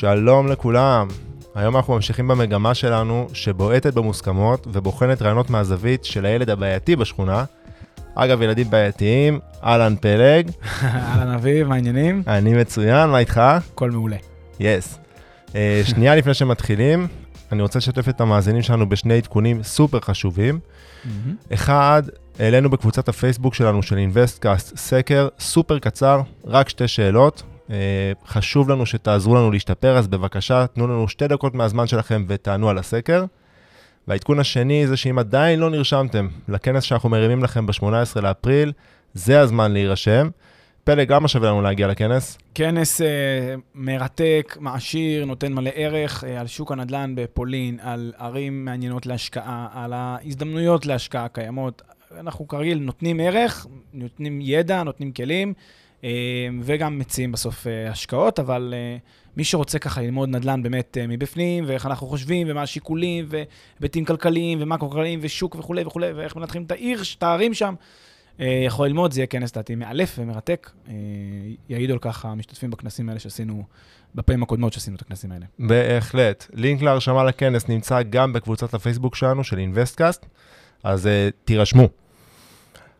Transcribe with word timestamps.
שלום 0.00 0.48
לכולם. 0.48 1.08
היום 1.54 1.76
אנחנו 1.76 1.94
ממשיכים 1.94 2.28
במגמה 2.28 2.74
שלנו 2.74 3.28
שבועטת 3.32 3.94
במוסכמות 3.94 4.66
ובוחנת 4.72 5.22
רעיונות 5.22 5.50
מהזווית 5.50 6.04
של 6.04 6.26
הילד 6.26 6.50
הבעייתי 6.50 6.96
בשכונה. 6.96 7.44
אגב, 8.14 8.42
ילדים 8.42 8.70
בעייתיים, 8.70 9.38
אהלן 9.64 9.96
פלג. 9.96 10.50
אהלן 10.82 11.34
אביב, 11.34 11.68
מה 11.68 11.74
העניינים? 11.74 12.22
אני 12.26 12.54
מצוין, 12.54 13.10
מה 13.10 13.18
איתך? 13.18 13.38
הכל 13.38 13.90
מעולה. 13.90 14.16
Yes. 14.60 14.98
Yes. 14.98 15.48
Uh, 15.48 15.52
שנייה 15.84 16.16
לפני 16.16 16.34
שמתחילים, 16.34 17.06
אני 17.52 17.62
רוצה 17.62 17.78
לשתף 17.78 18.08
את 18.08 18.20
המאזינים 18.20 18.62
שלנו 18.62 18.88
בשני 18.88 19.16
עדכונים 19.16 19.62
סופר 19.62 20.00
חשובים. 20.00 20.58
אחד, 21.54 22.02
העלינו 22.38 22.70
בקבוצת 22.70 23.08
הפייסבוק 23.08 23.54
שלנו 23.54 23.82
של 23.82 23.98
אינוויסטקאסט 23.98 24.76
סקר 24.76 25.28
סופר 25.40 25.78
קצר, 25.78 26.20
רק 26.44 26.68
שתי 26.68 26.88
שאלות. 26.88 27.42
Uh, 27.70 27.72
חשוב 28.26 28.68
לנו 28.68 28.86
שתעזרו 28.86 29.34
לנו 29.34 29.50
להשתפר, 29.50 29.96
אז 29.98 30.08
בבקשה, 30.08 30.66
תנו 30.66 30.86
לנו 30.86 31.08
שתי 31.08 31.28
דקות 31.28 31.54
מהזמן 31.54 31.86
שלכם 31.86 32.24
ותענו 32.28 32.68
על 32.70 32.78
הסקר. 32.78 33.24
והעדכון 34.08 34.40
השני 34.40 34.86
זה 34.86 34.96
שאם 34.96 35.18
עדיין 35.18 35.60
לא 35.60 35.70
נרשמתם 35.70 36.28
לכנס 36.48 36.82
שאנחנו 36.82 37.08
מרימים 37.08 37.44
לכם 37.44 37.66
ב-18 37.66 38.20
לאפריל, 38.20 38.72
זה 39.14 39.40
הזמן 39.40 39.72
להירשם. 39.72 40.28
פלג, 40.84 41.12
למה 41.12 41.28
שווה 41.28 41.48
לנו 41.48 41.62
להגיע 41.62 41.86
לכנס? 41.86 42.38
כנס 42.54 43.00
uh, 43.00 43.04
מרתק, 43.74 44.56
מעשיר, 44.60 45.24
נותן 45.24 45.52
מלא 45.52 45.70
ערך 45.74 46.24
uh, 46.24 46.26
על 46.26 46.46
שוק 46.46 46.72
הנדל"ן 46.72 47.14
בפולין, 47.14 47.78
על 47.82 48.12
ערים 48.18 48.64
מעניינות 48.64 49.06
להשקעה, 49.06 49.68
על 49.74 49.92
ההזדמנויות 49.92 50.86
להשקעה 50.86 51.28
קיימות. 51.28 51.82
אנחנו 52.20 52.48
כרגיל 52.48 52.78
נותנים 52.78 53.20
ערך, 53.20 53.66
נותנים 53.92 54.38
ידע, 54.42 54.82
נותנים 54.82 55.12
כלים, 55.12 55.54
וגם 56.62 56.98
מציעים 56.98 57.32
בסוף 57.32 57.66
uh, 57.66 57.90
השקעות, 57.90 58.38
אבל 58.38 58.74
uh, 58.74 59.36
מי 59.36 59.44
שרוצה 59.44 59.78
ככה 59.78 60.02
ללמוד 60.02 60.28
נדל"ן 60.28 60.62
באמת 60.62 60.96
מבפנים, 61.08 61.64
ואיך 61.66 61.86
אנחנו 61.86 62.06
חושבים, 62.06 62.46
ומה 62.50 62.62
השיקולים, 62.62 63.26
והיבטים 63.28 64.04
כלכליים, 64.04 64.58
ומקרו-כלכליים, 64.62 65.18
ושוק 65.22 65.54
וכולי 65.54 65.82
וכולי, 65.82 66.12
ואיך 66.12 66.36
מנתחים 66.36 66.62
את 66.62 66.70
העיר, 66.70 67.02
את 67.18 67.22
הערים 67.22 67.54
שם, 67.54 67.74
יכול 68.38 68.86
ללמוד, 68.86 69.12
זה 69.12 69.20
יהיה 69.20 69.26
כנס 69.26 69.52
לדעתי 69.52 69.74
מאלף 69.74 70.16
ומרתק. 70.18 70.70
יעידו 71.68 71.92
על 71.92 71.98
כך 71.98 72.24
המשתתפים 72.24 72.70
בכנסים 72.70 73.08
האלה 73.08 73.20
שעשינו, 73.20 73.62
בפעמים 74.14 74.42
הקודמות 74.42 74.72
שעשינו 74.72 74.96
את 74.96 75.02
הכנסים 75.02 75.32
האלה. 75.32 75.46
בהחלט. 75.58 76.46
לינק 76.54 76.82
להרשמה 76.82 77.24
לכנס 77.24 77.68
נמצא 77.68 78.02
גם 78.02 78.32
בקבוצת 78.32 78.74
הפייסבוק 78.74 79.14
שלנו, 79.14 79.44
של 79.44 79.58
אינוויסטקאסט, 79.58 80.26
אז 80.82 81.08
תירשמו. 81.44 81.88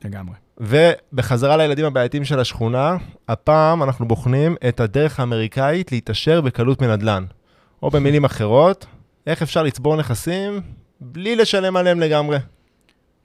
לגמרי. 0.04 0.34
ובחזרה 0.60 1.56
לילדים 1.56 1.84
הבעייתיים 1.84 2.24
של 2.24 2.40
השכונה, 2.40 2.96
הפעם 3.28 3.82
אנחנו 3.82 4.08
בוחנים 4.08 4.56
את 4.68 4.80
הדרך 4.80 5.20
האמריקאית 5.20 5.92
להתעשר 5.92 6.40
בקלות 6.40 6.82
מנדל"ן. 6.82 7.24
או 7.82 7.90
במילים 7.90 8.24
אחרות, 8.24 8.86
איך 9.26 9.42
אפשר 9.42 9.62
לצבור 9.62 9.96
נכסים 9.96 10.60
בלי 11.00 11.36
לשלם 11.36 11.76
עליהם 11.76 12.00
לגמרי. 12.00 12.38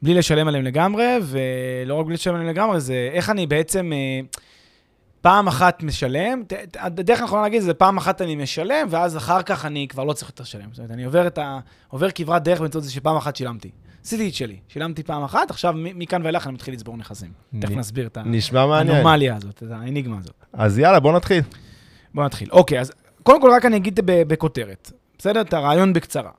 בלי 0.01 0.13
לשלם 0.13 0.47
עליהם 0.47 0.63
לגמרי, 0.63 1.05
ולא 1.23 1.93
רק 1.93 2.05
בלי 2.05 2.13
לשלם 2.13 2.35
עליהם 2.35 2.49
לגמרי, 2.49 2.81
זה 2.81 3.09
איך 3.13 3.29
אני 3.29 3.47
בעצם 3.47 3.91
אה, 3.93 4.19
פעם 5.21 5.47
אחת 5.47 5.83
משלם, 5.83 6.43
הדרך 6.79 7.21
הנכונה 7.21 7.41
להגיד 7.41 7.61
זה 7.61 7.73
פעם 7.73 7.97
אחת 7.97 8.21
אני 8.21 8.35
משלם, 8.35 8.87
ואז 8.89 9.17
אחר 9.17 9.41
כך 9.41 9.65
אני 9.65 9.87
כבר 9.87 10.03
לא 10.03 10.13
צריך 10.13 10.29
יותר 10.29 10.43
לשלם. 10.43 10.69
זאת 10.71 10.77
אומרת, 10.79 10.91
אני 10.91 11.03
עובר, 11.05 11.27
ה, 11.37 11.59
עובר 11.87 12.11
כברת 12.11 12.43
דרך 12.43 12.59
באמצעות 12.59 12.83
זה 12.83 12.91
שפעם 12.91 13.17
אחת 13.17 13.35
שילמתי. 13.35 13.71
עשיתי 14.05 14.29
את 14.29 14.33
שלי, 14.33 14.59
שילמתי 14.67 15.03
פעם 15.03 15.23
אחת, 15.23 15.49
עכשיו 15.51 15.73
מכאן 15.75 16.21
ואילך 16.23 16.47
אני 16.47 16.53
מתחיל 16.53 16.73
לצבור 16.73 16.97
נכסים. 16.97 17.31
תכף 17.59 17.71
נסביר 17.71 18.07
את 18.07 18.17
האנומליה 18.17 19.35
הזאת, 19.35 19.63
את 19.63 19.71
האניגמה 19.71 20.17
הזאת. 20.17 20.45
אז 20.53 20.79
יאללה, 20.79 20.99
בוא 20.99 21.15
נתחיל. 21.15 21.43
בוא 22.13 22.25
נתחיל. 22.25 22.51
אוקיי, 22.51 22.79
אז 22.79 22.91
קודם 23.23 23.41
כל 23.41 23.51
רק 23.55 23.65
אני 23.65 23.77
אגיד 23.77 23.99
בכותרת, 24.03 24.91
בסדר? 25.17 25.41
את 25.41 25.53
הרעיון 25.53 25.93
בקצרה. 25.93 26.31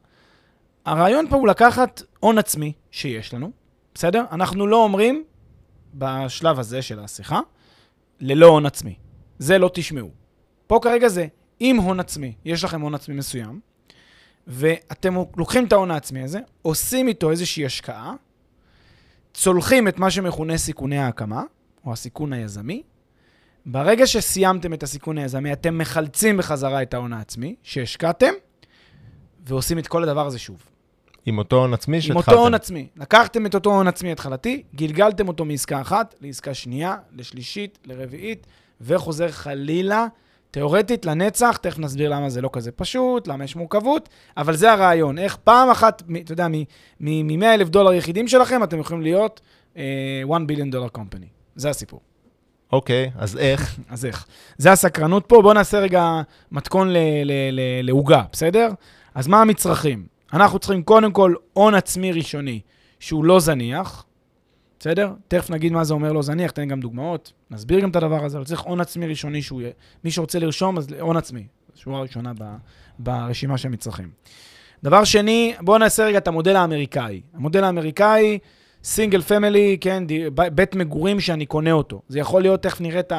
הרעיון 0.84 1.28
פה 1.28 1.37
הוא 1.37 1.49
לקחת 1.49 2.03
הון 2.21 2.38
עצמי 2.38 2.72
שיש 2.91 3.34
לנו, 3.34 3.50
בסדר? 3.94 4.25
אנחנו 4.32 4.66
לא 4.66 4.84
אומרים, 4.84 5.25
בשלב 5.94 6.59
הזה 6.59 6.82
של 6.82 6.99
השיחה, 6.99 7.41
ללא 8.21 8.47
הון 8.47 8.66
עצמי. 8.66 8.94
זה 9.38 9.59
לא 9.59 9.71
תשמעו. 9.75 10.10
פה 10.66 10.78
כרגע 10.82 11.09
זה, 11.09 11.26
עם 11.60 11.76
הון 11.76 12.00
עצמי, 12.00 12.34
יש 12.44 12.65
לכם 12.65 12.81
הון 12.81 12.94
עצמי 12.94 13.15
מסוים, 13.15 13.60
ואתם 14.47 15.15
לוקחים 15.37 15.65
את 15.65 15.73
ההון 15.73 15.91
העצמי 15.91 16.23
הזה, 16.23 16.41
עושים 16.62 17.09
איתו 17.09 17.31
איזושהי 17.31 17.67
השקעה, 17.67 18.15
צולחים 19.34 19.89
את 19.89 19.99
מה 19.99 20.11
שמכונה 20.11 20.59
סיכוני 20.59 20.99
ההקמה, 20.99 21.43
או 21.87 21.93
הסיכון 21.93 22.33
היזמי. 22.33 22.83
ברגע 23.67 24.06
שסיימתם 24.06 24.73
את 24.73 24.83
הסיכון 24.83 25.19
היזמי, 25.19 25.53
אתם 25.53 25.79
מחלצים 25.79 26.37
בחזרה 26.37 26.83
את 26.83 26.95
ההון 26.95 27.12
העצמי 27.12 27.55
שהשקעתם, 27.62 28.33
ועושים 29.47 29.79
את 29.79 29.87
כל 29.87 30.03
הדבר 30.03 30.27
הזה 30.27 30.39
שוב. 30.39 30.62
עם 31.27 31.39
אותו 31.39 31.56
הון 31.56 31.75
עצמי 31.75 32.01
שהתחלתם. 32.01 32.31
עם 32.31 32.37
אותו 32.37 32.43
הון 32.43 32.55
עצמי. 32.55 32.89
לקחתם 32.97 33.47
את 33.47 33.55
אותו 33.55 33.75
הון 33.75 33.89
עצמי 33.89 34.12
התחלתי, 34.12 34.62
גלגלתם 34.75 35.29
אותו 35.29 35.45
מעסקה 35.45 35.81
אחת 35.81 36.15
לעסקה 36.21 36.55
שנייה, 36.55 36.97
לשלישית, 37.12 37.79
לרביעית, 37.85 38.47
וחוזר 38.81 39.29
חלילה 39.29 40.06
תיאורטית 40.56 41.06
לנצח, 41.06 41.56
תכף 41.56 41.78
נסביר 41.78 42.11
למה 42.11 42.31
זה 42.31 42.41
לא 42.41 42.50
כזה 42.53 42.72
פשוט, 42.72 43.28
למה 43.28 43.44
יש 43.44 43.56
מורכבות, 43.56 44.09
אבל 44.37 44.56
זה 44.56 44.72
הרעיון. 44.72 45.19
איך 45.19 45.37
פעם 45.37 45.71
אחת, 45.71 46.03
אתה 46.25 46.33
יודע, 46.33 46.49
מ-100 47.00 47.44
אלף 47.44 47.69
דולר 47.69 47.93
יחידים 47.93 48.28
שלכם, 48.28 48.62
אתם 48.62 48.78
יכולים 48.78 49.03
להיות 49.03 49.41
uh, 49.75 49.78
1 50.33 50.41
ביליון 50.47 50.71
דולר 50.71 50.89
קומפני. 50.89 51.27
זה 51.56 51.71
הסיפור. 51.71 52.00
אוקיי, 52.72 53.11
okay, 53.15 53.19
אז 53.22 53.37
איך? 53.37 53.78
אז 53.89 54.05
איך. 54.05 54.27
זה 54.59 54.72
הסקרנות 54.72 55.25
פה. 55.27 55.43
בואו 55.43 55.53
נעשה 55.53 55.78
רגע 55.78 56.22
מתכון 56.53 56.91
לעוגה, 57.83 58.23
בסדר? 58.33 58.69
אז 59.15 59.27
מה 59.27 59.41
המצרכים? 59.41 60.06
אנחנו 60.33 60.59
צריכים 60.59 60.83
קודם 60.83 61.12
כל 61.12 61.34
הון 61.53 61.75
עצמי 61.75 62.12
ראשוני, 62.12 62.61
שהוא 63.00 63.25
לא 63.25 63.41
זניח, 63.41 64.05
בסדר? 64.81 65.12
תכף 65.28 65.50
נגיד 65.50 65.72
מה 65.72 65.84
זה 65.84 65.94
אומר 65.94 66.12
לא 66.12 66.22
זניח, 66.22 66.50
תן 66.50 66.69
גם 66.69 66.81
דוגמאות, 66.81 67.32
נסביר 67.50 67.81
גם 67.81 67.91
את 67.91 67.97
הדבר 67.97 68.25
הזה, 68.25 68.37
אבל 68.37 68.47
צריך 68.47 68.60
הון 68.60 68.81
עצמי 68.81 69.06
ראשוני 69.06 69.42
שהוא 69.42 69.60
יהיה. 69.60 69.72
מי 70.04 70.10
שרוצה 70.10 70.38
לרשום, 70.38 70.78
אז 70.78 70.88
הון 71.00 71.16
עצמי. 71.16 71.47
שורה 71.75 72.00
ראשונה 72.00 72.32
ב, 72.38 72.44
ברשימה 72.98 73.59
של 73.59 73.69
מצרכים. 73.69 74.10
דבר 74.82 75.04
שני, 75.04 75.54
בואו 75.60 75.78
נעשה 75.78 76.04
רגע 76.04 76.19
את 76.19 76.28
המודל 76.28 76.56
האמריקאי. 76.56 77.20
המודל 77.34 77.64
האמריקאי, 77.64 78.38
single 78.84 79.22
family, 79.22 79.78
כן, 79.81 80.04
בית 80.54 80.75
מגורים 80.75 81.20
שאני 81.20 81.47
קונה 81.47 81.72
אותו. 81.72 82.03
זה 82.08 82.19
יכול 82.19 82.43
להיות, 82.43 82.62
תכף 82.62 82.81
נראה 82.81 83.00
את 83.00 83.12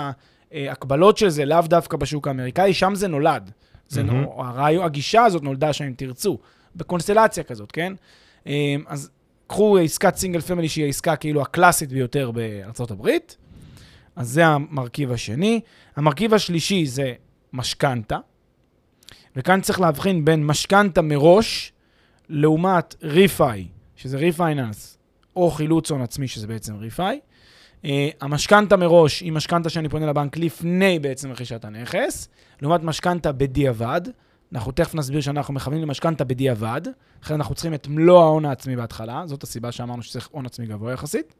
ההקבלות 0.52 1.18
של 1.18 1.30
זה, 1.30 1.46
לאו 1.46 1.62
דווקא 1.62 1.98
בשוק 1.98 2.28
האמריקאי, 2.28 2.74
שם 2.74 2.96
זה 2.96 3.08
נולד. 3.08 3.52
זה 3.88 4.02
mm-hmm. 4.02 4.14
לא, 4.14 4.36
הרעיון, 4.38 4.86
הגישה 4.86 5.24
הזאת 5.24 5.44
נולדה 5.44 5.74
שם, 5.74 5.86
אם 5.86 5.94
תרצו, 5.98 6.38
בקונסטלציה 6.76 7.44
כזאת, 7.44 7.72
כן? 7.72 7.94
אז 8.88 9.10
קחו 9.48 9.78
עסקת 9.78 10.16
single 10.16 10.42
family 10.42 10.70
שהיא 10.70 10.86
העסקה 10.86 11.16
כאילו 11.16 11.42
הקלאסית 11.42 11.90
ביותר 11.90 12.32
בארצות 12.32 12.92
הברית, 12.92 13.38
אז 14.16 14.30
זה 14.30 14.46
המרכיב 14.46 15.12
השני. 15.12 15.62
המרכיב 15.96 16.34
השלישי 16.34 16.86
זה 16.86 17.14
משכנתה, 17.54 18.18
וכאן 19.36 19.62
צריך 19.62 19.80
להבחין 19.80 20.26
בין 20.26 20.46
משכנתה 20.46 21.02
מראש 21.02 21.74
לעומת 22.30 22.96
refi, 23.04 23.68
שזה 23.96 24.18
refinance, 24.18 24.98
או 25.36 25.52
חילוץ 25.52 25.92
הון 25.92 26.02
עצמי, 26.02 26.28
שזה 26.28 26.48
בעצם 26.48 26.76
refi. 26.76 27.20
Uh, 27.84 27.88
המשכנתה 28.22 28.78
מראש 28.78 29.22
היא 29.22 29.32
משכנתה 29.32 29.70
שאני 29.70 29.90
פונה 29.90 30.06
לבנק 30.06 30.38
לפני 30.38 31.00
בעצם 31.00 31.32
רכישת 31.32 31.66
הנכס, 31.66 32.28
לעומת 32.62 32.84
משכנתה 32.84 33.32
בדיעבד. 33.32 34.02
אנחנו 34.54 34.72
תכף 34.72 34.96
נסביר 34.96 35.22
שאנחנו 35.22 35.54
מכוונים 35.54 35.82
למשכנתה 35.82 36.24
בדיעבד, 36.24 36.82
לכן 37.24 37.34
אנחנו 37.34 37.56
צריכים 37.56 37.74
את 37.74 37.88
מלוא 37.88 38.24
ההון 38.24 38.46
העצמי 38.46 38.76
בהתחלה, 38.76 39.24
זאת 39.26 39.44
הסיבה 39.44 39.72
שאמרנו 39.72 40.04
שצריך 40.04 40.28
הון 40.32 40.46
עצמי 40.46 40.66
גבוה 40.66 40.94
יחסית. 40.94 41.36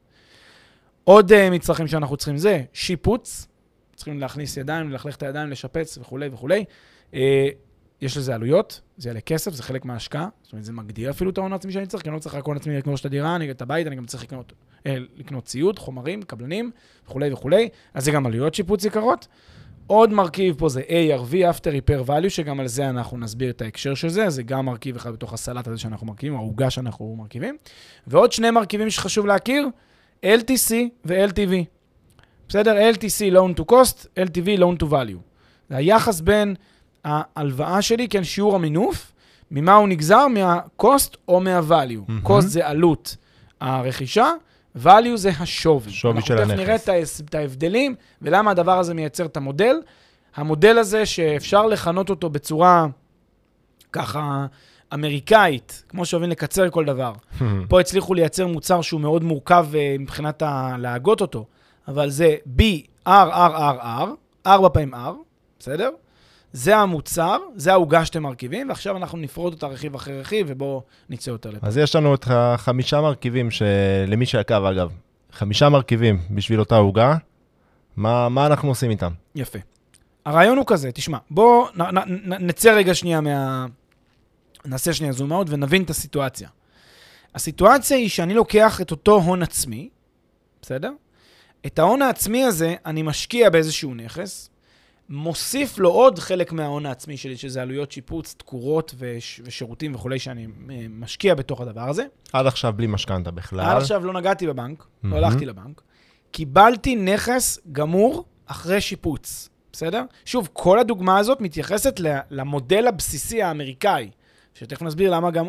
עוד 1.04 1.32
uh, 1.32 1.36
מצרכים 1.52 1.88
שאנחנו 1.88 2.18
צריכים 2.18 2.38
זה 2.38 2.64
שיפוץ, 2.74 3.48
צריכים 3.96 4.20
להכניס 4.20 4.58
ידיים, 4.58 4.90
ללכלך 4.90 5.16
את 5.16 5.24
הידיים, 5.24 5.50
לשפץ 5.50 5.98
וכולי 5.98 6.30
וכולי. 6.32 6.66
אה, 7.14 7.50
יש 8.02 8.18
לזה 8.18 8.36
עלויות, 8.36 8.82
זה 8.98 9.10
יעלה 9.10 9.22
כסף, 9.22 9.54
זה 9.54 9.64
חלק 9.64 9.86
מההשקעה, 9.86 10.28
זאת 10.44 10.52
אומרת, 10.52 10.66
זה 10.66 10.74
מגדיל 10.74 11.10
אפילו 11.10 11.32
את 11.32 11.38
ההון 11.38 11.54
העצמי 11.54 11.72
שאני 11.72 11.88
צריך, 11.88 12.04
כי 12.04 12.10
אני 12.10 12.16
לא 12.16 12.20
צריך 12.20 12.36
רק 12.36 12.46
הון 12.46 12.58
עצמי 12.58 12.78
לקנות 12.78 13.00
את 13.00 13.06
הדירה, 13.06 13.36
אני 13.36 13.52
את 13.52 13.62
הבית, 13.62 13.88
אני 13.88 13.96
גם 13.96 14.06
צריך 14.06 14.24
לקנות, 14.24 14.54
אה, 14.86 14.98
לקנות 15.16 15.46
ציוד, 15.46 15.80
חומרים, 15.80 16.22
קבלנים 16.22 16.72
וכולי 17.06 17.34
וכולי, 17.34 17.70
אז 17.94 18.06
זה 18.06 18.12
גם 18.12 18.26
עלויות 18.26 18.54
שיפוץ 18.54 18.86
יקרות. 18.86 19.28
עוד 19.88 20.14
מרכיב 20.14 20.56
פה 20.58 20.70
זה 20.70 20.82
ARV, 20.82 21.32
After 21.32 21.68
Repair 21.68 22.10
Value, 22.10 22.30
שגם 22.30 22.60
על 22.60 22.68
זה 22.68 22.90
אנחנו 22.90 23.18
נסביר 23.18 23.50
את 23.50 23.62
ההקשר 23.62 23.96
של 23.96 24.10
זה, 24.10 24.30
זה 24.30 24.44
גם 24.44 24.66
מרכיב 24.66 24.96
אחד 24.96 25.12
בתוך 25.14 25.34
הסלט 25.34 25.68
הזה 25.68 25.78
שאנחנו 25.78 26.08
מרכיבים, 26.08 26.36
העוגה 26.36 26.70
שאנחנו 26.70 27.16
מרכיבים. 27.20 27.58
ועוד 28.08 28.32
שני 28.32 28.52
מרכיבים 28.52 28.90
שחשוב 28.90 29.26
להכיר, 29.26 29.68
LTC 30.26 30.74
ו-LTV. 31.06 31.54
בסדר? 32.50 32.92
LTC, 32.92 33.34
Loan 33.34 33.60
to 33.60 33.64
Cost, 33.72 34.06
LTV, 34.20 34.60
Loan 34.60 34.84
to 34.84 34.86
Value. 34.86 35.20
זה 35.70 35.76
היחס 35.78 36.22
בין 36.22 36.56
ההלוואה 37.04 37.82
שלי, 37.82 38.08
כן, 38.08 38.24
שיעור 38.24 38.56
המינוף, 38.56 39.14
ממה 39.52 39.76
הוא 39.76 39.88
נגזר? 39.88 40.28
מה-cost 40.28 41.16
או 41.28 41.40
מה-value. 41.40 42.02
מהמם. 42.08 42.26
cost 42.26 42.42
זה 42.42 42.68
עלות 42.68 43.18
הרכישה, 43.62 44.32
value 44.84 45.16
זה 45.16 45.30
השווי. 45.40 45.92
שווי 45.92 46.22
של 46.22 46.34
אנחנו 46.34 46.54
תכף 46.54 46.60
הנכס. 46.60 46.90
נראה 46.90 47.06
את 47.30 47.36
ההבדלים 47.36 47.96
ולמה 48.22 48.52
הדבר 48.52 48.80
הזה 48.80 48.94
מייצר 48.94 49.26
את 49.26 49.38
המודל. 49.38 49.76
המודל 50.36 50.78
הזה 50.78 51.06
שאפשר 51.06 51.66
לכנות 51.66 52.10
אותו 52.10 52.30
בצורה 52.30 52.88
ככה 53.92 54.46
אמריקאית, 54.94 55.84
כמו 55.90 56.06
שאוהבים 56.06 56.30
לקצר 56.30 56.70
כל 56.70 56.86
דבר. 56.86 57.14
פה 57.70 57.80
הצליחו 57.80 58.14
לייצר 58.14 58.48
מוצר 58.48 58.82
שהוא 58.82 59.02
מאוד 59.02 59.24
מורכב 59.24 59.68
אה, 59.76 59.96
מבחינת 60.00 60.42
ה... 60.42 60.76
להגות 60.80 61.22
אותו, 61.22 61.46
אבל 61.88 62.10
זה 62.10 62.36
BRRRR, 62.58 64.08
4 64.48 64.70
פעמים 64.70 64.94
R, 64.94 64.98
בסדר? 65.60 65.90
זה 66.58 66.78
המוצר, 66.78 67.38
זה 67.56 67.72
העוגה 67.72 68.06
שאתם 68.06 68.24
מרכיבים, 68.24 68.70
ועכשיו 68.70 68.98
אנחנו 68.98 69.18
נפרוד 69.18 69.54
אותה 69.54 69.68
רכיב 69.68 69.96
אחרי 69.96 70.20
רכיב, 70.20 70.48
ובואו 70.50 70.82
נצא 71.10 71.30
יותר 71.30 71.50
לפה. 71.50 71.68
אז 71.68 71.78
יש 71.78 71.96
לנו 71.96 72.16
את 72.16 72.26
החמישה 72.30 73.02
מרכיבים, 73.02 73.52
שלמי 73.52 74.26
שעקב 74.26 74.64
אגב, 74.64 74.92
חמישה 75.32 75.70
מרכיבים 75.70 76.22
בשביל 76.32 76.60
אותה 76.60 76.76
עוגה, 76.76 77.16
מה, 77.98 78.30
מה 78.30 78.46
אנחנו 78.46 78.70
עושים 78.70 78.92
איתם? 78.92 79.12
יפה. 79.36 79.60
הרעיון 80.26 80.58
הוא 80.58 80.66
כזה, 80.68 80.92
תשמע, 80.92 81.18
בואו 81.32 81.68
נצא 82.40 82.74
רגע 82.74 82.94
שנייה 82.94 83.22
מה... 83.22 83.66
נעשה 84.66 84.94
שנייה 84.94 85.14
זום 85.14 85.34
אאוט 85.34 85.48
ונבין 85.50 85.84
את 85.84 85.90
הסיטואציה. 85.90 86.50
הסיטואציה 87.36 87.98
היא 87.98 88.10
שאני 88.10 88.34
לוקח 88.34 88.82
את 88.82 88.92
אותו 88.92 89.16
הון 89.16 89.44
עצמי, 89.44 89.90
בסדר? 90.62 90.92
את 91.66 91.80
ההון 91.80 92.02
העצמי 92.02 92.44
הזה 92.44 92.76
אני 92.86 93.02
משקיע 93.02 93.50
באיזשהו 93.50 93.96
נכס, 93.96 94.50
מוסיף 95.10 95.80
לו 95.80 95.90
עוד 95.90 96.20
חלק 96.20 96.52
מההון 96.52 96.86
העצמי 96.86 97.18
שלי, 97.18 97.38
שזה 97.38 97.62
עלויות 97.62 97.92
שיפוץ, 97.92 98.36
תקורות 98.38 98.96
וש, 98.98 99.42
ושירותים 99.44 99.96
וכולי, 99.96 100.20
שאני 100.20 100.48
אה, 100.70 100.86
משקיע 100.90 101.36
בתוך 101.36 101.62
הדבר 101.62 101.90
הזה. 101.90 102.06
עד 102.34 102.48
עכשיו 102.48 102.74
בלי 102.76 102.88
משכנתה 102.88 103.32
בכלל. 103.32 103.60
עד 103.60 103.78
עכשיו 103.78 104.06
לא 104.06 104.14
נגעתי 104.14 104.48
בבנק, 104.48 104.80
לא 104.80 105.10
מהמם. 105.10 105.24
הלכתי 105.24 105.46
לבנק. 105.46 105.82
קיבלתי 106.32 106.96
נכס 106.96 107.60
גמור 107.72 108.26
אחרי 108.46 108.82
שיפוץ, 108.82 109.50
בסדר? 109.74 110.04
שוב, 110.26 110.50
כל 110.54 110.80
הדוגמה 110.80 111.18
הזאת 111.18 111.42
מתייחסת 111.42 112.00
למודל 112.32 112.88
הבסיסי 112.88 113.42
האמריקאי, 113.42 114.10
שתכף 114.54 114.82
נסביר 114.82 115.12
למה 115.12 115.32
גם, 115.32 115.48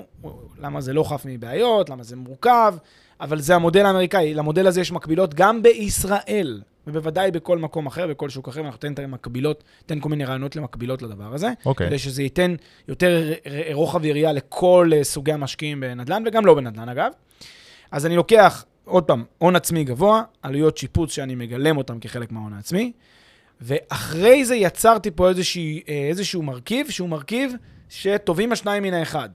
למה 0.59 0.81
זה 0.81 0.93
לא 0.93 1.03
חף 1.03 1.23
מבעיות, 1.25 1.91
למה 1.91 2.03
זה 2.03 2.17
מורכב, 2.17 2.75
אבל 3.21 3.41
זה 3.41 3.55
המודל 3.55 3.87
האמריקאי. 3.87 4.35
למודל 4.35 4.67
הזה 4.67 4.81
יש 4.81 4.93
מקבילות 4.93 5.35
גם 5.35 5.63
בישראל, 5.63 6.61
ובוודאי 6.89 7.31
בכל 7.31 7.59
מקום 7.59 7.87
אחר, 7.87 8.07
בכל 8.07 8.29
שוק 8.29 8.49
אחר, 8.49 8.61
אנחנו 8.61 8.73
ניתן 8.73 8.93
את 8.93 8.99
המקבילות, 8.99 9.65
ניתן 9.81 10.01
כל 10.01 10.09
מיני 10.09 10.25
רעיונות 10.25 10.57
למקבילות 10.57 11.03
לדבר 11.03 11.35
הזה. 11.35 11.53
אוקיי. 11.67 11.87
כדי 11.87 11.99
שזה 11.99 12.23
ייתן 12.23 12.55
יותר 12.89 13.33
רוחב 13.73 14.05
יריעה 14.05 14.33
לכל 14.33 14.91
אה, 14.95 15.05
סוגי 15.05 15.33
המשקיעים 15.33 15.81
בנדל"ן, 15.81 16.23
וגם 16.27 16.47
לא 16.47 16.55
בנדל"ן 16.55 16.89
אגב. 16.89 17.13
אז 17.91 18.07
אני 18.07 18.17
לוקח, 18.17 18.65
עוד 18.85 19.05
פעם, 19.05 19.25
הון 19.39 19.57
עצמי 19.57 19.85
גבוה, 19.85 20.23
עלויות 20.43 20.77
שיפוץ 20.77 21.13
שאני 21.13 21.35
מגלם 21.35 21.77
אותם 21.77 22.01
כחלק 22.01 22.33
מההון 22.33 22.53
העצמי, 22.53 22.93
ואחרי 23.61 24.45
זה 24.45 24.57
יצרתי 24.57 25.11
פה 25.11 25.29
איזשהו, 25.29 25.63
איזשהו 26.09 26.43
מרכיב, 26.43 26.91
שהוא 26.91 27.09
מרכיב 27.09 27.53
שטובים 27.89 28.53
השניים 28.53 28.83
מן 28.83 28.95
האחד. 28.95 29.29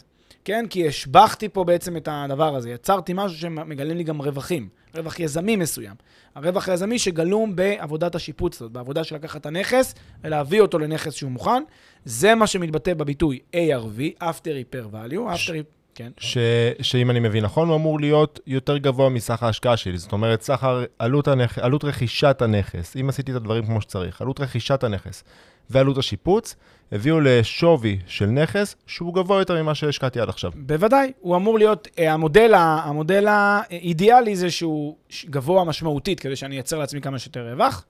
כן? 0.46 0.66
כי 0.70 0.88
השבחתי 0.88 1.50
פה 1.50 1.64
בעצם 1.64 1.98
את 1.98 2.10
הדבר 2.12 2.56
הזה. 2.56 2.70
יצרתי 2.70 3.14
משהו 3.16 3.38
שמגלם 3.38 3.98
לי 3.98 4.04
גם 4.04 4.22
רווחים, 4.22 4.70
רווח 4.96 5.20
יזמי 5.20 5.56
מסוים. 5.56 5.96
הרווח 6.36 6.70
היזמי 6.70 7.00
שגלום 7.00 7.56
בעבודת 7.56 8.16
השיפוץ 8.16 8.56
הזאת, 8.56 8.72
בעבודה 8.72 9.04
של 9.04 9.16
לקחת 9.16 9.42
את 9.42 9.46
הנכס 9.46 9.96
ולהביא 10.24 10.62
אותו 10.62 10.80
לנכס 10.80 11.14
שהוא 11.14 11.32
מוכן. 11.32 11.64
זה 12.06 12.36
מה 12.36 12.48
שמתבטא 12.48 12.94
בביטוי 12.94 13.40
ARV, 13.56 14.24
After 14.24 14.74
Repair 14.74 14.94
Value. 14.94 15.34
After... 15.36 15.54
כן. 15.96 16.12
ש, 16.18 16.38
שאם 16.82 17.10
אני 17.10 17.20
מבין 17.20 17.44
נכון, 17.44 17.68
הוא 17.70 17.76
אמור 17.76 18.00
להיות 18.00 18.40
יותר 18.48 18.78
גבוה 18.78 19.10
מסך 19.10 19.44
ההשקעה 19.44 19.78
שלי. 19.78 19.98
זאת 19.98 20.12
אומרת, 20.12 20.42
סך 20.42 20.68
עלות, 21.00 21.28
הנכ... 21.28 21.60
עלות 21.60 21.84
רכישת 21.84 22.42
הנכס, 22.42 22.98
אם 23.02 23.10
עשיתי 23.10 23.32
את 23.32 23.36
הדברים 23.36 23.66
כמו 23.66 23.82
שצריך, 23.82 24.22
עלות 24.22 24.40
רכישת 24.40 24.84
הנכס 24.84 25.24
ועלות 25.70 25.98
השיפוץ, 25.98 26.56
הביאו 26.92 27.20
לשווי 27.20 28.00
של 28.08 28.26
נכס 28.26 28.76
שהוא 28.88 29.14
גבוה 29.14 29.40
יותר 29.40 29.64
ממה 29.64 29.76
שהשקעתי 29.76 30.20
עד 30.20 30.30
עכשיו. 30.30 30.52
בוודאי, 30.56 31.12
הוא 31.20 31.36
אמור 31.36 31.58
להיות, 31.58 31.88
אה, 32.00 32.14
המודל, 32.14 32.54
המודל 32.56 33.28
האידיאלי 33.28 34.36
זה 34.36 34.52
שהוא 34.52 34.96
גבוה 35.26 35.64
משמעותית, 35.64 36.20
כדי 36.20 36.36
שאני 36.36 36.56
אייצר 36.56 36.80
לעצמי 36.80 37.02
כמה 37.02 37.20
שיותר 37.20 37.52
רווח. 37.52 37.86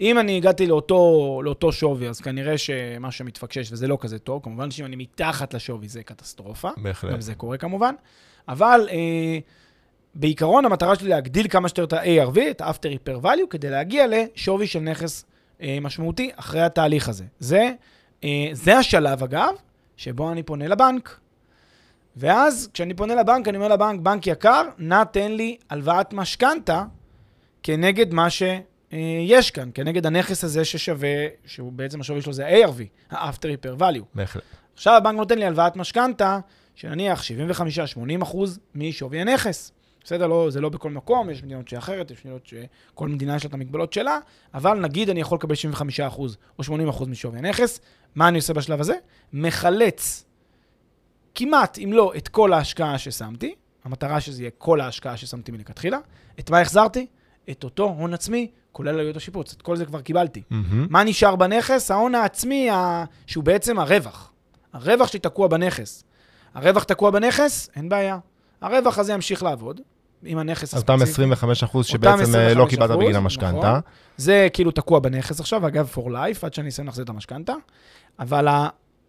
אם 0.00 0.18
אני 0.18 0.36
הגעתי 0.36 0.66
לאותו, 0.66 1.40
לאותו 1.44 1.72
שווי, 1.72 2.08
אז 2.08 2.20
כנראה 2.20 2.58
שמשהו 2.58 3.18
שמתפקשש 3.18 3.72
וזה 3.72 3.88
לא 3.88 3.98
כזה 4.00 4.18
טוב. 4.18 4.42
כמובן 4.42 4.70
שאם 4.70 4.84
אני 4.84 4.96
מתחת 4.96 5.54
לשווי 5.54 5.88
זה 5.88 6.02
קטסטרופה. 6.02 6.70
בהחלט. 6.76 7.12
גם 7.12 7.20
זה 7.20 7.34
קורה 7.34 7.56
כמובן. 7.56 7.94
אבל 8.48 8.88
אה, 8.90 9.38
בעיקרון 10.14 10.64
המטרה 10.64 10.94
שלי 10.94 11.08
להגדיל 11.08 11.48
כמה 11.48 11.68
שיותר 11.68 11.84
את 11.84 11.92
ה-ARV, 11.92 12.40
את 12.50 12.60
ה-After 12.60 13.08
Repair 13.08 13.24
Value, 13.24 13.46
כדי 13.50 13.70
להגיע 13.70 14.06
לשווי 14.08 14.66
של 14.66 14.80
נכס 14.80 15.24
משמעותי 15.80 16.30
אחרי 16.36 16.62
התהליך 16.62 17.08
הזה. 17.08 17.24
זה, 17.38 17.72
אה, 18.24 18.48
זה 18.52 18.78
השלב, 18.78 19.22
אגב, 19.22 19.54
שבו 19.96 20.32
אני 20.32 20.42
פונה 20.42 20.68
לבנק. 20.68 21.18
ואז 22.16 22.70
כשאני 22.74 22.94
פונה 22.94 23.14
לבנק, 23.14 23.48
אני 23.48 23.56
אומר 23.56 23.68
לבנק, 23.68 24.00
בנק 24.00 24.26
יקר, 24.26 24.62
נא 24.78 25.04
תן 25.04 25.32
לי 25.32 25.56
הלוואת 25.70 26.12
משכנתה 26.12 26.84
כנגד 27.62 28.14
מה 28.14 28.30
שיש 28.30 29.50
כאן, 29.50 29.70
כנגד 29.74 30.06
הנכס 30.06 30.44
הזה 30.44 30.64
ששווה, 30.64 31.26
שהוא 31.46 31.72
בעצם 31.72 32.00
השווי 32.00 32.22
שלו 32.22 32.32
זה 32.32 32.46
ה-ARV, 32.46 32.82
ה-After 33.10 33.44
Repair 33.44 33.80
Value. 33.80 34.04
בהחלט. 34.14 34.42
עכשיו 34.74 34.96
הבנק 34.96 35.16
נותן 35.16 35.38
לי 35.38 35.44
הלוואת 35.44 35.76
משכנתה, 35.76 36.38
שנניח 36.74 37.22
75-80 37.22 38.22
אחוז 38.22 38.58
משווי 38.74 39.20
הנכס. 39.20 39.72
בסדר, 40.04 40.26
לא, 40.26 40.50
זה 40.50 40.60
לא 40.60 40.68
בכל 40.68 40.90
מקום, 40.90 41.30
יש 41.30 41.42
מדינות 41.42 41.68
שאחרת, 41.68 42.10
יש 42.10 42.24
מדינות 42.24 42.46
שכל 42.46 43.08
מדינה 43.08 43.36
יש 43.36 43.44
לה 43.44 43.48
את 43.48 43.54
המגבלות 43.54 43.92
שלה, 43.92 44.18
אבל 44.54 44.80
נגיד 44.80 45.10
אני 45.10 45.20
יכול 45.20 45.36
לקבל 45.36 45.54
75 45.54 46.00
אחוז 46.00 46.36
או 46.58 46.64
80 46.64 46.88
אחוז 46.88 47.08
משווי 47.08 47.38
הנכס, 47.38 47.80
מה 48.14 48.28
אני 48.28 48.36
עושה 48.38 48.52
בשלב 48.52 48.80
הזה? 48.80 48.94
מחלץ 49.32 50.24
כמעט, 51.34 51.78
אם 51.78 51.92
לא, 51.92 52.12
את 52.16 52.28
כל 52.28 52.52
ההשקעה 52.52 52.98
ששמתי, 52.98 53.54
המטרה 53.84 54.20
שזה 54.20 54.42
יהיה 54.42 54.50
כל 54.58 54.80
ההשקעה 54.80 55.16
ששמתי 55.16 55.52
מלכתחילה. 55.52 55.98
את 56.40 56.50
מה 56.50 56.60
החזרתי? 56.60 57.06
את 57.50 57.64
אותו 57.64 57.84
הון 57.84 58.14
עצמי, 58.14 58.50
כולל 58.72 58.88
עלויות 58.88 59.16
השיפוץ. 59.16 59.52
את 59.52 59.62
כל 59.62 59.76
זה 59.76 59.86
כבר 59.86 60.00
קיבלתי. 60.00 60.42
מהמם. 60.50 60.86
מה 60.90 61.04
נשאר 61.04 61.36
בנכס? 61.36 61.90
ההון 61.90 62.14
העצמי, 62.14 62.70
ה... 62.70 63.04
שהוא 63.26 63.44
בעצם 63.44 63.78
הרווח. 63.78 64.32
הרווח 64.72 65.08
שלי 65.08 65.20
תקוע 65.20 65.48
בנכס. 65.48 66.04
הרווח 66.54 66.84
תקוע 66.84 67.10
בנכס, 67.10 67.70
אין 67.76 67.88
בעיה. 67.88 68.18
הרווח 68.60 68.98
הזה 68.98 69.12
ימשיך 69.12 69.42
לעבוד, 69.42 69.80
עם 70.24 70.38
הנכס 70.38 70.74
אז 70.74 70.80
אותם 70.80 70.94
הספציפי. 70.94 71.12
25 71.12 71.62
אחוז 71.62 71.86
אותם 71.86 71.92
שבעצם 71.98 72.34
אה, 72.34 72.54
לא 72.54 72.64
25%, 72.64 72.68
קיבלת 72.70 72.90
בגין 72.90 73.14
המשכנתה. 73.16 73.56
נכון. 73.58 73.80
זה 74.16 74.48
כאילו 74.52 74.70
תקוע 74.70 74.98
בנכס 74.98 75.40
עכשיו, 75.40 75.66
אגב, 75.66 75.90
for 75.94 76.06
life, 76.08 76.38
עד 76.46 76.54
שאני 76.54 76.68
אסיים 76.68 76.86
להחזיר 76.86 77.04
את 77.04 77.08
המשכנתה. 77.10 77.52
אבל 78.18 78.48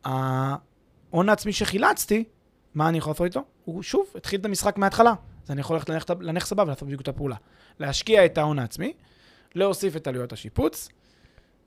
ההון 0.05 1.29
העצמי 1.29 1.53
שחילצתי, 1.53 2.23
מה 2.75 2.89
אני 2.89 2.97
יכול 2.97 3.11
לעשות 3.11 3.25
איתו? 3.25 3.43
הוא 3.65 3.83
שוב 3.83 4.05
התחיל 4.15 4.39
את 4.39 4.45
המשחק 4.45 4.77
מההתחלה. 4.77 5.13
אז 5.45 5.51
אני 5.51 5.61
יכול 5.61 5.75
ללכת 5.75 5.89
לנכס- 5.89 6.21
לנכס 6.21 6.51
הבא 6.51 6.61
ולעשות 6.61 6.83
בדיוק 6.87 7.01
את 7.01 7.07
הפעולה. 7.07 7.35
להשקיע 7.79 8.25
את 8.25 8.37
ההון 8.37 8.59
העצמי, 8.59 8.93
להוסיף 9.55 9.95
את 9.95 10.07
עלויות 10.07 10.33
השיפוץ, 10.33 10.89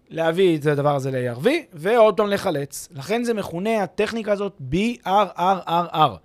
להביא 0.09 0.59
את 0.59 0.67
הדבר 0.67 0.95
הזה 0.97 1.11
ל-ARV, 1.11 1.47
ועוד 1.73 2.17
פעם 2.17 2.27
לחלץ. 2.29 2.89
לכן 2.95 3.25
זה 3.25 3.35
מכונה, 3.35 3.83
הטכניקה 3.83 4.33
הזאת, 4.33 4.61
BRRRR. 4.73 6.17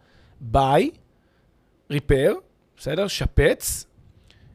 buy, 0.53 0.81
repair, 1.93 2.31
בסדר? 2.81 3.07
שפץ. 3.07 3.85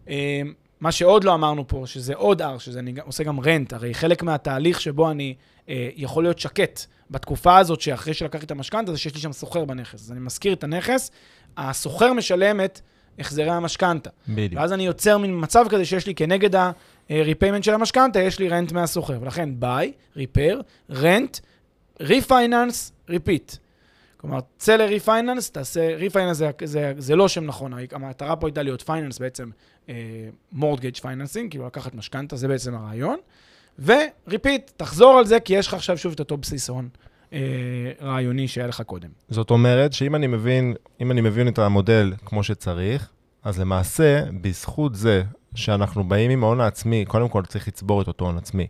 אה, 0.08 0.40
מה 0.80 0.92
שעוד 0.92 1.24
לא 1.24 1.34
אמרנו 1.34 1.68
פה, 1.68 1.82
שזה 1.86 2.14
עוד 2.14 2.42
R, 2.42 2.58
שזה 2.58 2.78
אני 2.78 2.94
עושה 3.04 3.24
גם 3.24 3.40
רנט, 3.40 3.72
הרי 3.72 3.94
חלק 3.94 4.22
מהתהליך 4.22 4.80
שבו 4.80 5.10
אני 5.10 5.34
אה, 5.68 5.88
יכול 5.96 6.24
להיות 6.24 6.38
שקט 6.38 6.80
בתקופה 7.10 7.58
הזאת, 7.58 7.80
שאחרי 7.80 8.14
שלקחתי 8.14 8.46
את 8.46 8.50
המשכנתה, 8.50 8.92
זה 8.92 8.98
שיש 8.98 9.14
לי 9.14 9.20
שם 9.20 9.32
סוחר 9.32 9.64
בנכס. 9.64 9.94
אז 9.94 10.12
אני 10.12 10.20
מזכיר 10.20 10.52
את 10.52 10.64
הנכס, 10.64 11.10
הסוחר 11.56 12.12
משלם 12.12 12.60
את 12.60 12.80
החזרי 13.18 13.50
המשכנתה. 13.50 14.10
בדיוק. 14.28 14.60
ואז 14.60 14.72
אני 14.72 14.86
יוצר 14.86 15.18
מין 15.18 15.40
מצב 15.42 15.66
כזה 15.70 15.84
שיש 15.84 16.06
לי 16.06 16.14
כנגד 16.14 16.54
ה-repayment 16.54 17.62
של 17.62 17.74
המשכנתה, 17.74 18.20
יש 18.20 18.38
לי 18.38 18.48
רנט 18.48 18.72
מהסוחר. 18.72 19.18
ולכן 19.20 19.48
buy, 19.60 20.16
repair, 20.16 20.56
rent, 20.92 21.40
refinance, 22.00 22.92
repeat. 23.08 23.52
כלומר, 24.16 24.38
צא 24.58 24.76
ל 24.76 24.83
refinance, 24.83 25.50
תעשה, 25.50 25.96
refinance 25.96 26.36
זה, 26.36 26.50
זה, 26.64 26.92
זה 26.98 27.16
לא 27.16 27.28
שם 27.28 27.44
נכון, 27.44 27.72
המטרה 27.92 28.36
פה 28.36 28.46
הייתה 28.46 28.62
להיות 28.62 28.82
finance 28.82 29.18
בעצם, 29.18 29.50
mortgage 30.52 30.96
uh, 30.96 31.00
financing, 31.00 31.50
כאילו 31.50 31.66
לקחת 31.66 31.94
משכנתה, 31.94 32.36
זה 32.36 32.48
בעצם 32.48 32.74
הרעיון. 32.74 33.16
ו 33.78 33.90
repeat, 33.90 34.70
תחזור 34.76 35.18
על 35.18 35.26
זה, 35.26 35.40
כי 35.40 35.54
יש 35.54 35.68
לך 35.68 35.74
עכשיו 35.74 35.98
שוב 35.98 36.12
את 36.12 36.20
אותו 36.20 36.36
בסיס 36.36 36.68
הון 36.68 36.88
אה, 37.32 37.38
רעיוני 38.02 38.48
שהיה 38.48 38.66
לך 38.66 38.82
קודם. 38.82 39.08
זאת 39.28 39.50
אומרת 39.50 39.92
שאם 39.92 40.14
אני 40.14 40.26
מבין, 40.26 40.74
אם 41.00 41.10
אני 41.10 41.20
מבין 41.20 41.48
את 41.48 41.58
המודל 41.58 42.12
כמו 42.24 42.42
שצריך, 42.42 43.10
אז 43.42 43.60
למעשה, 43.60 44.24
בזכות 44.40 44.94
זה 44.94 45.22
שאנחנו 45.54 46.04
באים 46.04 46.30
עם 46.30 46.44
ההון 46.44 46.60
העצמי, 46.60 47.04
קודם 47.04 47.28
כל 47.28 47.42
צריך 47.44 47.68
לצבור 47.68 48.02
את 48.02 48.08
אותו 48.08 48.24
הון 48.24 48.38
עצמי. 48.38 48.66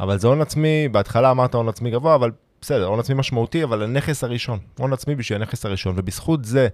אבל 0.00 0.18
זה 0.18 0.28
הון 0.28 0.40
עצמי, 0.40 0.88
בהתחלה 0.88 1.30
אמרת 1.30 1.54
הון 1.54 1.68
עצמי 1.68 1.90
גבוה, 1.90 2.14
אבל 2.14 2.30
בסדר, 2.66 2.86
הון 2.86 3.00
עצמי 3.00 3.14
משמעותי, 3.14 3.64
אבל 3.64 3.82
הנכס 3.82 4.24
הראשון. 4.24 4.58
הון 4.78 4.92
עצמי 4.92 5.14
בשביל 5.14 5.42
הנכס 5.42 5.66
הראשון. 5.66 5.94
ובזכות 5.96 6.44
זה 6.44 6.68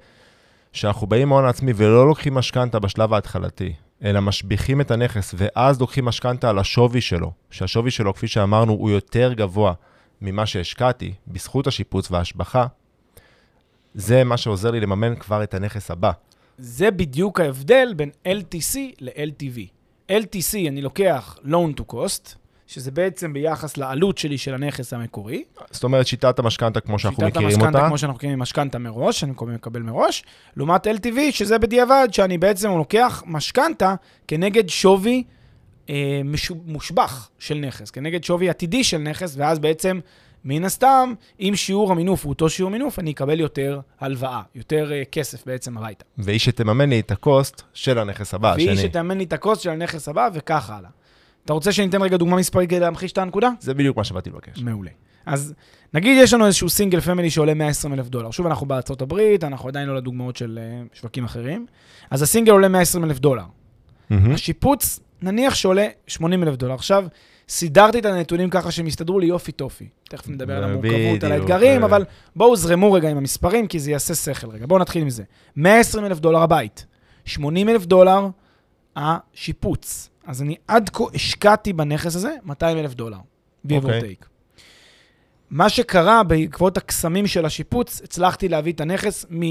שאנחנו 0.72 1.06
באים 1.06 1.22
עם 1.22 1.32
ההון 1.32 1.44
העצמי 1.44 1.72
ולא 1.76 2.08
לוקחים 2.08 2.34
משכנתה 2.34 2.78
בשלב 2.78 3.14
ההתחלתי, 3.14 3.72
אלא 4.04 4.20
משביחים 4.20 4.80
את 4.80 4.90
הנכס, 4.90 5.34
ואז 5.38 5.80
לוקחים 5.80 6.04
משכנתה 6.04 6.50
על 6.50 6.58
השווי 6.58 7.00
שלו, 7.00 7.32
שהשווי 7.50 7.90
שלו, 7.90 8.14
כפי 8.14 8.28
שאמרנו, 8.28 8.72
הוא 8.72 8.90
יותר 8.90 9.32
גבוה 9.32 9.72
ממה 10.22 10.46
שהשקעתי, 10.46 11.14
בזכות 11.28 11.66
השיפוץ 11.66 12.10
וההשבחה, 12.10 12.66
זה 13.94 14.24
מה 14.24 14.36
שעוזר 14.36 14.70
לי 14.70 14.80
לממן 14.80 15.14
כבר 15.14 15.42
את 15.42 15.54
הנכס 15.54 15.90
הבא. 15.90 16.12
זה 16.58 16.90
בדיוק 16.90 17.40
ההבדל 17.40 17.94
בין 17.96 18.10
LTC 18.28 18.78
ל-LTV. 19.00 19.58
LTC, 20.10 20.68
אני 20.68 20.82
לוקח 20.82 21.38
loan 21.44 21.80
to 21.80 21.94
cost, 21.94 22.41
שזה 22.72 22.90
בעצם 22.90 23.32
ביחס 23.32 23.76
לעלות 23.76 24.18
שלי 24.18 24.38
של 24.38 24.54
הנכס 24.54 24.92
המקורי. 24.92 25.44
זאת 25.70 25.84
אומרת, 25.84 26.06
שיטת 26.06 26.38
המשכנתה 26.38 26.80
כמו 26.80 26.98
שאנחנו 26.98 27.26
מכירים 27.26 27.46
אותה. 27.46 27.54
שיטת 27.54 27.64
המשכנתה 27.64 27.88
כמו 27.88 27.98
שאנחנו 27.98 28.16
מכירים 28.16 28.38
משכנתה 28.38 28.78
מראש, 28.78 29.20
שאני 29.20 29.32
מקבל 29.46 29.82
מראש, 29.82 30.24
לעומת 30.56 30.86
LTV, 30.86 31.18
שזה 31.30 31.58
בדיעבד, 31.58 32.08
שאני 32.12 32.38
בעצם 32.38 32.70
לוקח 32.70 33.22
משכנתה 33.26 33.94
כנגד 34.28 34.68
שווי 34.68 35.24
אה, 35.90 36.20
מושבח 36.66 37.30
של 37.38 37.54
נכס, 37.54 37.90
כנגד 37.90 38.24
שווי 38.24 38.50
עתידי 38.50 38.84
של 38.84 38.98
נכס, 38.98 39.34
ואז 39.36 39.58
בעצם, 39.58 40.00
מן 40.44 40.64
הסתם, 40.64 41.14
אם 41.40 41.52
שיעור 41.56 41.92
המינוף 41.92 42.24
הוא 42.24 42.30
אותו 42.30 42.48
שיעור 42.48 42.70
מינוף, 42.70 42.98
אני 42.98 43.12
אקבל 43.12 43.40
יותר 43.40 43.80
הלוואה, 44.00 44.42
יותר 44.54 44.92
אה, 44.92 45.02
כסף 45.12 45.46
בעצם 45.46 45.78
הביתה. 45.78 46.04
והיא 46.18 46.38
שתממן 46.38 46.90
לי 46.90 47.00
את 47.00 47.10
ה 47.10 47.21
cost 47.21 47.62
של 47.74 47.98
הנכס 47.98 48.34
הבא, 48.34 48.54
והיא. 48.56 48.76
שתממן 48.76 49.18
לי 49.18 49.24
את 49.24 49.32
ה 49.32 49.38
cost 49.38 49.62
של 49.62 49.70
הנכס 49.70 50.08
הבא, 50.08 50.28
וכך 50.34 50.70
הלאה. 50.70 50.90
אתה 51.44 51.52
רוצה 51.52 51.72
שניתן 51.72 52.02
רגע 52.02 52.16
דוגמה 52.16 52.36
מספרית 52.36 52.70
כדי 52.70 52.80
להמחיש 52.80 53.12
את 53.12 53.18
הנקודה? 53.18 53.50
זה 53.60 53.74
בדיוק 53.74 53.96
מה 53.96 54.04
שבאתי 54.04 54.30
לבקש. 54.30 54.62
מעולה. 54.62 54.90
אז 55.26 55.54
נגיד 55.94 56.18
יש 56.22 56.32
לנו 56.32 56.46
איזשהו 56.46 56.68
single 56.68 57.00
family 57.00 57.30
שעולה 57.30 57.54
120 57.54 57.94
אלף 57.94 58.08
דולר. 58.08 58.30
שוב, 58.30 58.46
אנחנו 58.46 58.66
בארצות 58.66 59.02
הברית, 59.02 59.44
אנחנו 59.44 59.68
עדיין 59.68 59.88
לא 59.88 59.96
לדוגמאות 59.96 60.36
של 60.36 60.58
uh, 60.92 60.98
שווקים 60.98 61.24
אחרים. 61.24 61.66
אז 62.10 62.22
הסינגל 62.22 62.52
עולה 62.52 62.68
120 62.68 63.04
אלף 63.04 63.18
דולר. 63.18 63.42
Mm-hmm. 63.42 64.14
השיפוץ, 64.34 65.00
נניח 65.22 65.54
שעולה 65.54 65.86
80 66.06 66.42
אלף 66.42 66.56
דולר. 66.56 66.74
עכשיו, 66.74 67.04
סידרתי 67.48 67.98
את 67.98 68.04
הנתונים 68.04 68.50
ככה 68.50 68.70
שהם 68.70 68.86
יסתדרו 68.86 69.18
לי 69.18 69.26
יופי 69.26 69.52
טופי. 69.52 69.88
תכף 70.08 70.28
נדבר 70.28 70.56
על 70.56 70.64
המורכבות, 70.64 71.24
על 71.24 71.32
האתגרים, 71.32 71.84
אבל 71.84 72.04
בואו 72.36 72.56
זרמו 72.56 72.92
רגע 72.92 73.10
עם 73.10 73.16
המספרים, 73.16 73.66
כי 73.66 73.78
זה 73.78 73.90
יעשה 73.90 74.14
שכל 74.14 74.50
רגע. 74.50 74.66
בואו 74.66 74.80
נתחיל 74.80 75.02
עם 75.02 75.10
זה. 75.10 75.22
120 75.56 76.04
אלף 76.04 76.20
דולר 76.20 76.38
הבית, 76.38 76.86
80 77.24 77.68
אלף 77.68 77.86
דולר 77.86 78.28
השיפוץ. 78.96 80.11
אז 80.26 80.42
אני 80.42 80.56
עד 80.68 80.90
כה 80.92 81.04
השקעתי 81.14 81.72
בנכס 81.72 82.16
הזה 82.16 82.34
200 82.44 82.78
אלף 82.78 82.94
דולר, 82.94 83.18
give 83.66 83.84
or 83.84 83.86
take. 83.86 84.26
מה 85.50 85.68
שקרה 85.68 86.22
בעקבות 86.22 86.76
הקסמים 86.76 87.26
של 87.26 87.44
השיפוץ, 87.44 88.00
הצלחתי 88.04 88.48
להביא 88.48 88.72
את 88.72 88.80
הנכס 88.80 89.26
מ... 89.30 89.42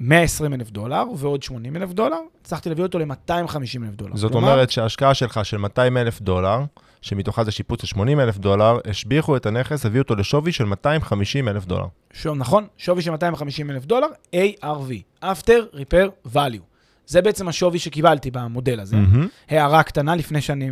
120 0.00 0.52
אה, 0.52 0.58
אלף 0.58 0.70
דולר 0.70 1.04
ועוד 1.16 1.42
80 1.42 1.76
אלף 1.76 1.92
דולר, 1.92 2.16
הצלחתי 2.42 2.68
להביא 2.68 2.84
אותו 2.84 2.98
ל-250 2.98 3.84
אלף 3.84 3.94
דולר. 3.94 4.16
זאת 4.16 4.32
כלומר, 4.32 4.52
אומרת 4.52 4.70
שההשקעה 4.70 5.14
שלך 5.14 5.44
של 5.44 5.56
200 5.56 5.96
אלף 5.96 6.20
דולר, 6.20 6.58
שמתוכה 7.02 7.44
זה 7.44 7.50
שיפוץ 7.50 7.80
של 7.80 7.86
80 7.86 8.20
אלף 8.20 8.38
דולר, 8.38 8.78
השביחו 8.84 9.36
את 9.36 9.46
הנכס, 9.46 9.86
הביאו 9.86 10.02
אותו 10.02 10.16
לשווי 10.16 10.52
של 10.52 10.64
250 10.64 11.48
אלף 11.48 11.64
דולר. 11.66 11.86
שוב, 12.12 12.36
נכון, 12.36 12.66
שווי 12.76 13.02
של 13.02 13.10
250 13.10 13.70
אלף 13.70 13.84
דולר, 13.84 14.06
ARV, 14.34 15.24
After 15.24 15.74
Repair 15.74 16.32
Value. 16.34 16.69
זה 17.10 17.22
בעצם 17.22 17.48
השווי 17.48 17.78
שקיבלתי 17.78 18.30
במודל 18.30 18.80
הזה. 18.80 18.96
Mm-hmm. 18.96 19.26
הערה 19.48 19.82
קטנה 19.82 20.16
לפני 20.16 20.40
שאני, 20.40 20.70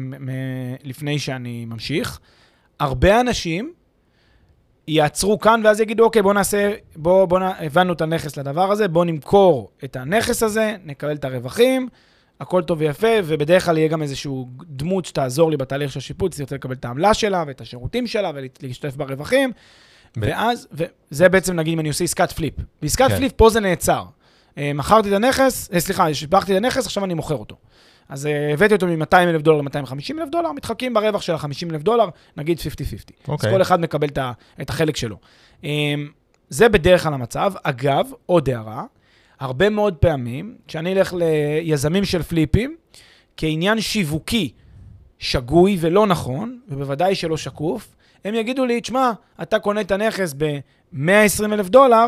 לפני 0.85 1.19
שאני 1.19 1.65
ממשיך. 1.65 2.19
הרבה 2.81 3.21
אנשים 3.21 3.73
יעצרו 4.89 5.39
כאן 5.39 5.61
ואז 5.65 5.81
יגידו, 5.81 6.05
אוקיי, 6.05 6.23
בואו 6.23 6.35
נעשה, 6.35 6.75
בואו, 6.97 7.27
בואו, 7.27 7.43
הבנו 7.61 7.93
את 7.93 8.01
הנכס 8.01 8.37
לדבר 8.37 8.73
הזה, 8.73 8.89
בואו 8.89 9.05
נמכור 9.05 9.71
את 9.85 9.97
הנכס 9.97 10.43
הזה, 10.43 10.77
נקבל 10.85 11.15
את 11.15 11.25
הרווחים, 11.25 11.89
הכל 12.41 12.63
טוב 12.63 12.81
ויפה, 12.81 13.09
ובדרך 13.25 13.65
כלל 13.65 13.79
יהיה 13.79 13.89
גם 13.89 14.03
איזושהי 14.03 14.33
דמות 14.63 15.05
שתעזור 15.05 15.51
לי 15.51 15.57
בתהליך 15.57 15.93
של 15.93 15.99
השיפוץ, 15.99 16.41
רוצה 16.41 16.55
לקבל 16.55 16.75
את 16.75 16.85
העמלה 16.85 17.15
שלה 17.15 17.45
ואת 17.47 17.61
השירותים 17.61 18.07
שלה 18.07 18.31
ולהשתתף 18.35 18.97
ברווחים. 18.97 19.53
ב- 20.17 20.21
ואז, 20.21 20.69
וזה 20.73 21.29
בעצם, 21.29 21.57
נגיד, 21.57 21.73
אם 21.73 21.81
אני 21.81 21.89
עושה 21.89 22.05
עסקת 22.05 22.33
flip. 22.33 22.55
בעסקת 22.83 23.09
כן. 23.09 23.17
flip 23.17 23.33
פה 23.33 23.51
זה 23.51 23.61
נעצר. 23.61 24.05
אה, 24.59 24.73
מכרתי 24.75 25.09
את 25.09 25.15
הנכס, 25.15 25.71
אה, 25.73 25.81
סליחה, 25.81 26.15
שיפחתי 26.15 26.53
את 26.53 26.57
הנכס, 26.57 26.87
עכשיו 26.87 27.05
אני 27.05 27.15
מוכר 27.15 27.37
אותו. 27.37 27.57
אז 28.09 28.27
uh, 28.27 28.53
הבאתי 28.53 28.75
אותו 28.75 28.87
מ-200 28.87 29.17
אלף 29.17 29.43
דולר 29.43 29.61
ל-250 29.61 30.19
אלף 30.19 30.29
דולר, 30.29 30.53
מתחלקים 30.53 30.95
ברווח 30.95 31.23
של 31.23 31.33
ה-50 31.33 31.71
אלף 31.71 31.83
דולר, 31.83 32.09
נגיד 32.37 32.59
50-50. 32.59 32.63
Okay. 32.63 33.33
אז 33.33 33.53
כל 33.53 33.63
אחד 33.63 33.81
מקבל 33.81 34.09
את 34.61 34.71
החלק 34.71 34.97
שלו. 34.97 35.17
זה 36.49 36.69
בדרך 36.69 37.03
כלל 37.03 37.15
המצב. 37.15 37.53
אגב, 37.63 38.11
עוד 38.27 38.51
הערה, 38.51 38.85
הרבה 39.41 39.71
מאוד 39.71 39.95
פעמים, 39.95 40.57
כשאני 40.69 40.93
אלך 40.93 41.15
ליזמים 41.19 42.05
של 42.05 42.23
פליפים, 42.23 42.77
כעניין 43.37 43.81
שיווקי 43.81 44.53
שגוי 45.19 45.77
ולא 45.81 46.07
נכון, 46.07 46.59
ובוודאי 46.69 47.15
שלא 47.15 47.37
שקוף, 47.37 47.97
הם 48.25 48.35
יגידו 48.35 48.67
לי, 48.67 48.81
תשמע, 48.81 49.13
אתה 49.43 49.59
קונה 49.59 49.81
את 49.81 49.91
הנכס 49.91 50.35
ב-120 50.39 51.45
אלף 51.45 51.69
דולר, 51.69 52.07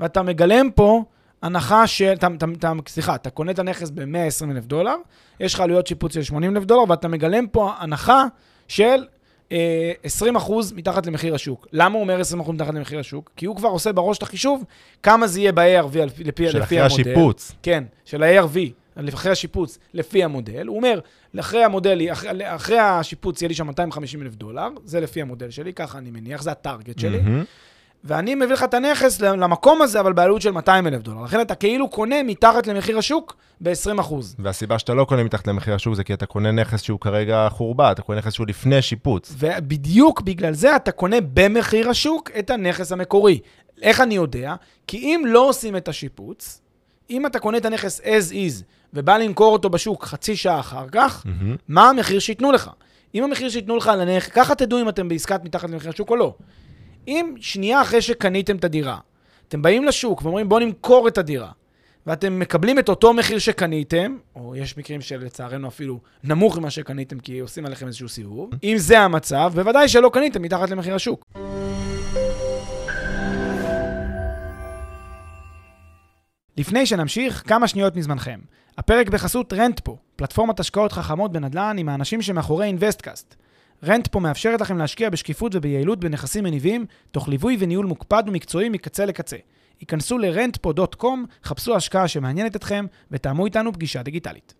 ואתה 0.00 0.22
מגלם 0.22 0.70
פה 0.74 1.04
הנחה 1.42 1.86
של, 1.86 2.12
אתה, 2.12 2.26
אתה, 2.36 2.46
אתה, 2.58 2.72
סליחה, 2.88 3.14
אתה 3.14 3.30
קונה 3.30 3.50
את 3.50 3.58
הנכס 3.58 3.90
ב-120 3.90 4.50
אלף 4.50 4.66
דולר, 4.66 4.94
יש 5.40 5.54
לך 5.54 5.60
עלויות 5.60 5.86
שיפוץ 5.86 6.14
של 6.14 6.22
80 6.22 6.56
אלף 6.56 6.64
דולר, 6.64 6.90
ואתה 6.90 7.08
מגלם 7.08 7.46
פה 7.46 7.72
הנחה 7.78 8.24
של 8.68 9.04
אה, 9.52 9.92
20 10.02 10.36
אחוז 10.36 10.72
מתחת 10.72 11.06
למחיר 11.06 11.34
השוק. 11.34 11.66
למה 11.72 11.94
הוא 11.94 12.02
אומר 12.02 12.20
20 12.20 12.40
אחוז 12.40 12.54
מתחת 12.54 12.74
למחיר 12.74 12.98
השוק? 12.98 13.30
כי 13.36 13.46
הוא 13.46 13.56
כבר 13.56 13.68
עושה 13.68 13.92
בראש 13.92 14.18
את 14.18 14.22
החישוב, 14.22 14.64
כמה 15.02 15.26
זה 15.26 15.40
יהיה 15.40 15.52
ב-ARV 15.52 15.98
לפי, 15.98 16.24
לפי, 16.24 16.24
לפי 16.24 16.46
המודל. 16.46 16.52
של 16.52 16.62
אחרי 16.62 16.80
השיפוץ. 16.80 17.52
כן, 17.62 17.84
של 18.04 18.22
ה-ARV, 18.22 18.58
אחרי 19.14 19.32
השיפוץ, 19.32 19.78
לפי 19.94 20.24
המודל. 20.24 20.66
הוא 20.66 20.76
אומר, 20.76 21.00
אחרי 21.40 21.64
המודל, 21.64 22.12
אחרי, 22.12 22.54
אחרי 22.54 22.78
השיפוץ 22.78 23.42
יהיה 23.42 23.48
לי 23.48 23.54
שם 23.54 23.66
250 23.66 24.22
אלף 24.22 24.34
דולר, 24.34 24.68
זה 24.84 25.00
לפי 25.00 25.22
המודל 25.22 25.50
שלי, 25.50 25.72
ככה 25.72 25.98
אני 25.98 26.10
מניח, 26.10 26.42
זה 26.42 26.50
הטארגט 26.50 26.98
שלי. 26.98 27.20
Mm-hmm. 27.20 27.44
ואני 28.04 28.34
מביא 28.34 28.52
לך 28.52 28.64
את 28.64 28.74
הנכס 28.74 29.20
למקום 29.20 29.82
הזה, 29.82 30.00
אבל 30.00 30.12
בעלות 30.12 30.42
של 30.42 30.50
200 30.50 30.86
אלף 30.86 31.02
דולר. 31.02 31.22
לכן 31.22 31.40
אתה 31.40 31.54
כאילו 31.54 31.88
קונה 31.88 32.22
מתחת 32.22 32.66
למחיר 32.66 32.98
השוק 32.98 33.36
ב-20%. 33.60 34.14
והסיבה 34.38 34.78
שאתה 34.78 34.94
לא 34.94 35.04
קונה 35.04 35.24
מתחת 35.24 35.46
למחיר 35.46 35.74
השוק 35.74 35.94
זה 35.94 36.04
כי 36.04 36.14
אתה 36.14 36.26
קונה 36.26 36.52
נכס 36.52 36.82
שהוא 36.82 37.00
כרגע 37.00 37.48
חורבה, 37.50 37.92
אתה 37.92 38.02
קונה 38.02 38.18
נכס 38.18 38.32
שהוא 38.32 38.46
לפני 38.46 38.82
שיפוץ. 38.82 39.34
ובדיוק 39.38 40.20
בגלל 40.20 40.52
זה 40.52 40.76
אתה 40.76 40.92
קונה 40.92 41.16
במחיר 41.34 41.90
השוק 41.90 42.30
את 42.38 42.50
הנכס 42.50 42.92
המקורי. 42.92 43.40
איך 43.82 44.00
אני 44.00 44.14
יודע? 44.14 44.54
כי 44.86 44.96
אם 44.96 45.22
לא 45.26 45.48
עושים 45.48 45.76
את 45.76 45.88
השיפוץ, 45.88 46.60
אם 47.10 47.26
אתה 47.26 47.38
קונה 47.38 47.58
את 47.58 47.64
הנכס 47.64 48.00
as 48.00 48.32
is 48.32 48.64
ובא 48.94 49.16
למכור 49.16 49.52
אותו 49.52 49.70
בשוק 49.70 50.04
חצי 50.04 50.36
שעה 50.36 50.60
אחר 50.60 50.86
כך, 50.92 51.24
mm-hmm. 51.24 51.56
מה 51.68 51.88
המחיר 51.88 52.18
שייתנו 52.18 52.52
לך? 52.52 52.70
אם 53.14 53.24
המחיר 53.24 53.48
שייתנו 53.48 53.76
לך 53.76 53.88
על 53.88 54.00
הנכס, 54.00 54.28
ככה 54.28 54.54
תדעו 54.54 54.80
אם 54.80 54.88
אתם 54.88 55.08
בעסקת 55.08 55.44
מתחת 55.44 55.70
למחיר 55.70 55.90
השוק 55.90 56.10
או 56.10 56.16
לא. 56.16 56.34
אם 57.08 57.34
שנייה 57.40 57.82
אחרי 57.82 58.02
שקניתם 58.02 58.56
את 58.56 58.64
הדירה, 58.64 58.98
אתם 59.48 59.62
באים 59.62 59.84
לשוק 59.84 60.22
ואומרים 60.22 60.48
בואו 60.48 60.60
נמכור 60.60 61.08
את 61.08 61.18
הדירה, 61.18 61.50
ואתם 62.06 62.38
מקבלים 62.38 62.78
את 62.78 62.88
אותו 62.88 63.12
מחיר 63.12 63.38
שקניתם, 63.38 64.16
או 64.36 64.56
יש 64.56 64.76
מקרים 64.76 65.00
שלצערנו 65.00 65.68
אפילו 65.68 66.00
נמוך 66.24 66.58
ממה 66.58 66.70
שקניתם 66.70 67.18
כי 67.20 67.38
עושים 67.38 67.66
עליכם 67.66 67.86
איזשהו 67.86 68.08
סיבוב, 68.08 68.50
אם 68.64 68.74
זה 68.78 69.00
המצב, 69.00 69.52
בוודאי 69.54 69.88
שלא 69.88 70.10
קניתם 70.12 70.42
מתחת 70.42 70.70
למחיר 70.70 70.94
השוק. 70.94 71.24
לפני 76.56 76.86
שנמשיך, 76.86 77.42
כמה 77.46 77.68
שניות 77.68 77.96
מזמנכם. 77.96 78.40
הפרק 78.78 79.08
בחסות 79.08 79.52
Rentpo, 79.52 79.96
פלטפורמת 80.16 80.60
השקעות 80.60 80.92
חכמות 80.92 81.32
בנדל"ן 81.32 81.76
עם 81.78 81.88
האנשים 81.88 82.22
שמאחורי 82.22 82.66
Investcast. 82.66 83.36
Rentpo 83.84 84.20
מאפשרת 84.20 84.60
לכם 84.60 84.78
להשקיע 84.78 85.10
בשקיפות 85.10 85.54
וביעילות 85.54 86.00
בנכסים 86.00 86.44
מניבים, 86.44 86.86
תוך 87.10 87.28
ליווי 87.28 87.56
וניהול 87.60 87.86
מוקפד 87.86 88.22
ומקצועי 88.26 88.68
מקצה 88.68 89.04
לקצה. 89.04 89.36
היכנסו 89.80 90.18
ל-rentpo.com, 90.18 91.06
חפשו 91.44 91.76
השקעה 91.76 92.08
שמעניינת 92.08 92.56
אתכם, 92.56 92.86
ותאמו 93.10 93.46
איתנו 93.46 93.72
פגישה 93.72 94.02
דיגיטלית. 94.02 94.54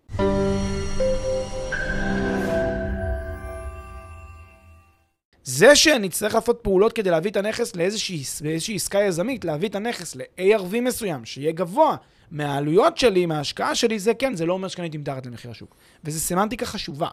זה 5.43 5.77
שאני 5.77 6.09
צריך 6.09 6.35
לעשות 6.35 6.59
פעולות 6.63 6.93
כדי 6.93 7.11
להביא 7.11 7.31
את 7.31 7.37
הנכס 7.37 7.77
לאיזושהי, 7.77 8.23
לאיזושהי 8.45 8.75
עסקה 8.75 8.99
יזמית, 8.99 9.45
להביא 9.45 9.69
את 9.69 9.75
הנכס 9.75 10.17
ל-ARV 10.17 10.81
מסוים, 10.83 11.25
שיהיה 11.25 11.53
גבוה 11.53 11.97
מהעלויות 12.30 12.99
שלי, 12.99 13.26
מההשקעה 13.26 13.75
שלי, 13.75 13.99
זה 13.99 14.14
כן, 14.14 14.35
זה 14.35 14.47
לא 14.47 14.52
אומר 14.52 14.68
שקניתי 14.68 14.99
מתחת 14.99 15.26
למחיר 15.26 15.50
השוק. 15.50 15.75
וזו 16.04 16.20
סמנטיקה 16.20 16.66
חשובה. 16.66 17.08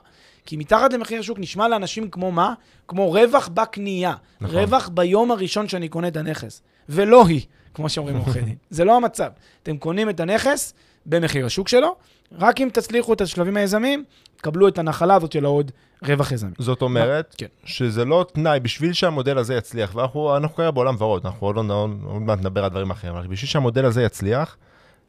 כי 0.45 0.57
מתחת 0.57 0.93
למחיר 0.93 1.19
השוק 1.19 1.39
נשמע 1.39 1.67
לאנשים 1.67 2.10
כמו 2.10 2.31
מה? 2.31 2.53
כמו 2.88 3.12
רווח 3.12 3.48
בקנייה. 3.53 4.13
נכון. 4.41 4.55
רווח 4.55 4.89
ביום 4.93 5.31
הראשון 5.31 5.67
שאני 5.67 5.89
קונה 5.89 6.07
את 6.07 6.17
הנכס. 6.17 6.62
ולא 6.89 7.27
היא, 7.27 7.41
כמו 7.74 7.89
שאומרים 7.89 8.17
עורכי 8.17 8.41
דין. 8.41 8.55
זה 8.69 8.84
לא 8.86 8.98
המצב. 8.98 9.29
אתם 9.63 9.77
קונים 9.77 10.10
את 10.10 10.19
הנכס 10.19 10.74
במחיר 11.05 11.45
השוק 11.45 11.67
שלו, 11.67 11.95
רק 12.31 12.62
אם 12.62 12.69
תצליחו 12.74 13.13
את 13.13 13.22
השלבים 13.22 13.57
היזמיים, 13.57 14.03
קבלו 14.38 14.67
את 14.67 14.77
הנחלה 14.77 15.15
הזאת 15.15 15.31
של 15.31 15.45
העוד 15.45 15.72
רווח 16.03 16.31
יזמי. 16.31 16.51
זאת 16.60 16.81
אומרת, 16.81 17.36
כן. 17.38 17.45
שזה 17.65 18.05
לא 18.05 18.25
תנאי, 18.34 18.60
בשביל 18.60 18.93
שהמודל 18.93 19.38
הזה 19.38 19.55
יצליח, 19.55 19.95
ואנחנו 19.95 20.38
אנחנו 20.38 20.55
כרגע 20.55 20.72
בעולם 20.72 20.95
ורוד, 21.00 21.25
אנחנו 21.25 21.48
עוד, 21.48 21.55
לא, 21.55 21.88
עוד 22.03 22.22
מעט 22.22 22.39
נדבר 22.39 22.63
על 22.63 22.69
דברים 22.69 22.91
אחרים, 22.91 23.15
אבל 23.15 23.27
בשביל 23.27 23.50
שהמודל 23.50 23.86
הזה 23.86 24.03
יצליח, 24.03 24.57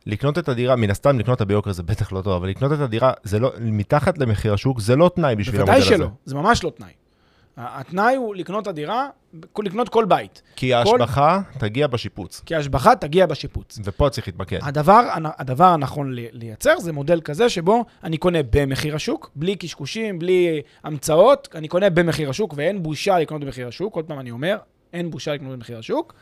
לקנות 0.06 0.38
את 0.38 0.48
הדירה, 0.48 0.76
מן 0.76 0.90
הסתם 0.90 1.18
לקנות 1.18 1.34
אותה 1.34 1.44
ביוקר 1.44 1.72
זה 1.72 1.82
בטח 1.82 2.12
לא 2.12 2.20
טוב, 2.22 2.32
אבל 2.32 2.48
לקנות 2.48 2.72
את 2.72 2.80
הדירה, 2.80 3.12
זה 3.22 3.38
לא, 3.38 3.52
מתחת 3.60 4.18
למחיר 4.18 4.52
השוק, 4.54 4.80
זה 4.80 4.96
לא 4.96 5.10
תנאי 5.14 5.36
בשביל 5.36 5.60
המודל 5.60 5.72
בוודאי 5.72 5.86
הזה. 5.88 5.96
שלא, 5.96 6.08
זה 6.24 6.34
ממש 6.34 6.64
לא 6.64 6.70
תנאי. 6.70 6.90
התנאי 7.56 8.16
הוא 8.16 8.34
לקנות 8.34 8.62
את 8.62 8.68
הדירה, 8.68 9.08
לקנות 9.58 9.88
כל 9.88 10.04
בית. 10.04 10.42
כי 10.56 10.74
ההשבחה 10.74 11.40
תגיע 11.58 11.86
בשיפוץ, 11.86 12.42
כי 12.46 12.54
ההשבחה 12.54 12.96
תגיע 12.96 13.26
בשיפוץ. 13.26 13.78
ופה 13.84 14.10
צריך 14.10 14.26
להתמקד. 14.28 14.58
הדבר, 14.62 15.00
הדבר 15.38 15.64
הנכון 15.64 16.12
לי- 16.12 16.28
לייצר 16.32 16.78
זה 16.78 16.92
מודל 16.92 17.20
כזה 17.20 17.48
שבו 17.48 17.84
אני 18.04 18.16
קונה 18.16 18.38
במחיר 18.50 18.94
השוק, 18.94 19.30
בלי 19.36 19.56
קשקושים, 19.56 20.18
בלי 20.18 20.62
המצאות, 20.84 21.48
אני 21.54 21.68
קונה 21.68 21.90
במחיר 21.90 22.30
השוק, 22.30 22.54
ואין 22.56 22.82
בושה 22.82 23.18
לקנות 23.18 23.40
במחיר 23.40 23.68
השוק, 23.68 23.94
עוד 23.94 24.04
פעם 24.04 24.20
אני 24.20 24.30
אומר, 24.30 24.56
אין 24.92 25.10
בושה 25.10 25.34
לקנות 25.34 25.52
במחיר 25.52 25.78
השוק. 25.78 26.14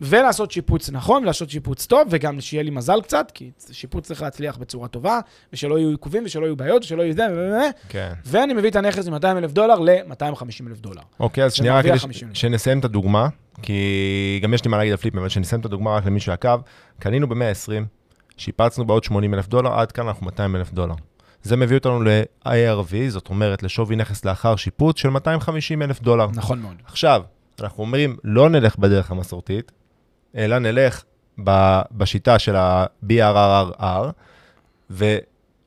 ולעשות 0.00 0.50
שיפוץ 0.50 0.90
נכון, 0.90 1.22
ולעשות 1.22 1.50
שיפוץ 1.50 1.86
טוב, 1.86 2.08
וגם 2.10 2.40
שיהיה 2.40 2.62
לי 2.62 2.70
מזל 2.70 3.00
קצת, 3.02 3.30
כי 3.34 3.50
שיפוץ 3.72 4.06
צריך 4.06 4.22
להצליח 4.22 4.56
בצורה 4.56 4.88
טובה, 4.88 5.20
ושלא 5.52 5.78
יהיו 5.78 5.90
עיכובים, 5.90 6.22
ושלא 6.26 6.44
יהיו 6.46 6.56
בעיות, 6.56 6.84
ושלא 6.84 7.02
יהיו 7.02 7.14
זה, 7.14 7.26
ו- 7.36 7.88
כן. 7.88 8.12
ואני 8.26 8.54
מביא 8.54 8.70
את 8.70 8.76
הנכס 8.76 9.08
מ-200 9.08 9.26
אלף 9.26 9.52
דולר 9.52 9.78
ל-250 9.78 10.66
אלף 10.68 10.80
דולר. 10.80 11.02
אוקיי, 11.20 11.44
אז 11.44 11.52
שנייה 11.54 11.78
רק 11.78 11.84
כדי 11.84 11.98
50 11.98 12.34
ש- 12.34 12.40
שנסיים 12.40 12.78
את 12.78 12.84
הדוגמה, 12.84 13.28
כי 13.62 14.40
גם 14.42 14.54
יש 14.54 14.64
לי 14.64 14.70
מה 14.70 14.76
להגיד 14.76 14.92
על 14.92 14.96
פליפים, 14.96 15.20
אבל 15.20 15.28
שנסיים 15.28 15.60
את 15.60 15.66
הדוגמה 15.66 15.90
רק 15.96 16.06
למי 16.06 16.20
שעקב, 16.20 16.60
קנינו 16.98 17.28
ב-120, 17.28 17.72
שיפצנו 18.36 18.86
בעוד 18.86 19.04
80 19.04 19.34
אלף 19.34 19.48
דולר, 19.48 19.72
עד 19.72 19.92
כאן 19.92 20.08
אנחנו 20.08 20.26
200 20.26 20.56
אלף 20.56 20.72
דולר. 20.72 20.94
זה 21.42 21.56
מביא 21.56 21.76
אותנו 21.76 22.02
ל-IRV, 22.02 22.94
זאת 23.08 23.28
אומרת 23.28 23.62
לשווי 23.62 23.96
נכס 23.96 24.24
לאחר 24.24 24.56
שיפוץ 24.56 24.98
של 24.98 25.08
250 25.10 25.82
אלף 25.82 26.00
דולר. 26.00 26.26
נכון 26.34 26.60
מאוד. 26.60 26.74
עכשיו, 26.84 27.22
אנחנו 27.60 27.82
אומרים, 27.84 28.16
לא 28.24 28.48
נלך 28.50 28.78
בדרך 28.78 29.10
המסורתית, 29.10 29.72
אלא 30.36 30.58
נלך 30.58 31.04
בשיטה 31.92 32.38
של 32.38 32.56
ה-BRRR, 32.56 34.06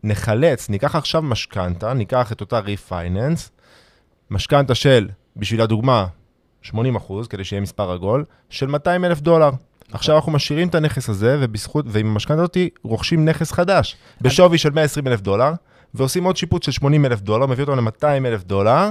ונחלץ, 0.04 0.70
ניקח 0.70 0.96
עכשיו 0.96 1.22
משכנתה, 1.22 1.94
ניקח 1.94 2.32
את 2.32 2.42
אותה 2.42 2.60
refinance, 2.60 3.52
משכנתה 4.32 4.76
של, 4.76 5.10
בשביל 5.38 5.62
הדוגמה, 5.62 6.06
80 6.62 6.96
אחוז, 6.96 7.28
כדי 7.28 7.44
שיהיה 7.44 7.62
מספר 7.62 7.92
עגול, 7.92 8.26
של 8.50 8.68
200 8.68 9.06
אלף 9.06 9.22
דולר. 9.22 9.50
עכשיו 9.92 10.16
אנחנו 10.16 10.32
משאירים 10.32 10.68
את 10.68 10.76
הנכס 10.76 11.10
הזה, 11.10 11.38
ובזכות, 11.42 11.86
ועם 11.88 12.12
המשכנתה 12.12 12.42
הזאת 12.42 12.58
רוכשים 12.84 13.26
נכס 13.26 13.52
חדש, 13.52 13.98
בשווי 14.22 14.58
של 14.58 14.70
120 14.70 15.08
אלף 15.08 15.22
דולר, 15.22 15.52
ועושים 15.94 16.24
עוד 16.24 16.38
שיפוץ 16.38 16.66
של 16.66 16.72
80 16.72 17.06
אלף 17.06 17.22
דולר, 17.22 17.46
מביא 17.46 17.64
אותנו 17.64 17.82
ל-200 17.82 18.26
אלף 18.26 18.44
דולר, 18.44 18.90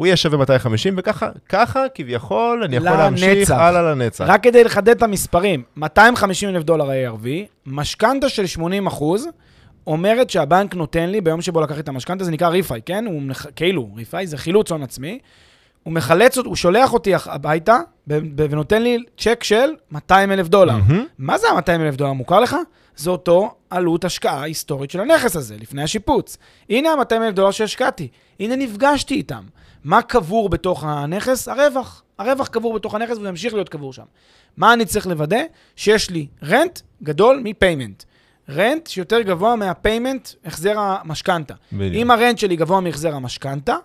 הוא 0.00 0.06
יהיה 0.06 0.16
שווה 0.16 0.38
250, 0.38 0.94
וככה, 0.96 1.28
ככה 1.48 1.84
כביכול 1.94 2.62
אני 2.64 2.76
יכול 2.76 2.88
לנצח. 2.88 3.00
להמשיך 3.00 3.50
הלאה 3.50 3.82
לנצח. 3.82 4.24
רק 4.28 4.42
כדי 4.42 4.64
לחדד 4.64 4.96
את 4.96 5.02
המספרים, 5.02 5.62
250 5.76 6.48
אלף 6.48 6.62
דולר 6.62 6.88
ARV, 6.90 7.26
משכנתה 7.66 8.28
של 8.28 8.46
80 8.46 8.86
אחוז, 8.86 9.28
אומרת 9.86 10.30
שהבנק 10.30 10.74
נותן 10.74 11.10
לי, 11.10 11.20
ביום 11.20 11.42
שבו 11.42 11.60
לקחתי 11.60 11.80
את 11.80 11.88
המשכנתה, 11.88 12.24
זה 12.24 12.30
נקרא 12.30 12.48
ריפאי, 12.48 12.80
כן? 12.86 13.06
הוא 13.06 13.22
מח... 13.22 13.46
כאילו, 13.56 13.88
ריפאי 13.96 14.26
זה 14.26 14.38
חילוץ 14.38 14.72
הון 14.72 14.82
עצמי. 14.82 15.18
הוא 15.82 15.94
מחלץ, 15.94 16.38
הוא 16.38 16.56
שולח 16.56 16.92
אותי 16.92 17.12
הביתה, 17.26 17.78
ונותן 18.36 18.82
לי 18.82 18.98
צ'ק 19.18 19.44
של 19.44 19.70
200 19.92 20.32
אלף 20.32 20.48
דולר. 20.48 20.76
מהמם. 20.76 21.04
מה 21.18 21.38
זה 21.38 21.46
ה-200 21.48 21.80
אלף 21.80 21.96
דולר? 21.96 22.12
מוכר 22.12 22.40
לך? 22.40 22.56
זה 22.96 23.10
אותו 23.10 23.54
עלות 23.70 24.04
השקעה 24.04 24.42
היסטורית 24.42 24.90
של 24.90 25.00
הנכס 25.00 25.36
הזה, 25.36 25.56
לפני 25.60 25.82
השיפוץ. 25.82 26.38
הנה 26.70 26.88
ה-200 26.90 27.16
אלף 27.16 27.34
דולר 27.34 27.50
שהשקעתי, 27.50 28.08
הנה 28.40 28.56
נפגשתי 28.56 29.14
איתם. 29.14 29.42
מה 29.84 30.02
קבור 30.02 30.48
בתוך 30.48 30.84
הנכס? 30.84 31.48
הרווח. 31.48 32.02
הרווח 32.18 32.48
קבור 32.48 32.74
בתוך 32.74 32.94
הנכס 32.94 33.16
והוא 33.16 33.28
ימשיך 33.28 33.54
להיות 33.54 33.68
קבור 33.68 33.92
שם. 33.92 34.02
מה 34.56 34.72
אני 34.72 34.84
צריך 34.84 35.06
לוודא? 35.06 35.40
שיש 35.76 36.10
לי 36.10 36.26
rent 36.42 36.80
גדול 37.02 37.40
מ 37.44 37.50
payment. 37.50 38.02
rent 38.48 38.86
שיותר 38.86 39.20
גבוה 39.20 39.56
מה 39.56 39.70
payment, 39.70 40.28
החזר 40.44 40.78
המשכנתה. 40.78 41.54
אם 41.80 42.10
ה 42.10 42.16
rent 42.16 42.38
שלי 42.38 42.56
גבוה 42.56 42.80
מהחזר 42.80 43.14
המשכנתה, 43.14 43.76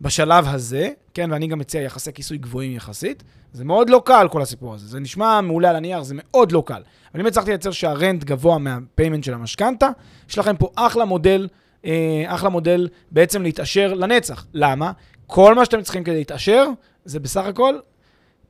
בשלב 0.00 0.48
הזה, 0.48 0.90
כן, 1.14 1.32
ואני 1.32 1.46
גם 1.46 1.58
מציע 1.58 1.82
יחסי 1.82 2.12
כיסוי 2.12 2.38
גבוהים 2.38 2.72
יחסית, 2.72 3.22
זה 3.52 3.64
מאוד 3.64 3.90
לא 3.90 4.02
קל 4.04 4.28
כל 4.30 4.42
הסיפור 4.42 4.74
הזה. 4.74 4.86
זה 4.86 5.00
נשמע 5.00 5.40
מעולה 5.40 5.70
על 5.70 5.76
הנייר, 5.76 6.02
זה 6.02 6.14
מאוד 6.18 6.52
לא 6.52 6.62
קל. 6.66 6.82
אבל 7.14 7.20
אם 7.20 7.26
הצלחתי 7.26 7.50
לייצר 7.50 7.70
שה 7.70 7.93
rent 7.93 8.24
גבוה 8.24 8.58
מה 8.58 8.73
payment 8.73 9.24
של 9.24 9.34
המשכנתה, 9.34 9.88
יש 10.28 10.38
לכם 10.38 10.56
פה 10.56 10.68
אחלה 10.76 11.04
מודל, 11.04 11.48
אה, 11.84 12.24
אחלה 12.26 12.48
מודל 12.48 12.88
בעצם 13.10 13.42
להתעשר 13.42 13.94
לנצח. 13.94 14.46
למה? 14.54 14.92
כל 15.34 15.54
מה 15.54 15.64
שאתם 15.64 15.82
צריכים 15.82 16.04
כדי 16.04 16.14
להתעשר, 16.14 16.66
זה 17.04 17.20
בסך 17.20 17.44
הכל 17.44 17.74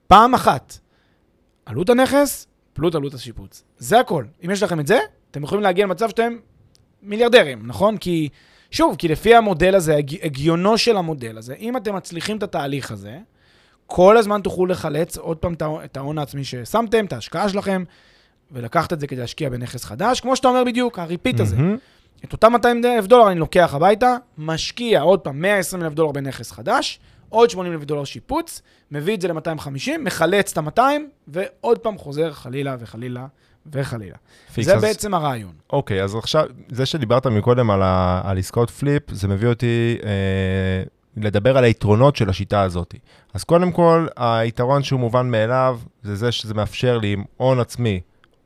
פעם 0.07 0.35
אחת. 0.35 0.79
עלות 1.67 1.91
הנכס, 1.91 2.47
פלוט 2.73 2.95
עלות 2.95 3.15
השיפוץ. 3.15 3.65
זה 3.79 4.01
הכל. 4.01 4.25
אם 4.45 4.51
יש 4.51 4.63
לכם 4.63 4.81
את 4.81 4.87
זה, 4.87 4.99
אתם 5.31 5.43
יכולים 5.43 5.63
להגיע 5.63 5.85
למצב 5.87 6.09
שאתם 6.09 6.37
מיליארדרים, 7.03 7.67
נכון? 7.67 7.97
כי, 7.97 8.29
שוב, 8.71 8.97
כי 8.97 9.09
לפי 9.09 9.35
המודל 9.35 9.75
הזה, 9.75 9.97
הג- 9.97 10.25
הגיונו 10.27 10.79
של 10.79 10.97
המודל 10.97 11.39
הזה, 11.39 11.55
אם 11.55 11.77
אתם 11.77 11.95
מצליחים 11.97 12.37
את 12.37 12.43
התהליך 12.43 12.91
הזה, 12.91 13.19
כל 13.87 14.17
הזמן 14.17 14.41
תוכלו 14.41 14.67
לחלץ 14.67 15.17
עוד 15.17 15.37
פעם 15.37 15.53
את 15.85 15.97
ההון- 15.97 16.19
העצמי 16.19 16.45
ששמתם, 16.45 17.05
את 17.05 17.13
ההשקעה 17.13 17.49
שלכם, 17.49 17.85
ולקחת 18.53 18.93
את 18.93 19.01
זה 19.01 19.07
כדי 19.07 19.21
להשקיע 19.21 19.49
בנכס 19.51 19.85
חדש, 19.85 20.21
כמו 20.21 20.37
שאתה 20.37 20.49
אומר 20.49 20.65
בדיוק, 20.65 20.99
ה 20.99 21.05
repeat 21.05 21.41
הזה. 21.41 21.57
את 22.25 22.33
אותם 22.33 22.53
200 22.53 22.85
אלף 22.85 23.07
דולר 23.07 23.31
אני 23.31 23.39
לוקח 23.41 23.75
הביתה, 23.75 24.17
משקיע 24.39 25.01
עוד 25.01 25.21
פעם 25.21 25.43
120 25.43 25.83
אלף 25.83 25.93
דולר 25.93 26.13
בנכס 26.13 26.53
חדש, 26.53 27.01
עוד 27.29 27.51
80 27.51 27.73
אלף 27.73 27.85
דולר 27.85 28.05
שיפוץ, 28.05 28.63
מביא 28.91 29.15
את 29.15 29.21
זה 29.21 29.29
ל-250, 29.29 29.69
מחלץ 30.01 30.59
את 30.59 30.79
ה-200, 30.79 30.83
ועוד 31.29 31.79
פעם 31.79 31.99
חוזר 31.99 32.33
חלילה 32.33 32.77
וחלילה 32.81 33.27
וחלילה. 33.73 34.17
פיקס, 34.55 34.67
זה 34.67 34.75
אז- 34.77 34.83
בעצם 34.83 35.15
הרעיון. 35.15 35.53
אוקיי, 35.73 36.03
אז 36.03 36.15
עכשיו, 36.15 36.47
זה 36.69 36.87
שדיברת 36.87 37.27
מקודם 37.27 37.71
על, 37.71 37.83
ה, 37.83 38.21
על 38.25 38.39
עסקאות 38.39 38.71
flip, 38.71 39.03
זה 39.11 39.29
מביא 39.29 39.49
אותי 39.49 39.97
אה, 40.05 40.83
לדבר 41.17 41.59
על 41.59 41.65
היתרונות 41.65 42.17
של 42.17 42.29
השיטה 42.31 42.63
הזאת. 42.63 42.95
אז 43.35 43.45
קודם 43.45 43.73
כל, 43.73 44.07
היתרון 44.17 44.83
שהוא 44.83 45.01
מובן 45.01 45.31
מאליו, 45.31 45.79
זה 46.03 46.15
זה 46.17 46.33
שזה 46.33 46.55
מאפשר 46.55 46.99
לי 46.99 47.13
עם 47.13 47.25
הון 47.37 47.61
עצמי, 47.61 48.01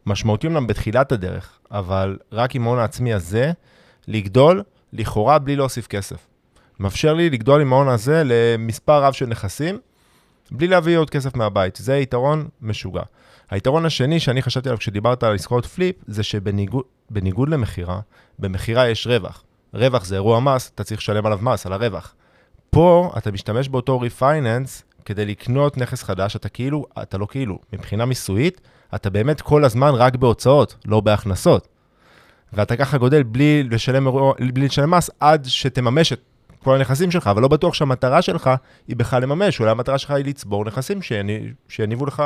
משמעותי 0.07 0.47
אמנם 0.47 0.66
בתחילת 0.66 1.12
הדרך, 1.12 1.59
אבל 1.71 2.19
רק 2.33 2.55
עם 2.55 2.66
ההון 2.66 2.79
העצמי 2.79 3.14
הזה, 3.14 3.53
לגדול 4.09 4.62
לכאורה 4.92 5.38
בלי 5.38 5.57
להוסיף 5.57 5.87
כסף. 5.87 6.27
מאפשר 6.81 7.14
לי 7.14 7.31
לגדול 7.31 7.61
עם 7.61 7.73
ההון 7.73 7.88
הזה 7.88 8.23
למספר 8.25 9.03
רב 9.05 9.12
של 9.12 9.27
נכסים, 9.27 9.79
בלי 10.51 10.66
להביא 10.66 10.99
עוד 10.99 11.11
כסף 11.11 11.37
מהבית. 11.37 11.77
זה 11.77 11.97
יתרון 11.97 12.49
משוגע. 12.62 13.03
היתרון 13.51 13.87
השני 13.87 14.21
שאני 14.21 14.42
חשבתי 14.42 14.69
עליו 14.69 14.79
כשדיברת 14.79 15.23
על 15.23 15.35
עסקאות 15.35 15.66
flip, 15.67 15.97
זה 16.07 16.23
שבניגוד 16.23 16.85
בניגוד 17.11 17.49
למכירה, 17.49 18.01
במכירה 18.38 18.88
יש 18.88 19.07
רווח. 19.07 19.45
רווח 19.75 20.05
זה 20.05 20.14
אירוע 20.14 20.40
מס, 20.40 20.71
אתה 20.75 20.85
צריך 20.85 21.01
לשלם 21.01 21.27
עליו 21.27 21.38
מס, 21.42 21.66
על 21.66 21.73
הרווח. 21.73 22.14
פה 22.71 23.12
אתה 23.19 23.33
משתמש 23.33 23.69
באותו 23.69 24.01
refinance 24.01 24.83
כדי 25.07 25.27
לקנות 25.27 25.77
נכס 25.79 26.03
חדש, 26.03 26.37
אתה 26.37 26.49
כאילו, 26.49 26.85
אתה 27.03 27.19
לא 27.19 27.27
כאילו, 27.31 27.59
מבחינה 27.73 28.05
מיסויית, 28.05 28.61
אתה 28.95 29.11
באמת 29.11 29.40
כל 29.40 29.64
הזמן 29.64 29.95
רק 29.95 30.16
בהוצאות, 30.16 30.77
לא 30.87 31.01
בהכנסות. 31.01 31.69
ואתה 32.53 32.77
ככה 32.77 32.99
גודל 32.99 33.23
בלי 33.23 33.62
לשלם, 33.62 34.09
בלי 34.53 34.66
לשלם 34.66 34.90
מס 34.95 35.11
עד 35.21 35.45
שתממש 35.45 36.12
את 36.12 36.21
כל 36.64 36.77
הנכסים 36.77 37.11
שלך, 37.11 37.27
אבל 37.27 37.42
לא 37.42 37.49
בטוח 37.49 37.75
שהמטרה 37.75 38.23
שלך 38.23 38.51
היא 38.88 38.97
בכלל 38.97 39.23
לממש, 39.23 39.61
אולי 39.61 39.71
המטרה 39.71 39.99
שלך 39.99 40.11
היא 40.11 40.25
לצבור 40.25 40.64
נכסים 40.64 41.03
שיני- 41.03 41.53
שיניבו 41.69 42.07
לך 42.07 42.23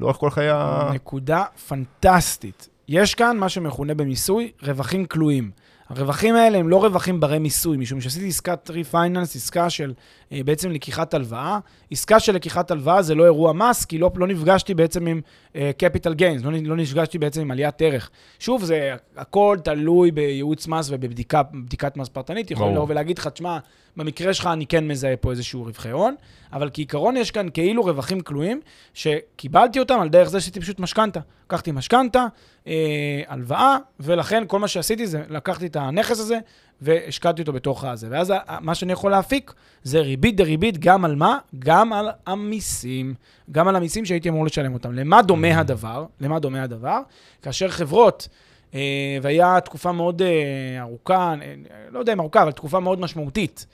לאורך 0.00 0.16
כל 0.16 0.30
חיי 0.30 0.50
ה... 0.50 0.90
נקודה 0.94 1.44
פנטסטית. 1.68 2.68
יש 2.88 3.14
כאן 3.14 3.36
מה 3.36 3.48
שמכונה 3.48 3.94
במיסוי 3.94 4.52
רווחים 4.62 5.04
כלואים. 5.06 5.50
הרווחים 5.88 6.34
האלה 6.34 6.58
הם 6.58 6.68
לא 6.68 6.84
רווחים 6.84 7.20
ברי 7.20 7.38
מיסוי, 7.38 7.76
משום 7.76 8.00
שעשיתי 8.00 8.28
עסקת 8.28 8.70
ריפייננס, 8.70 9.36
עסקה 9.36 9.70
של 9.70 9.92
אה, 10.32 10.40
בעצם 10.44 10.70
לקיחת 10.70 11.14
הלוואה. 11.14 11.58
עסקה 11.90 12.20
של 12.20 12.34
לקיחת 12.34 12.70
הלוואה 12.70 13.02
זה 13.02 13.14
לא 13.14 13.24
אירוע 13.24 13.52
מס, 13.52 13.84
כי 13.84 13.98
לא, 13.98 14.10
לא 14.14 14.26
נפגשתי 14.26 14.74
בעצם 14.74 15.06
עם 15.06 15.20
capital 15.54 16.12
gains, 16.18 16.44
לא, 16.44 16.52
לא 16.64 16.76
נפגשתי 16.76 17.18
בעצם 17.18 17.40
עם 17.40 17.50
עליית 17.50 17.82
ערך. 17.82 18.10
שוב, 18.38 18.64
זה 18.64 18.94
הכל 19.16 19.56
תלוי 19.64 20.10
בייעוץ 20.10 20.66
מס 20.66 20.90
ובבדיקת 20.90 21.96
מס 21.96 22.08
פרטנית. 22.08 22.50
יכולים. 22.50 22.74
לבוא 22.74 22.86
ולהגיד 22.88 23.18
לך, 23.18 23.28
תשמע, 23.28 23.58
במקרה 23.98 24.34
שלך 24.34 24.46
אני 24.46 24.66
כן 24.66 24.88
מזהה 24.88 25.16
פה 25.16 25.30
איזשהו 25.30 25.64
רווחי 25.64 25.90
הון, 25.90 26.14
אבל 26.52 26.70
כעיקרון 26.72 27.16
יש 27.16 27.30
כאן 27.30 27.46
כאילו 27.54 27.84
רווחים 27.84 28.20
כלואים, 28.20 28.60
שקיבלתי 28.94 29.78
אותם 29.78 30.00
על 30.00 30.08
דרך 30.08 30.28
זה 30.28 30.40
שעשיתי 30.40 30.60
פשוט 30.60 30.80
משכנתה. 30.80 31.20
לקחתי 31.46 31.72
משכנתה, 31.72 32.26
אה, 32.66 33.22
הלוואה, 33.28 33.76
ולכן 34.00 34.42
כל 34.46 34.58
מה 34.58 34.68
שעשיתי 34.68 35.06
זה 35.06 35.22
לקחתי 35.28 35.66
את 35.66 35.76
הנכס 35.76 36.20
הזה 36.20 36.38
והשקעתי 36.80 37.40
אותו 37.42 37.52
בתוך 37.52 37.84
הזה. 37.84 38.06
ואז 38.10 38.32
מה 38.60 38.74
שאני 38.74 38.92
יכול 38.92 39.10
להפיק 39.10 39.54
זה 39.82 40.00
ריבית 40.00 40.36
דריבית 40.36 40.78
גם 40.78 41.04
על 41.04 41.14
מה? 41.14 41.38
גם 41.58 41.92
על 41.92 42.08
המיסים. 42.26 43.14
גם 43.52 43.68
על 43.68 43.76
המיסים 43.76 44.04
שהייתי 44.04 44.28
אמור 44.28 44.46
לשלם 44.46 44.74
אותם. 44.74 44.92
למה 44.92 45.22
דומה 45.22 45.58
הדבר? 45.60 46.06
למה 46.20 46.38
דומה 46.38 46.62
הדבר? 46.62 47.00
כאשר 47.42 47.68
חברות... 47.68 48.28
אה, 48.74 49.18
והיה 49.22 49.60
תקופה 49.60 49.92
מאוד 49.92 50.22
אה, 50.22 50.80
ארוכה, 50.80 51.34
אה, 51.42 51.54
לא 51.90 51.98
יודע 51.98 52.12
אם 52.12 52.20
ארוכה, 52.20 52.42
אבל 52.42 52.52
תקופה 52.52 52.80
מאוד 52.80 53.00
משמעותית. 53.00 53.66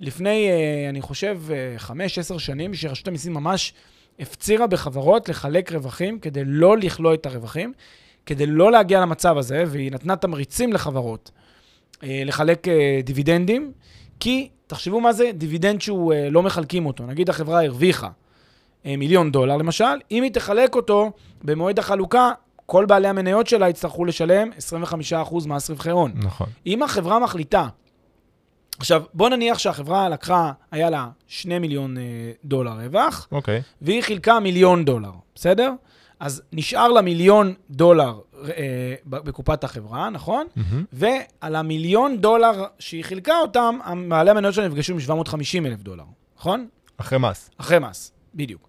לפני, 0.00 0.48
אה, 0.48 0.88
אני 0.88 1.00
חושב, 1.00 1.40
אה, 1.50 1.74
חמש, 1.78 2.18
עשר 2.18 2.38
שנים, 2.38 2.74
שרשות 2.74 3.08
המיסים 3.08 3.34
ממש 3.34 3.72
הפצירה 4.18 4.66
בחברות 4.66 5.28
לחלק 5.28 5.72
רווחים 5.72 6.18
כדי 6.18 6.42
לא 6.44 6.78
לכלוא 6.78 7.14
את 7.14 7.26
הרווחים, 7.26 7.72
כדי 8.26 8.46
לא 8.46 8.72
להגיע 8.72 9.00
למצב 9.00 9.38
הזה, 9.38 9.64
והיא 9.66 9.92
נתנה 9.92 10.16
תמריצים 10.16 10.72
לחברות 10.72 11.30
אה, 12.02 12.22
לחלק 12.24 12.68
אה, 12.68 13.00
דיבידנדים, 13.04 13.72
כי 14.20 14.48
תחשבו 14.66 15.00
מה 15.00 15.12
זה 15.12 15.30
דיבידנד 15.34 15.80
שהוא 15.80 16.12
אה, 16.12 16.30
לא 16.30 16.42
מחלקים 16.42 16.86
אותו. 16.86 17.06
נגיד 17.06 17.30
החברה 17.30 17.64
הרוויחה 17.64 18.08
אה, 18.86 18.96
מיליון 18.96 19.32
דולר 19.32 19.56
למשל, 19.56 19.84
אם 20.10 20.22
היא 20.22 20.32
תחלק 20.32 20.74
אותו 20.74 21.12
במועד 21.44 21.78
החלוקה, 21.78 22.32
כל 22.66 22.86
בעלי 22.86 23.08
המניות 23.08 23.46
שלה 23.46 23.68
יצטרכו 23.68 24.04
לשלם 24.04 24.50
25% 25.28 25.48
מס 25.48 25.70
רווחי 25.70 25.90
הון. 25.90 26.12
נכון. 26.14 26.46
אם 26.66 26.82
החברה 26.82 27.18
מחליטה, 27.18 27.68
עכשיו, 28.78 29.02
בוא 29.14 29.28
נניח 29.28 29.58
שהחברה 29.58 30.08
לקחה, 30.08 30.52
היה 30.70 30.90
לה 30.90 31.08
2 31.28 31.62
מיליון 31.62 31.98
אה, 31.98 32.02
דולר 32.44 32.72
רווח, 32.72 33.28
אוקיי. 33.32 33.62
והיא 33.82 34.02
חילקה 34.02 34.40
מיליון 34.40 34.84
דולר, 34.84 35.10
בסדר? 35.34 35.72
אז 36.20 36.42
נשאר 36.52 36.88
לה 36.88 37.02
מיליון 37.02 37.54
דולר 37.70 38.18
אה, 38.44 38.94
בקופת 39.06 39.64
החברה, 39.64 40.10
נכון? 40.10 40.46
מהמם. 40.56 40.84
ועל 40.92 41.56
המיליון 41.56 42.20
דולר 42.20 42.64
שהיא 42.78 43.04
חילקה 43.04 43.38
אותם, 43.38 43.78
בעלי 44.08 44.30
המניות 44.30 44.54
שלה 44.54 44.68
נפגשו 44.68 44.92
עם 44.92 45.00
750 45.00 45.66
אלף 45.66 45.82
דולר, 45.82 46.04
נכון? 46.38 46.68
אחרי 46.96 47.18
מס. 47.18 47.50
אחרי 47.58 47.78
מס, 47.78 48.12
בדיוק. 48.34 48.68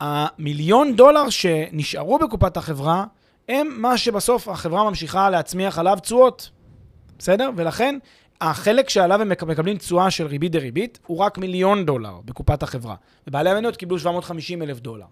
המיליון 0.00 0.96
דולר 0.96 1.30
שנשארו 1.30 2.18
בקופת 2.18 2.56
החברה, 2.56 3.04
הם 3.48 3.68
מה 3.78 3.98
שבסוף 3.98 4.48
החברה 4.48 4.84
ממשיכה 4.90 5.30
להצמיח 5.30 5.78
עליו 5.78 5.98
תשואות, 6.02 6.50
בסדר? 7.18 7.50
ולכן 7.56 7.98
החלק 8.42 8.88
שעליו 8.88 9.20
הם 9.20 9.28
מק- 9.28 9.42
מקבלים 9.42 9.76
תשואה 9.76 10.10
של 10.10 10.26
ריבית 10.26 10.52
דריבית 10.52 10.98
הוא 11.06 11.18
רק 11.18 11.38
מיליון 11.38 11.86
דולר 11.86 12.20
בקופת 12.24 12.62
החברה. 12.62 12.94
ובעלי 13.26 13.50
המניות 13.50 13.76
קיבלו 13.76 13.98
750 13.98 14.62
אלף 14.62 14.80
דולר. 14.80 15.06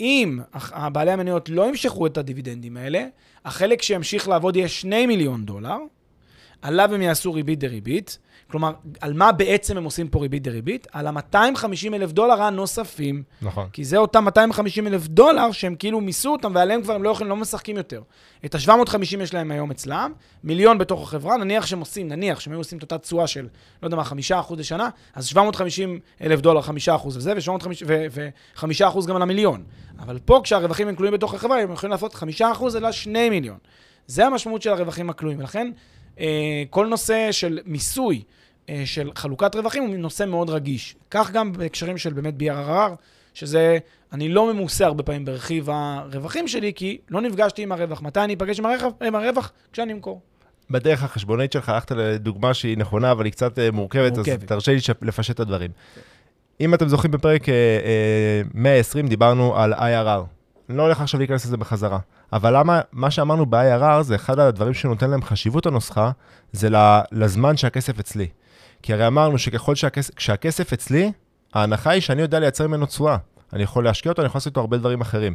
אם 0.00 0.38
בעלי 0.92 1.10
המניות 1.10 1.48
לא 1.48 1.68
ימשכו 1.68 2.06
את 2.06 2.18
הדיבידנדים 2.18 2.76
האלה, 2.76 3.04
החלק 3.44 3.82
שימשיך 3.82 4.28
לעבוד 4.28 4.56
יהיה 4.56 4.68
2 4.68 5.08
מיליון 5.08 5.44
דולר, 5.44 5.76
עליו 6.62 6.94
הם 6.94 7.02
יעשו 7.02 7.32
ריבית 7.32 7.58
דריבית. 7.58 8.18
כלומר, 8.50 8.72
על 9.00 9.12
מה 9.12 9.32
בעצם 9.32 9.76
הם 9.76 9.84
עושים 9.84 10.08
פה 10.08 10.18
ריבית 10.18 10.42
דריבית? 10.42 10.86
על 10.92 11.06
ה-250 11.06 11.94
אלף 11.94 12.12
דולר 12.12 12.42
הנוספים. 12.42 13.22
נכון. 13.42 13.68
כי 13.72 13.84
זה 13.84 13.96
אותם 13.96 14.24
250 14.24 14.86
אלף 14.86 15.06
דולר 15.06 15.52
שהם 15.52 15.74
כאילו 15.74 16.00
מיסו 16.00 16.32
אותם, 16.32 16.52
ועליהם 16.54 16.82
כבר 16.82 16.94
הם 16.94 17.02
לא 17.02 17.10
יכולים, 17.10 17.30
לא 17.30 17.36
משחקים 17.36 17.76
יותר. 17.76 18.02
את 18.44 18.54
ה-750 18.54 19.22
יש 19.22 19.34
להם 19.34 19.50
היום 19.50 19.70
אצלם, 19.70 20.12
מיליון 20.44 20.78
בתוך 20.78 21.02
החברה, 21.02 21.36
נניח 21.36 21.66
שהם 21.66 21.80
עושים, 21.80 22.08
נניח 22.08 22.40
שהם 22.40 22.52
היו 22.52 22.60
עושים 22.60 22.78
את 22.78 22.82
אותה 22.82 22.98
תשואה 22.98 23.26
של, 23.26 23.48
לא 23.82 23.86
יודע 23.86 23.96
מה, 23.96 24.02
5% 24.02 24.56
לשנה, 24.56 24.88
אז 25.14 25.26
750 25.26 26.00
אלף 26.22 26.40
דולר, 26.40 26.60
5% 26.60 27.06
וזה, 27.06 27.32
ו-5% 27.86 29.06
גם 29.06 29.16
על 29.16 29.22
המיליון. 29.22 29.64
אבל 29.98 30.18
פה, 30.24 30.40
כשהרווחים 30.44 30.88
הם 30.88 30.96
כלואים 30.96 31.14
בתוך 31.14 31.34
החברה, 31.34 31.60
הם 31.60 31.72
יכולים 31.72 31.90
לעשות 31.90 32.14
5% 32.14 32.76
אלא 32.76 32.92
2 32.92 33.32
מיליון. 33.32 33.58
זה 34.06 34.26
המשמעות 34.26 34.62
של 34.62 34.70
הרווחים 34.70 35.10
הכלואים, 35.10 35.38
ולכן 35.38 35.70
אה, 36.20 36.62
כל 36.70 36.86
נושא 36.86 37.32
של 37.32 37.58
מיסוי, 37.64 38.22
של 38.84 39.10
חלוקת 39.14 39.54
רווחים, 39.54 39.82
הוא 39.82 39.96
נושא 39.96 40.24
מאוד 40.24 40.50
רגיש. 40.50 40.96
כך 41.10 41.30
גם 41.30 41.52
בהקשרים 41.52 41.98
של 41.98 42.12
באמת 42.12 42.34
BRRR, 42.40 42.90
שזה, 43.34 43.78
אני 44.12 44.28
לא 44.28 44.52
ממוסה 44.52 44.86
הרבה 44.86 45.02
פעמים 45.02 45.24
ברכיב 45.24 45.70
הרווחים 45.70 46.48
שלי, 46.48 46.72
כי 46.74 46.98
לא 47.10 47.20
נפגשתי 47.20 47.62
עם 47.62 47.72
הרווח. 47.72 48.02
מתי 48.02 48.20
אני 48.20 48.34
אפגש 48.34 48.58
עם 48.58 48.66
הרווח? 48.66 48.92
עם 49.06 49.14
הרווח? 49.14 49.52
כשאני 49.72 49.92
אמכור. 49.92 50.20
בדרך 50.70 51.02
החשבונאית 51.02 51.52
שלך 51.52 51.68
הלכת 51.68 51.90
לדוגמה 51.90 52.54
שהיא 52.54 52.78
נכונה, 52.78 53.12
אבל 53.12 53.24
היא 53.24 53.32
קצת 53.32 53.58
אה, 53.58 53.70
מורכבת, 53.70 54.12
אז 54.12 54.16
מורכבת. 54.18 54.48
תרשה 54.48 54.72
לי 54.72 54.78
לפשט 55.02 55.34
את 55.34 55.40
הדברים. 55.40 55.70
אם 56.60 56.74
אתם 56.74 56.88
זוכרים 56.88 57.10
בפרק 57.10 57.48
אה, 57.48 57.54
אה, 57.54 58.42
120 58.54 59.08
דיברנו 59.08 59.56
על 59.56 59.74
IRR. 59.74 60.24
אני 60.68 60.78
לא 60.78 60.82
הולך 60.82 61.00
עכשיו 61.00 61.20
להיכנס 61.20 61.44
לזה 61.44 61.56
בחזרה. 61.56 61.98
אבל 62.32 62.56
למה, 62.56 62.80
מה 62.92 63.10
שאמרנו 63.10 63.46
ב-IRR 63.46 64.02
זה 64.02 64.14
אחד 64.14 64.38
הדברים 64.38 64.74
שנותן 64.74 65.10
להם 65.10 65.22
חשיבות 65.22 65.66
הנוסחה, 65.66 66.10
זה 66.52 66.68
לזמן 67.12 67.56
שהכסף 67.56 67.98
אצלי. 67.98 68.28
כי 68.82 68.92
הרי 68.92 69.06
אמרנו 69.06 69.38
שככל 69.38 69.74
שהכסף, 70.18 70.72
אצלי, 70.72 71.12
ההנחה 71.54 71.90
היא 71.90 72.00
שאני 72.00 72.22
יודע 72.22 72.40
לייצר 72.40 72.66
ממנו 72.66 72.86
תשואה. 72.86 73.16
אני 73.52 73.62
יכול 73.62 73.84
להשקיע 73.84 74.12
אותו, 74.12 74.22
אני 74.22 74.26
יכול 74.26 74.38
לעשות 74.38 74.50
איתו 74.50 74.60
הרבה 74.60 74.76
דברים 74.76 75.00
אחרים. 75.00 75.34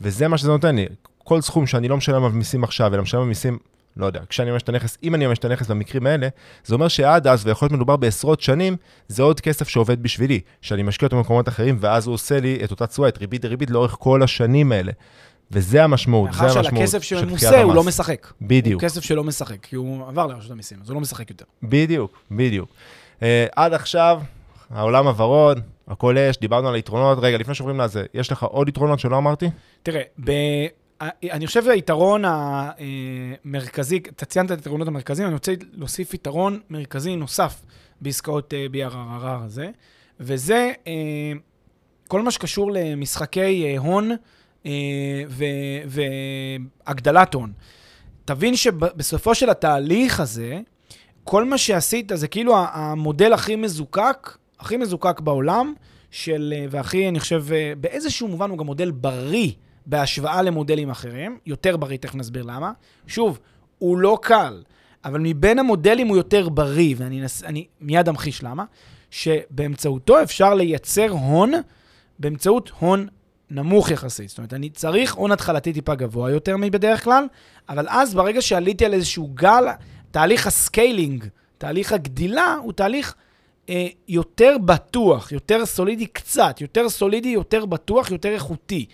וזה 0.00 0.28
מה 0.28 0.38
שזה 0.38 0.50
נותן 0.50 0.76
לי. 0.76 0.86
כל 1.24 1.40
סכום 1.40 1.66
שאני 1.66 1.88
לא 1.88 1.96
משלם 1.96 2.24
עליו 2.24 2.30
מיסים 2.30 2.64
עכשיו, 2.64 2.94
אלא 2.94 3.02
משלם 3.02 3.18
עליו 3.20 3.28
מיסים, 3.28 3.58
לא 3.96 4.06
יודע, 4.06 4.20
כשאני 4.28 4.50
ממש 4.50 4.62
את 4.62 4.68
הנכס, 4.68 4.98
אם 5.02 5.14
אני 5.14 5.26
ממש 5.26 5.38
את 5.38 5.44
הנכס 5.44 5.66
במקרים 5.66 6.06
האלה, 6.06 6.28
זה 6.64 6.74
אומר 6.74 6.88
שעד 6.88 7.26
אז, 7.26 7.46
ויכול 7.46 7.66
להיות 7.66 7.72
מדובר 7.72 7.96
בעשרות 7.96 8.40
שנים, 8.40 8.76
זה 9.08 9.22
עוד 9.22 9.40
כסף 9.40 9.68
שעובד 9.68 10.02
בשבילי, 10.02 10.40
שאני 10.60 10.82
משקיע 10.82 11.06
אותו 11.06 11.16
במקומות 11.16 11.48
אחרים, 11.48 11.76
ואז 11.80 12.06
הוא 12.06 12.14
עושה 12.14 12.40
לי 12.40 12.60
את 12.64 12.70
אותה 12.70 12.86
תשואה, 12.86 13.08
את 13.08 13.18
ריבית 13.18 13.42
דריבית 13.42 13.70
לאורך 13.70 13.96
כל 13.98 14.22
השנים 14.22 14.72
האלה. 14.72 14.92
וזה 15.50 15.84
המשמעות, 15.84 16.32
זה 16.32 16.42
מאחר 16.42 16.58
המשמעות 16.58 16.64
שעל 16.64 16.82
הכסף 16.82 17.02
שממוסה 17.02 17.62
הוא 17.62 17.74
לא. 17.74 17.84
משחק. 17.84 18.26
בדיוק. 18.42 18.82
הוא 18.82 18.88
כסף 18.88 19.04
שלא 19.04 19.24
משחק, 19.24 19.56
כי 19.62 19.76
הוא 19.76 20.08
עבר 20.08 20.26
לרשות 20.26 20.50
המיסים, 20.50 20.78
אז 20.82 20.88
הוא 20.88 20.94
לא 20.94 21.00
משחק 21.00 21.30
יותר. 21.30 21.44
בדיוק, 21.62 22.18
בדיוק. 22.30 22.68
Uh, 23.20 23.22
עד 23.56 23.72
עכשיו, 23.72 24.20
העולם 24.70 25.06
הוורוד, 25.06 25.60
הכל 25.88 26.18
אש, 26.18 26.36
דיברנו 26.36 26.68
על 26.68 26.74
היתרונות. 26.74 27.18
רגע, 27.20 27.38
לפני 27.38 27.54
שעוברים 27.54 27.80
לזה, 27.80 28.04
יש 28.14 28.32
לך 28.32 28.42
עוד 28.42 28.68
יתרונות 28.68 29.00
שלא 29.00 29.18
אמרתי? 29.18 29.50
תראה, 29.82 30.02
ב... 30.24 30.32
אני 31.32 31.46
חושב 31.46 31.64
שהיתרון 31.64 32.22
המרכזי, 32.26 33.96
אתה 33.96 34.24
ציינת 34.24 34.52
את 34.52 34.56
היתרונות 34.56 34.88
המרכזיים, 34.88 35.28
אני 35.28 35.34
רוצה 35.34 35.52
להוסיף 35.72 36.14
יתרון 36.14 36.60
מרכזי 36.70 37.16
נוסף 37.16 37.62
בעסקאות 38.00 38.54
אה, 38.54 38.66
BRRR 38.72 39.44
הזה, 39.44 39.70
וזה 40.20 40.72
אה, 40.86 40.92
כל 42.08 42.22
מה 42.22 42.30
שקשור 42.30 42.70
למשחקי 42.72 43.64
אה, 43.64 43.78
הון 43.78 44.10
אה, 44.10 44.16
והגדלת 46.86 47.34
הון. 47.34 47.52
תבין 48.24 48.56
שבסופו 48.56 49.34
של 49.34 49.50
התהליך 49.50 50.20
הזה, 50.20 50.60
כל 51.24 51.44
מה 51.44 51.58
שעשית 51.58 52.12
זה 52.14 52.28
כאילו 52.28 52.56
המודל 52.56 53.32
הכי 53.32 53.56
מזוקק, 53.56 54.36
הכי 54.60 54.76
מזוקק 54.76 55.20
בעולם, 55.20 55.74
של, 56.10 56.54
אה, 56.56 56.66
והכי, 56.70 57.08
אני 57.08 57.20
חושב, 57.20 57.44
אה, 57.52 57.72
באיזשהו 57.80 58.28
מובן 58.28 58.50
הוא 58.50 58.58
גם 58.58 58.66
מודל 58.66 58.90
בריא 58.90 59.50
בהשוואה 59.86 60.42
למודלים 60.42 60.90
אחרים, 60.90 61.38
יותר 61.46 61.76
בריא, 61.76 61.98
תכף 61.98 62.14
נסביר 62.14 62.42
למה. 62.42 62.72
שוב, 63.06 63.38
הוא 63.78 63.98
לא 63.98 64.18
קל, 64.22 64.62
אבל 65.04 65.20
מבין 65.22 65.58
המודלים 65.58 66.08
הוא 66.08 66.16
יותר 66.16 66.48
בריא, 66.48 66.94
ואני 66.98 67.20
נס, 67.20 67.44
אני 67.44 67.66
מיד 67.80 68.08
אמחיש 68.08 68.42
למה, 68.42 68.64
שבאמצעותו 69.10 70.22
אפשר 70.22 70.54
לייצר 70.54 71.08
הון 71.08 71.52
באמצעות 72.18 72.72
הון 72.78 73.06
נמוך 73.50 73.90
יחסית. 73.90 74.28
זאת 74.28 74.38
אומרת, 74.38 74.54
אני 74.54 74.70
צריך 74.70 75.14
הון 75.14 75.32
התחלתי 75.32 75.72
טיפה 75.72 75.94
גבוה 75.94 76.30
יותר 76.30 76.56
מבדרך 76.56 77.04
כלל, 77.04 77.24
אבל 77.68 77.86
אז 77.88 78.14
ברגע 78.14 78.42
שעליתי 78.42 78.84
על 78.84 78.94
איזשהו 78.94 79.30
גל, 79.34 79.64
תהליך 80.10 80.46
ה 80.46 80.55
scaling, 80.55 81.24
תהליך 81.58 81.92
הגדילה, 81.92 82.56
הוא 82.62 82.72
תהליך 82.72 83.14
אה, 83.68 83.86
יותר 84.08 84.56
בטוח, 84.64 85.32
יותר 85.32 85.66
סולידי 85.66 86.06
קצת, 86.06 86.60
יותר 86.60 86.88
סולידי, 86.88 87.28
יותר 87.28 87.64
בטוח, 87.64 88.10
יותר 88.10 88.28
איכותי. 88.28 88.86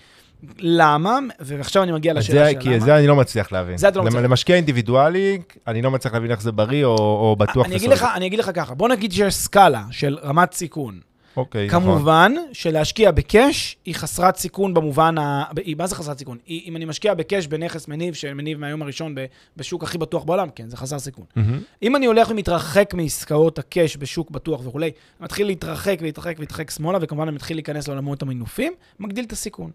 למה? 0.58 1.18
ועכשיו 1.40 1.82
אני 1.82 1.92
מגיע 1.92 2.14
לשאלה 2.14 2.50
של 2.50 2.60
כי 2.60 2.68
למה. 2.68 2.80
זה 2.80 2.96
אני 2.96 3.06
לא 3.06 3.16
מצליח 3.16 3.52
להבין. 3.52 3.76
זה 3.76 3.88
אתה 3.88 3.98
לא 3.98 4.04
מצליח. 4.04 4.22
למשקיע 4.22 4.56
אינדיבידואלי, 4.56 5.38
אני 5.66 5.82
לא 5.82 5.90
מצליח 5.90 6.14
להבין 6.14 6.30
איך 6.30 6.42
זה 6.42 6.52
בריא 6.52 6.84
או, 6.84 6.96
או 6.96 7.36
בטוח 7.38 7.66
אני 7.66 7.76
אגיד, 7.76 7.90
לך, 7.90 8.06
אני 8.14 8.26
אגיד 8.26 8.38
לך 8.38 8.50
ככה, 8.54 8.74
בוא 8.74 8.88
נגיד 8.88 9.12
שיש 9.12 9.34
סקאלה 9.34 9.82
של 9.90 10.18
רמת 10.22 10.52
סיכון. 10.52 11.00
אוקיי, 11.36 11.66
נכון. 11.66 11.80
כמובן 11.80 12.32
שלהשקיע 12.52 13.10
ב 13.11 13.24
cash 13.24 13.76
היא 13.84 13.94
חסרת 13.94 14.36
סיכון 14.36 14.74
במובן 14.74 15.18
ה... 15.18 15.44
היא- 15.64 15.76
מה 15.76 15.86
זה 15.86 15.94
חסרת 15.94 16.18
סיכון? 16.18 16.38
היא, 16.46 16.62
אם 16.68 16.76
אני 16.76 16.84
משקיע 16.84 17.14
ב 17.14 17.21
cash 17.21 17.46
בנכס 17.46 17.88
מניב, 17.88 18.14
שמניב 18.14 18.58
מהיום 18.58 18.82
הראשון 18.82 19.14
ב- 19.14 19.24
בשוק 19.56 19.82
הכי 19.84 19.98
בטוח 19.98 20.24
בעולם, 20.24 20.48
כן, 20.54 20.68
זה 20.70 20.76
חסר 20.76 20.98
סיכון. 20.98 21.24
מהמם. 21.36 21.60
אם 21.82 21.96
אני 21.96 22.06
הולך 22.06 22.30
ומתרחק 22.30 22.94
מעסקאות 22.94 23.58
הקאש 23.58 23.96
בשוק 23.96 24.30
בטוח 24.30 24.66
וכולי, 24.66 24.90
מתחיל 25.20 25.46
להתרחק 25.46 25.96
ולהתרחק 26.00 26.34
ולהתרחק 26.38 26.70
שמאלה, 26.70 26.98
וכמובן 27.02 27.28
אני 27.28 27.34
מתחיל 27.36 27.56
להיכנס 27.56 27.88
לעולמות 27.88 28.22
המינופים, 28.22 28.72
מגדיל 29.00 29.24
את 29.24 29.32
הסיכון. 29.32 29.70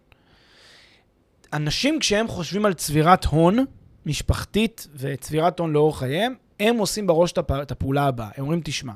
אנשים, 1.54 2.00
כשהם 2.00 2.28
חושבים 2.28 2.66
על 2.66 2.74
צבירת 2.74 3.26
הון 3.26 3.66
משפחתית 4.06 4.88
וצבירת 4.96 5.60
הון 5.60 5.74
לאורך 5.74 6.00
חייהם, 6.00 6.34
הם 6.60 6.78
עושים 6.78 7.08
בראש 7.08 7.32
את 7.62 7.72
הפעולה 7.72 8.06
הבאה. 8.06 8.30
הם 8.38 8.44
אומרים, 8.44 8.62
תשמע, 8.64 8.94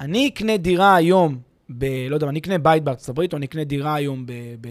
אני 0.00 0.28
אקנה 0.28 0.56
דירה 0.56 0.94
היום, 0.94 1.38
ב, 1.70 1.84
לא 2.10 2.16
יודע, 2.16 2.28
אני 2.28 2.38
אקנה 2.38 2.58
בית 2.58 2.84
בארצות 2.84 3.08
הברית, 3.08 3.32
או 3.32 3.38
אני 3.38 3.46
אקנה 3.46 3.64
דירה 3.64 3.94
היום 3.94 4.26
ב, 4.26 4.32
ב, 4.60 4.68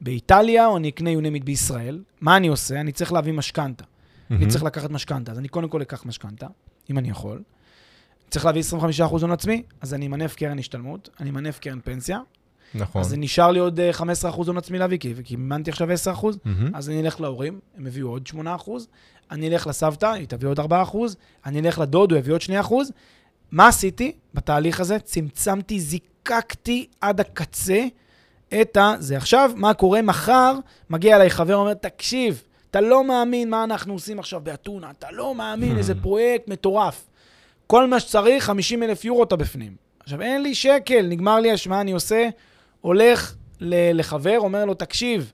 באיטליה, 0.00 0.66
או 0.66 0.76
אני 0.76 0.88
אקנה 0.88 1.10
יונימית 1.10 1.44
בישראל. 1.44 2.02
מה 2.20 2.36
אני 2.36 2.48
עושה? 2.48 2.80
אני 2.80 2.92
צריך 2.92 3.12
להביא 3.12 3.32
משכנתה. 3.32 3.84
אני 4.30 4.46
צריך 4.46 4.64
לקחת 4.64 4.90
משכנתה, 4.90 5.32
אז 5.32 5.38
אני 5.38 5.48
קודם 5.48 5.68
כל 5.68 5.82
אקח 5.82 6.06
משכנתה, 6.06 6.46
אם 6.90 6.98
אני 6.98 7.10
יכול. 7.10 7.42
צריך 8.30 8.44
להביא 8.44 8.62
25% 9.00 9.02
הון 9.02 9.32
עצמי, 9.32 9.62
אז 9.80 9.94
אני 9.94 10.06
אמנף 10.06 10.34
קרן 10.34 10.58
השתלמות, 10.58 11.08
אני 11.20 11.30
אמנף 11.30 11.58
קרן 11.58 11.80
פנסיה, 11.84 12.20
נכון. 12.74 13.00
אז 13.00 13.08
זה 13.08 13.16
נשאר 13.16 13.50
לי 13.50 13.58
עוד 13.58 13.80
אה, 13.80 13.90
15% 13.90 14.02
הון 14.24 14.58
עצמי 14.58 14.78
להביא, 14.78 14.98
כי 14.98 15.14
כי 15.24 15.36
מימנתי 15.36 15.70
עכשיו 15.70 15.88
10%, 16.14 16.26
מהמם. 16.44 16.70
אז 16.74 16.90
אני 16.90 17.00
אלך 17.00 17.20
להורים, 17.20 17.60
הם 17.76 17.86
הביאו 17.86 18.08
עוד 18.08 18.28
8%, 18.28 18.36
אני 19.30 19.48
אלך 19.48 19.66
לסבתא, 19.66 20.06
היא 20.06 20.26
תביא 20.28 20.48
עוד 20.48 20.60
4%, 20.60 20.62
אני 21.46 21.60
אלך 21.60 21.78
לדוד, 21.78 22.12
הוא 22.12 22.18
יביא 22.18 22.32
עוד 22.32 22.40
2%. 22.42 22.72
מה 23.50 23.68
עשיתי 23.68 24.12
בתהליך 24.34 24.80
הזה? 24.80 24.98
צמצמתי, 24.98 25.80
זיקקתי 26.28 26.86
עד 27.00 27.20
הקצה 27.20 27.84
את 28.60 28.76
ה... 28.76 28.94
זה 28.98 29.16
עכשיו, 29.16 29.50
מה 29.56 29.74
קורה 29.74 30.02
מחר? 30.02 30.54
מגיע 30.90 31.16
אליי 31.16 31.30
חבר, 31.30 31.56
אומר, 31.56 31.74
תקשיב, 31.74 32.42
אתה 32.70 32.80
לא 32.80 33.04
מאמין 33.04 33.50
מה 33.50 33.64
אנחנו 33.64 33.92
עושים 33.92 34.18
עכשיו 34.18 34.40
באתונה, 34.40 34.90
אתה 34.90 35.06
לא 35.10 35.34
מאמין, 35.34 35.78
איזה 35.78 35.94
פרויקט 36.02 36.48
מטורף. 36.48 37.06
כל 37.66 37.86
מה 37.86 38.00
שצריך, 38.00 38.44
50 38.44 38.82
אלף 38.82 39.04
יורו 39.04 39.22
אתה 39.22 39.36
בפנים. 39.36 39.76
עכשיו, 40.00 40.22
אין 40.22 40.42
לי 40.42 40.54
שקל, 40.54 41.06
נגמר 41.06 41.40
לי 41.40 41.52
השמה, 41.52 41.80
אני 41.80 41.92
עושה, 41.92 42.28
הולך 42.80 43.34
לחבר, 43.60 44.36
אומר 44.38 44.64
לו, 44.64 44.74
תקשיב, 44.74 45.32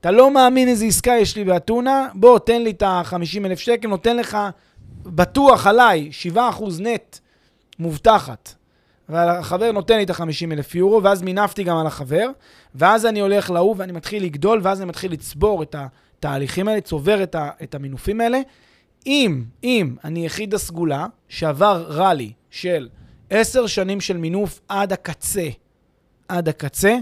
אתה 0.00 0.10
לא 0.10 0.30
מאמין 0.30 0.68
איזה 0.68 0.84
עסקה 0.84 1.12
יש 1.20 1.36
לי 1.36 1.44
באתונה, 1.44 2.08
בוא, 2.14 2.38
תן 2.38 2.62
לי 2.62 2.70
את 2.70 2.82
ה-50 2.82 3.46
אלף 3.46 3.58
שקל, 3.58 3.88
נותן 3.88 4.16
לך 4.16 4.38
בטוח 5.02 5.66
עליי 5.66 6.10
7% 6.34 6.38
נט 6.80 7.18
מובטחת. 7.78 8.59
והחבר 9.10 9.72
נותן 9.72 9.96
לי 9.96 10.02
את 10.02 10.10
ה-50 10.10 10.52
אלף 10.52 10.74
יורו, 10.74 11.02
ואז 11.02 11.22
מינפתי 11.22 11.64
גם 11.64 11.76
על 11.76 11.86
החבר, 11.86 12.26
ואז 12.74 13.06
אני 13.06 13.20
הולך 13.20 13.50
להוא 13.50 13.74
ואני 13.78 13.92
מתחיל 13.92 14.24
לגדול, 14.24 14.60
ואז 14.62 14.80
אני 14.80 14.88
מתחיל 14.88 15.12
לצבור 15.12 15.62
את 15.62 15.76
התהליכים 15.78 16.68
האלה, 16.68 16.80
צובר 16.80 17.22
את, 17.22 17.34
ה- 17.34 17.50
את 17.62 17.74
המינופים 17.74 18.20
האלה. 18.20 18.40
אם, 19.06 19.44
אם 19.64 19.96
אני 20.04 20.26
יחיד 20.26 20.54
הסגולה 20.54 21.06
שעבר 21.28 21.84
ראלי 21.88 22.32
של 22.50 22.88
עשר 23.30 23.66
שנים 23.66 24.00
של 24.00 24.16
מינוף 24.16 24.60
עד 24.68 24.92
הקצה, 24.92 25.48
עד 26.28 26.48
הקצה, 26.48 26.96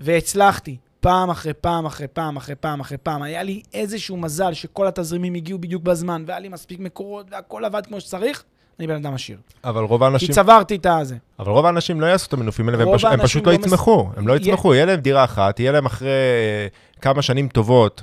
והצלחתי 0.00 0.76
פעם 1.00 1.30
אחרי 1.30 1.54
פעם 1.54 1.86
אחרי 1.86 2.06
פעם 2.06 2.36
אחרי 2.36 2.54
פעם 2.54 2.80
אחרי 2.80 2.98
פעם, 2.98 3.22
היה 3.22 3.42
לי 3.42 3.62
איזשהו 3.74 4.16
מזל 4.16 4.52
שכל 4.52 4.86
התזרימים 4.86 5.34
הגיעו 5.34 5.58
בדיוק 5.58 5.82
בזמן, 5.82 6.24
והיה 6.26 6.40
לי 6.40 6.48
מספיק 6.48 6.80
מקורות, 6.80 7.26
והכל 7.30 7.64
עבד 7.64 7.86
כמו 7.86 8.00
שצריך, 8.00 8.44
אני 8.78 8.86
בן 8.86 8.94
אדם 8.94 9.14
עשיר. 9.14 9.38
אבל 9.64 9.82
רוב 9.82 10.00
כי 10.00 10.04
האנשים... 10.04 10.30
צברתי 10.30 10.76
את 10.76 10.86
הזה. 10.86 11.16
אבל 11.38 11.52
רוב 11.52 11.66
האנשים 11.66 12.00
לא 12.00 12.06
יעשו 12.06 12.28
את 12.28 12.32
המנופים 12.32 12.68
האלה, 12.68 12.78
והם 12.86 12.96
פשוט, 12.96 13.10
הם 13.12 13.22
פשוט 13.22 13.46
לא 13.46 13.52
לא 13.52 13.58
מס- 13.58 13.66
יצמחו. 13.66 14.08
הם 14.16 14.28
לא 14.28 14.36
יצמחו, 14.36 14.74
יהיה 14.74 14.86
להם 14.86 15.00
דירה 15.00 15.24
אחת, 15.24 15.60
יהיה 15.60 15.72
להם 15.72 15.86
אחרי 15.86 16.08
אה, 16.08 16.66
כמה 17.00 17.22
שנים 17.22 17.48
טובות, 17.48 18.02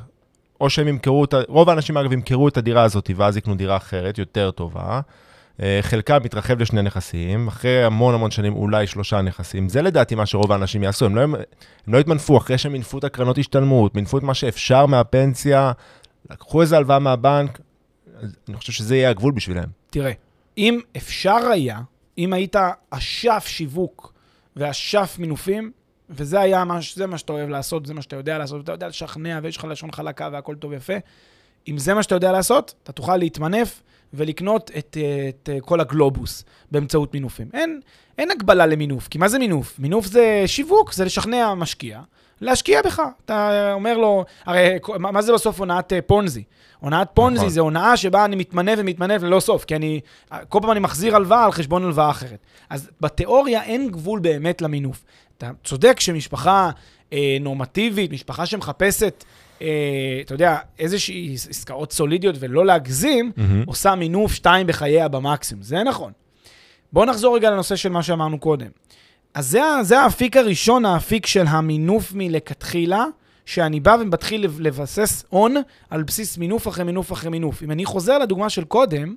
או 0.62 0.70
שהם 0.70 0.88
ימכרו 0.88 1.26
את 1.26 1.34
ה... 1.34 1.40
רוב 1.48 1.70
האנשים, 1.70 1.98
אגב, 1.98 2.14
ימכרו 2.14 2.48
את 2.48 2.58
הדירה 2.58 2.84
הזאת, 2.84 3.12
ואז 3.16 3.38
יקנו 3.38 3.56
דירה 3.56 3.78
אחרת, 3.78 4.18
יותר 4.18 4.52
טובה. 4.52 5.02
אה, 5.62 5.80
חלקם 5.82 6.18
מתרחב 6.24 6.62
לשני 6.62 6.82
נכסים, 6.82 7.48
אחרי 7.48 7.84
המון 7.84 8.14
המון 8.14 8.32
שנים 8.32 8.56
אולי 8.56 8.88
שלושה 8.88 9.22
נכסים. 9.22 9.70
זה 9.70 9.82
לדעתי 9.82 10.16
מה 10.16 10.26
שרוב 10.26 10.52
האנשים 10.52 10.84
יעשו, 10.84 11.06
הם 11.06 11.16
לא, 11.16 11.22
הם 11.22 11.36
לא 11.88 11.98
יתמנפו 11.98 12.38
אחרי 12.38 12.58
שהם 12.58 12.72
מינפו 12.72 12.98
את 12.98 13.04
הקרנות 13.04 13.38
השתלמות, 13.38 13.96
מינפו 13.96 14.18
את 14.18 14.24
מה 14.24 14.34
שאפשר 14.34 14.86
מהפנסיה, 14.86 15.72
לקחו 16.32 16.62
איזה 16.62 16.78
הלוואה 16.78 17.00
מהבנק, 17.00 17.60
אני 18.50 18.58
חושב 18.58 18.72
שזה 18.72 18.96
יהיה 18.96 19.10
הגבול 19.10 19.32
בשבילם. 19.32 19.64
תראה, 19.90 20.12
אם 20.58 20.80
אפשר 20.98 21.38
היה, 21.52 21.80
אם 22.18 22.34
היית 22.34 22.56
אשף 22.90 23.44
שיווק 23.48 24.14
ואשף 24.56 25.16
מינופים, 25.20 25.72
וזה 26.10 26.40
היה 26.40 26.66
מה, 26.66 26.80
זה 26.96 27.08
מה 27.08 27.18
שאתה 27.18 27.34
אוהב 27.34 27.50
לעשות, 27.50 27.86
זה 27.86 27.94
מה 27.94 28.02
שאתה 28.02 28.16
יודע 28.16 28.38
לעשות, 28.38 28.64
אתה 28.64 28.72
יודע 28.72 28.88
לשכנע 28.88 29.40
ויש 29.44 29.58
לך 29.58 29.64
לשון 29.64 29.92
חלקה 29.92 30.30
והכל 30.32 30.56
טוב 30.56 30.72
ויפה, 30.72 30.94
אם 31.68 31.78
זה 31.78 31.94
מה 31.94 32.04
שאתה 32.04 32.16
יודע 32.16 32.32
לעשות, 32.32 32.74
אתה 32.84 32.92
תוכל 32.92 33.18
להתמנף 33.18 33.82
ולקנות 34.14 34.72
את, 34.78 34.98
אה, 35.02 35.30
את 35.30 35.50
אה, 35.54 35.62
כל 35.62 35.80
הגלובוס 35.80 36.44
באמצעות 36.72 37.14
מינופים. 37.14 37.50
אין, 37.54 37.82
אין 38.18 38.32
הגבלה 38.32 38.66
למינוף, 38.66 39.08
כי 39.08 39.18
מה 39.18 39.28
זה 39.28 39.40
מינוף? 39.40 39.80
מינוף 39.80 40.06
זה 40.06 40.44
שיווק, 40.46 40.94
זה 40.94 41.06
לשכנע 41.06 41.54
משקיע, 41.54 42.02
להשקיע 42.42 42.82
בך. 42.82 43.02
אתה 43.26 43.70
אומר 43.74 43.98
לו, 43.98 44.26
הרי 44.46 44.78
מה 45.00 45.22
זה 45.22 45.34
בסוף 45.34 45.60
הונאת 45.60 45.94
אה, 45.94 46.02
פונזי? 46.02 46.44
הונאת 46.80 47.08
פונזי 47.14 47.38
נכון. 47.38 47.50
זה 47.50 47.62
הונאה 47.62 47.98
שבה 47.98 48.26
אני 48.26 48.36
מתמנף 48.36 48.76
ומתמנף 48.78 49.22
ללא 49.22 49.40
סוף, 49.40 49.66
כי 49.66 49.76
אני, 49.76 50.00
כל 50.50 50.60
פעם 50.62 50.72
אני 50.72 50.80
מחזיר 50.80 51.16
הלוואה 51.16 51.46
על 51.46 51.52
חשבון 51.52 51.84
הלוואה 51.84 52.10
אחרת. 52.10 52.40
אז 52.70 52.90
בתיאוריה 53.02 53.64
אין 53.64 53.92
גבול 53.92 54.20
באמת 54.20 54.62
למינוף. 54.62 55.04
אתה 55.38 55.52
צודק 55.64 56.00
שמשפחה 56.00 56.70
אה, 57.14 57.38
נורמטיבית, 57.42 58.12
משפחה 58.12 58.46
שמחפשת, 58.46 59.24
אה, 59.62 59.68
אתה 60.26 60.34
יודע, 60.34 60.58
איזושהי 60.80 61.34
עסקאות 61.34 61.92
סולידיות 61.92 62.36
ולא 62.40 62.66
להגזים, 62.66 63.32
מהמם. 63.38 63.64
עושה 63.68 63.96
מינוף 63.96 64.34
שתיים 64.34 64.68
בחייה 64.68 65.08
במקסימום. 65.08 65.64
זה 65.64 65.84
נכון. 65.84 66.12
בואו 66.94 67.06
נחזור 67.06 67.36
רגע 67.36 67.50
לנושא 67.52 67.76
של 67.76 67.90
מה 67.90 68.04
שאמרנו 68.04 68.40
קודם. 68.40 68.68
אז 69.34 69.48
זה, 69.48 69.62
זה 69.82 70.00
האפיק 70.00 70.38
הראשון, 70.38 70.86
האפיק 70.86 71.26
של 71.26 71.48
המינוף 71.48 72.12
מלכתחילה, 72.16 73.06
שאני 73.46 73.80
בא 73.80 73.98
ומתחיל 74.00 74.44
לב- 74.44 74.62
לבסס 74.62 75.26
הון 75.30 75.56
על 75.90 76.04
בסיס 76.04 76.38
מינוף 76.38 76.68
אחרי 76.68 76.84
מינוף 76.84 77.14
אחרי 77.14 77.30
מינוף. 77.30 77.64
אם 77.64 77.72
אני 77.72 77.86
חוזר 77.86 78.18
לדוגמה 78.18 78.50
של 78.50 78.64
קודם, 78.64 79.16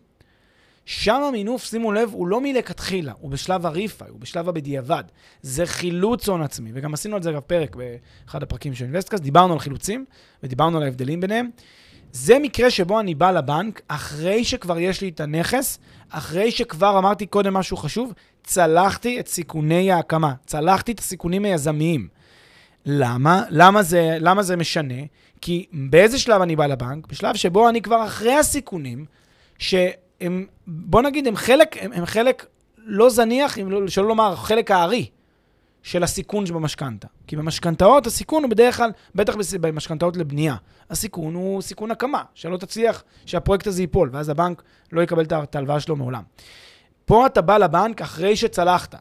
שם 0.87 1.23
המינוף, 1.29 1.65
שימו 1.65 1.93
לב, 1.93 2.11
הוא 2.13 2.27
לא 2.27 2.41
מלכתחילה, 2.41 3.13
הוא 3.21 3.31
בשלב 3.31 3.67
ה 3.67 3.74
refi, 3.74 4.09
הוא 4.09 4.21
בשלב 4.21 4.49
הבדיעבד. 4.49 5.05
זה 5.43 5.67
חילוץ 5.67 6.29
הון 6.29 6.43
עצמי, 6.43 6.71
וגם 6.75 6.95
עשינו 6.95 7.17
על 7.17 7.23
זה 7.23 7.31
אגב 7.31 7.41
פרק 7.41 7.77
באחד 7.77 8.43
הפרקים 8.43 8.75
של 8.75 8.85
Investcast, 8.85 9.23
דיברנו 9.23 9.53
על 9.53 9.59
חילוצים 9.59 10.05
ודיברנו 10.43 10.77
על 10.77 10.83
ההבדלים 10.83 11.21
ביניהם. 11.21 11.51
זה 12.13 12.39
מקרה 12.39 12.71
שבו 12.71 13.01
אני 13.01 13.15
בא 13.15 13.31
לבנק 13.31 13.83
אחרי 13.89 14.45
שכבר 14.45 14.79
יש 14.79 15.01
לי 15.01 15.09
את 15.09 15.21
הנכס, 15.21 15.79
אחרי 16.11 16.51
שכבר 16.51 16.99
אמרתי 16.99 17.27
קודם 17.27 17.55
משהו 17.55 17.77
חשוב, 17.77 18.13
צלחתי 18.45 19.21
את 19.21 19.29
סיכוני 19.29 19.93
ההקמה, 19.93 20.35
צלחתי 20.47 20.93
את 20.93 20.99
הסיכונים 20.99 21.45
היזמיים. 21.45 22.09
למה? 22.87 23.45
למה 23.51 23.83
זה, 23.83 24.17
למה 24.21 24.43
זה 24.43 24.57
משנה? 24.57 24.95
כי 25.41 25.67
באיזה 25.73 26.19
שלב 26.19 26.43
אני 26.43 26.57
בא 26.57 26.67
לבנק? 26.67 27.07
בשלב 27.07 27.37
שבו 27.37 27.69
אני 27.69 27.83
כבר 27.83 28.05
אחרי 28.05 28.35
הסיכונים, 28.35 29.05
שהם, 29.59 30.47
בוא 30.67 31.03
נגיד, 31.03 31.27
הם 31.27 31.37
חלק, 31.37 31.77
הם, 31.81 31.93
הם 31.93 32.07
חלק 32.07 32.47
לא 32.79 33.11
זניח, 33.11 33.59
אם 33.59 33.71
לא, 33.71 33.89
שלא 33.89 34.09
לומר, 34.09 34.37
חלק 34.37 34.71
הארי 34.71 35.07
של 35.83 36.03
הסיכון 36.03 36.47
שבמשכנתה. 36.47 37.09
כי 37.27 37.37
במשכנתאות 37.37 38.07
הסיכון 38.07 38.43
הוא 38.43 38.51
בדרך 38.51 38.77
כלל, 38.77 38.91
בטח 39.15 39.35
במשכנתאות 39.61 40.17
לבנייה, 40.17 40.57
הסיכון 40.91 41.35
הוא 41.35 41.63
סיכון 41.63 41.91
הקמה, 41.91 42.23
שלא 42.35 42.57
תצליח, 42.57 43.05
שהפרויקט 43.27 43.67
הזה 43.67 43.83
ייפול, 43.83 44.11
ואז 44.13 44.29
הבנק 44.29 44.63
לא 44.93 45.01
יקבל 45.01 45.25
את 45.33 45.55
ההלוואה 45.55 45.81
שלו 45.81 45.97
מעולם. 45.97 46.23
פה 47.05 47.27
אתה 47.27 47.41
בא 47.41 47.59
לבנק 47.59 48.03
אחרי 48.03 48.37
שצלחת. 48.37 48.95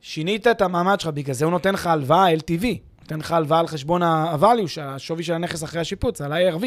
שינית 0.00 0.46
את 0.46 0.62
המעמד 0.62 1.00
שלך, 1.00 1.10
בגלל 1.14 1.34
זה 1.34 1.44
הוא 1.44 1.52
נותן 1.52 1.74
לך 1.74 1.86
הלוואה 1.86 2.34
LTV. 2.34 2.66
נותן 3.00 3.18
לך 3.18 3.32
הלוואה 3.32 3.60
על 3.60 3.66
חשבון 3.66 4.02
ה-value, 4.02 4.80
השווי 4.82 5.22
של 5.22 5.32
הנכס 5.32 5.64
אחרי 5.64 5.80
השיפוץ, 5.80 6.20
על 6.20 6.32
ה-ARV. 6.32 6.64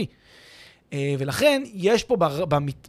אה, 0.94 1.16
ולכן, 1.20 1.64
יש 1.74 2.04
פה 2.04 2.18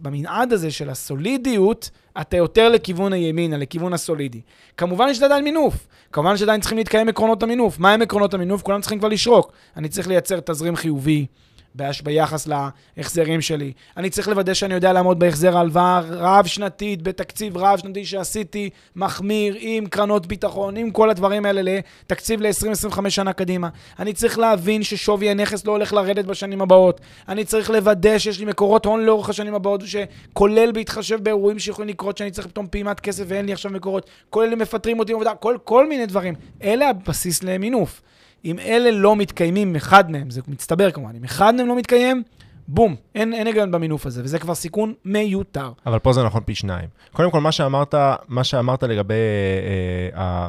במנעד 0.01 0.53
הזה 0.53 0.71
של 0.71 0.91
הסולידיות, 0.91 1.91
אתה 2.21 2.37
יותר 2.37 2.69
לכיוון 2.69 3.13
הימינה, 3.13 3.57
לכיוון 3.57 3.93
הסולידי. 3.93 4.41
כמובן 4.77 5.09
יש 5.11 5.23
עדיין 5.23 5.45
מינוף. 5.45 5.87
כמובן 6.13 6.37
שעדיין 6.37 6.61
צריכים 6.61 6.79
להתקיים 6.79 7.09
עקרונות 7.09 7.43
המינוף. 7.43 7.79
מה 7.79 7.93
הם 7.93 8.03
עקרונות 8.03 8.35
המינוף? 8.35 8.63
כולם 8.63 8.81
צריכים 8.81 8.99
כבר 8.99 9.09
לשרוק. 9.09 9.53
אני 9.77 9.89
צריך 9.89 10.09
לייצר 10.09 10.41
תזרים 10.41 10.77
חיובי. 10.77 11.27
ביחס 11.75 12.49
להחזרים 12.97 13.41
שלי. 13.41 13.73
אני 13.97 14.11
צריך 14.11 14.29
לוודא 14.29 14.55
שאני 14.55 14.75
יודע 14.75 14.93
לעמוד 14.93 15.19
בהחזר 15.19 15.57
ההלוואה 15.57 16.01
רב-שנתית, 16.11 17.03
בתקציב 17.03 17.57
רב-שנתי 17.57 18.05
שעשיתי, 18.05 18.71
מחמיר, 18.97 19.57
עם 19.59 19.87
קרנות 19.87 20.27
ביטחון, 20.27 20.77
עם 20.77 20.91
כל 20.91 21.11
הדברים 21.11 21.47
האלה 21.47 21.63
לתקציב 21.63 22.41
ל-20-25 22.41 23.11
שנה 23.11 23.33
קדימה. 23.33 23.69
אני 23.99 24.13
צריך 24.13 24.39
להבין 24.39 24.83
ששווי 24.83 25.31
הנכס 25.31 25.65
לא 25.65 25.73
הולך 25.73 25.93
לרדת 25.93 26.25
בשנים 26.25 26.63
הבאות. 26.63 27.01
אני 27.29 27.45
צריך 27.45 27.71
לוודא 27.71 28.19
שיש 28.19 28.39
לי 28.39 28.45
מקורות 28.45 28.85
הון 28.87 29.05
לאורך 29.05 29.29
השנים 29.29 29.55
הבאות, 29.55 29.81
שכולל 29.87 30.73
בהתחשב 30.73 31.19
באירועים 31.23 31.59
שיכולים 31.59 31.89
לקרות, 31.89 32.19
שאני 32.19 32.31
צריך 32.31 32.47
פתאום 32.47 32.67
פעימת 32.71 33.01
כסף 33.01 33.25
ואין 33.27 33.47
לי 33.47 33.53
עכשיו 33.53 33.73
מקורות, 33.73 34.11
אלה 34.37 34.57
מפטרים 34.57 34.99
אותי 34.99 35.13
מעבודה, 35.13 35.35
כל, 35.35 35.57
כל 35.65 35.89
מיני 35.89 36.07
דברים. 36.07 36.35
אלה 36.63 36.89
הבסיס 36.89 37.43
למינוף. 37.43 38.03
אם 38.45 38.59
אלה 38.59 38.91
לא 38.91 39.17
מתקיימים, 39.17 39.77
אחד 39.77 40.11
מהם, 40.11 40.31
זה 40.31 40.41
מצטבר 40.49 40.91
כמובן, 40.91 41.17
אם 41.17 41.25
אחד 41.25 41.55
מהם 41.55 41.67
לא 41.69 41.77
מתקיים, 41.77 42.23
בום, 42.69 42.97
אין, 43.15 43.33
אין 43.33 43.47
היגיון 43.47 43.71
במינוף 43.71 44.07
הזה, 44.07 44.25
וזה 44.25 44.39
כבר 44.39 44.55
סיכון 44.55 44.95
מיותר. 45.05 45.73
אבל 45.87 45.99
פה 45.99 46.13
זה 46.13 46.23
נכון 46.23 46.43
פי 46.45 46.55
שניים. 46.55 46.89
קודם 47.13 47.31
כל, 47.31 47.41
מה 47.41 47.53
שאמרת, 47.53 47.95
מה 48.29 48.45
שאמרת 48.45 48.83
לגבי 48.83 49.15
אה, 49.15 50.21
אה, 50.21 50.49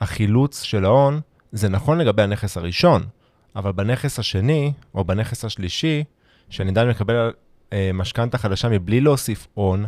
החילוץ 0.00 0.62
של 0.62 0.84
ההון, 0.84 1.20
זה 1.52 1.68
נכון 1.68 1.98
לגבי 1.98 2.22
הנכס 2.22 2.56
הראשון, 2.56 3.02
אבל 3.56 3.72
בנכס 3.72 4.18
השני, 4.18 4.72
או 4.94 5.04
בנכס 5.04 5.44
השלישי, 5.44 6.04
שאני 6.50 6.70
עדיין 6.70 6.88
מקבל 6.88 7.32
אה, 7.72 7.90
משכנתה 7.94 8.38
חדשה 8.38 8.68
מבלי 8.68 9.00
להוסיף 9.00 9.46
הון, 9.54 9.86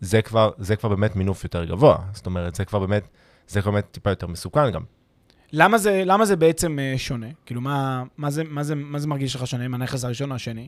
זה 0.00 0.22
כבר, 0.22 0.50
זה 0.58 0.76
כבר 0.76 0.88
באמת 0.88 1.16
מינוף 1.16 1.44
יותר 1.44 1.64
גבוה. 1.64 1.96
זאת 2.12 2.26
אומרת, 2.26 2.54
זה 2.54 2.64
כבר 2.64 2.78
באמת 2.78 3.08
זה 3.50 3.60
באמת 3.60 3.86
טיפה 3.90 4.10
יותר 4.10 4.26
מסוכן 4.26 4.70
גם. 4.70 4.82
למה 5.52 5.78
זה, 5.78 6.02
למה 6.06 6.24
זה 6.24 6.36
בעצם 6.36 6.78
אה, 6.78 6.94
שונה? 6.98 7.26
כאילו, 7.46 7.60
מה, 7.60 8.02
מה, 8.18 8.30
זה, 8.30 8.42
מה, 8.48 8.62
זה, 8.62 8.74
מה 8.74 8.98
זה 8.98 9.08
מרגיש 9.08 9.34
לך 9.34 9.46
שונה 9.46 9.64
עם 9.64 9.74
הנכס 9.74 10.04
הראשון 10.04 10.30
או 10.30 10.36
השני, 10.36 10.66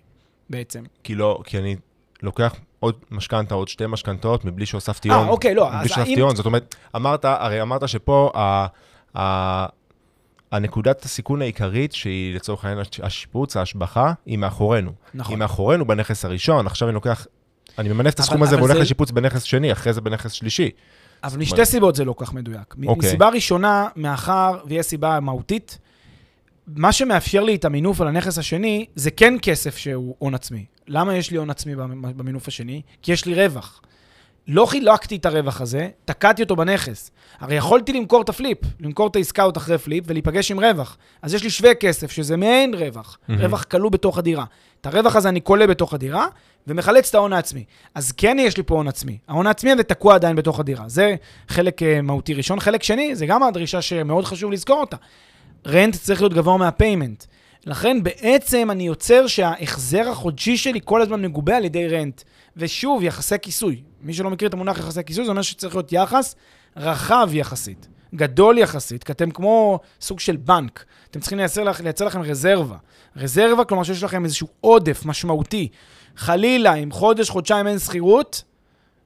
בעצם? 0.51 0.83
כי 1.05 1.15
לא, 1.15 1.41
כי 1.45 1.59
אני 1.59 1.77
לוקח 2.23 2.55
עוד 2.81 2.95
משכנתה, 3.11 3.55
עוד 3.55 3.69
שתי 3.69 3.87
משכנתאות, 3.87 4.45
מבלי 4.45 4.67
שהוספתי 4.67 5.11
אה, 5.11 5.15
הון. 5.15 5.29
אוקיי, 5.29 5.55
לא, 5.55 5.71
מבלי 5.75 5.89
שהוספתי. 5.89 6.21
הון. 6.21 6.37
זאת 6.37 6.47
אומרת, 6.47 6.75
אמרת, 6.97 7.25
הרי 7.25 7.63
אמרת 7.63 7.89
שפה 7.89 8.31
ה, 8.35 8.67
ה, 9.19 9.67
הנקודת 10.53 11.05
הסיכון 11.05 11.43
העיקרית, 11.43 11.93
שהיא 11.93 12.35
לצורך 12.35 12.65
העניין 12.65 12.87
הש- 12.93 13.01
השיפוץ, 13.01 13.57
ההשבחה, 13.57 14.13
היא 14.27 14.39
מאחורינו. 14.39 14.93
נכון. 15.15 15.33
היא 15.35 15.39
מאחורינו 15.39 15.87
בנכס 15.87 16.25
הראשון, 16.25 16.67
עכשיו 16.67 16.89
אני 16.89 16.95
לוקח, 16.95 17.27
אני 17.79 17.89
ממנף 17.89 18.15
את 18.15 18.19
אבל- 18.19 18.25
הסכום 18.25 18.43
הזה 18.43 18.55
אבל 18.55 18.61
והולך 18.63 18.75
זה- 18.75 18.81
לשיפוץ 18.83 19.11
בנכס 19.11 19.43
שני, 19.43 19.73
אחרי 19.73 19.93
זה 19.93 20.01
בנכס 20.01 20.33
שלישי. 20.33 20.71
אבל 21.25 21.39
משתי 21.39 21.65
סיבות 21.65 21.95
זה 21.97 22.05
לא 22.05 22.13
כל 22.13 22.25
כך 22.25 22.35
מדויק. 22.35 22.75
אוקיי. 22.87 23.09
מסיבה 23.09 23.29
ראשונה, 23.29 23.89
מאחר 23.97 24.59
ויש 24.67 24.87
סיבה 24.87 25.21
מהותית, 25.21 25.79
מה 26.67 26.93
שמאפשר 26.93 27.41
לי 27.45 27.55
את 27.55 27.65
המינוף 27.65 28.01
על 28.01 28.09
הנכס 28.09 28.39
השני, 28.39 28.87
זה 28.95 29.11
כן 29.11 29.35
כסף 29.43 29.77
שהוא 29.77 30.15
הון 30.19 30.35
עצמי. 30.35 30.65
למה 30.89 31.17
יש 31.17 31.31
לי 31.31 31.37
הון 31.37 31.51
עצמי 31.51 31.77
במ- 31.77 32.17
במינוף 32.17 32.49
השני? 32.49 32.83
כי 33.03 33.13
יש 33.13 33.25
לי 33.27 33.35
רווח. 33.47 33.81
לא 34.49 34.67
חילקתי 34.67 35.17
את 35.17 35.27
הרווח 35.27 35.61
הזה, 35.61 35.89
תקעתי 36.05 36.43
אותו 36.43 36.57
בנכס. 36.57 37.11
הרי 37.41 37.55
יכולתי 37.55 37.93
למכור 37.93 38.23
את 38.23 38.29
ה 38.29 38.34
flip, 38.34 38.59
למכור 38.81 39.07
את 39.07 39.17
העסקה 39.17 39.43
עוד 39.43 39.57
אחרי 39.57 39.79
flip 39.79 40.05
ולהיפגש 40.07 40.51
עם 40.51 40.61
רווח. 40.61 40.97
אז 41.23 41.35
יש 41.35 41.43
לי 41.43 41.51
שווה 41.51 41.75
כסף, 41.75 42.11
שזה 42.11 42.37
מעין 42.37 42.75
רווח, 42.75 43.19
מהמם. 43.29 43.41
רווח 43.41 43.63
כלוא 43.63 43.91
בתוך 43.91 44.19
הדירה. 44.19 44.45
את 44.81 44.87
הרווח 44.87 45.17
הזה 45.17 45.29
אני 45.29 45.43
כולא 45.43 45.67
בתוך 45.67 45.95
הדירה, 45.95 46.27
ומחלץ 46.67 47.09
את 47.09 47.15
ההון 47.15 47.33
העצמי. 47.33 47.65
אז 47.95 48.13
כן 48.13 48.37
יש 48.41 48.57
לי 48.57 48.63
פה 48.63 48.75
הון 48.75 48.89
עצמי. 48.89 49.19
ההון 49.29 49.47
העצמי 49.47 49.71
הזה 49.71 49.83
תקוע 49.83 50.15
עדיין 50.15 50.37
בתוך 50.37 50.61
הדירה. 50.61 50.89
זה 50.89 51.15
חלק 51.49 51.83
אה, 51.83 52.03
מהותי 52.03 52.35
ראשון. 52.35 52.61
חלק 52.61 52.83
שני, 52.83 53.17
זה 53.17 53.27
גם 53.27 53.43
הדרישה 53.43 53.83
שמאוד 53.83 54.25
חשוב 54.25 54.53
לזכור 54.53 54.81
אותה. 54.81 54.97
rent 55.67 55.97
צריך 55.97 56.21
להיות 56.21 56.35
גבוה 56.35 56.57
מה 56.57 56.70
payment. 56.70 57.25
לכן 57.67 58.03
בעצם 58.03 58.69
אני 58.71 58.87
יוצר 58.87 59.27
שההחזר 59.27 60.09
החודשי 60.09 60.57
שלי 60.57 60.81
כל 60.85 61.03
הזמן 61.03 61.23
מגובה 61.23 61.57
על 61.57 61.65
ידי 61.65 61.89
rent. 61.89 62.23
ושוב, 62.57 63.03
יחסי 63.03 63.35
כיסוי. 63.43 63.83
מי 64.03 64.15
שלא 64.15 64.31
מכיר 64.31 64.49
את 64.49 64.55
המונח 64.55 64.79
יחסי 64.79 65.05
כיסוי, 65.05 65.25
זה 65.25 65.31
אומר 65.31 65.43
שצריך 65.43 65.75
להיות 65.75 65.93
יחס 65.93 66.35
רחב 66.77 67.31
יחסית, 67.33 67.89
גדול 68.15 68.59
יחסית, 68.59 69.05
כי 69.05 69.13
אתם 69.13 69.31
כמו 69.31 69.79
סוג 70.01 70.21
של 70.21 70.37
בנק. 70.37 70.85
אתם 71.11 71.21
צריכים 71.21 71.39
לייצר, 71.39 71.65
לכ- 71.65 71.81
לייצר 71.81 72.05
לכם 72.05 72.23
רזרבה. 72.23 72.77
רזרבה, 73.17 73.65
כלומר 73.65 73.83
שיש 73.83 74.03
לכם 74.03 74.25
איזשהו 74.25 74.49
עודף 74.61 75.03
משמעותי. 75.05 75.69
חלילה, 76.17 76.75
אם 76.75 76.91
חודש, 76.93 77.31
חודשיים 77.31 77.67
אין 77.67 77.79
שכירות, 77.79 78.43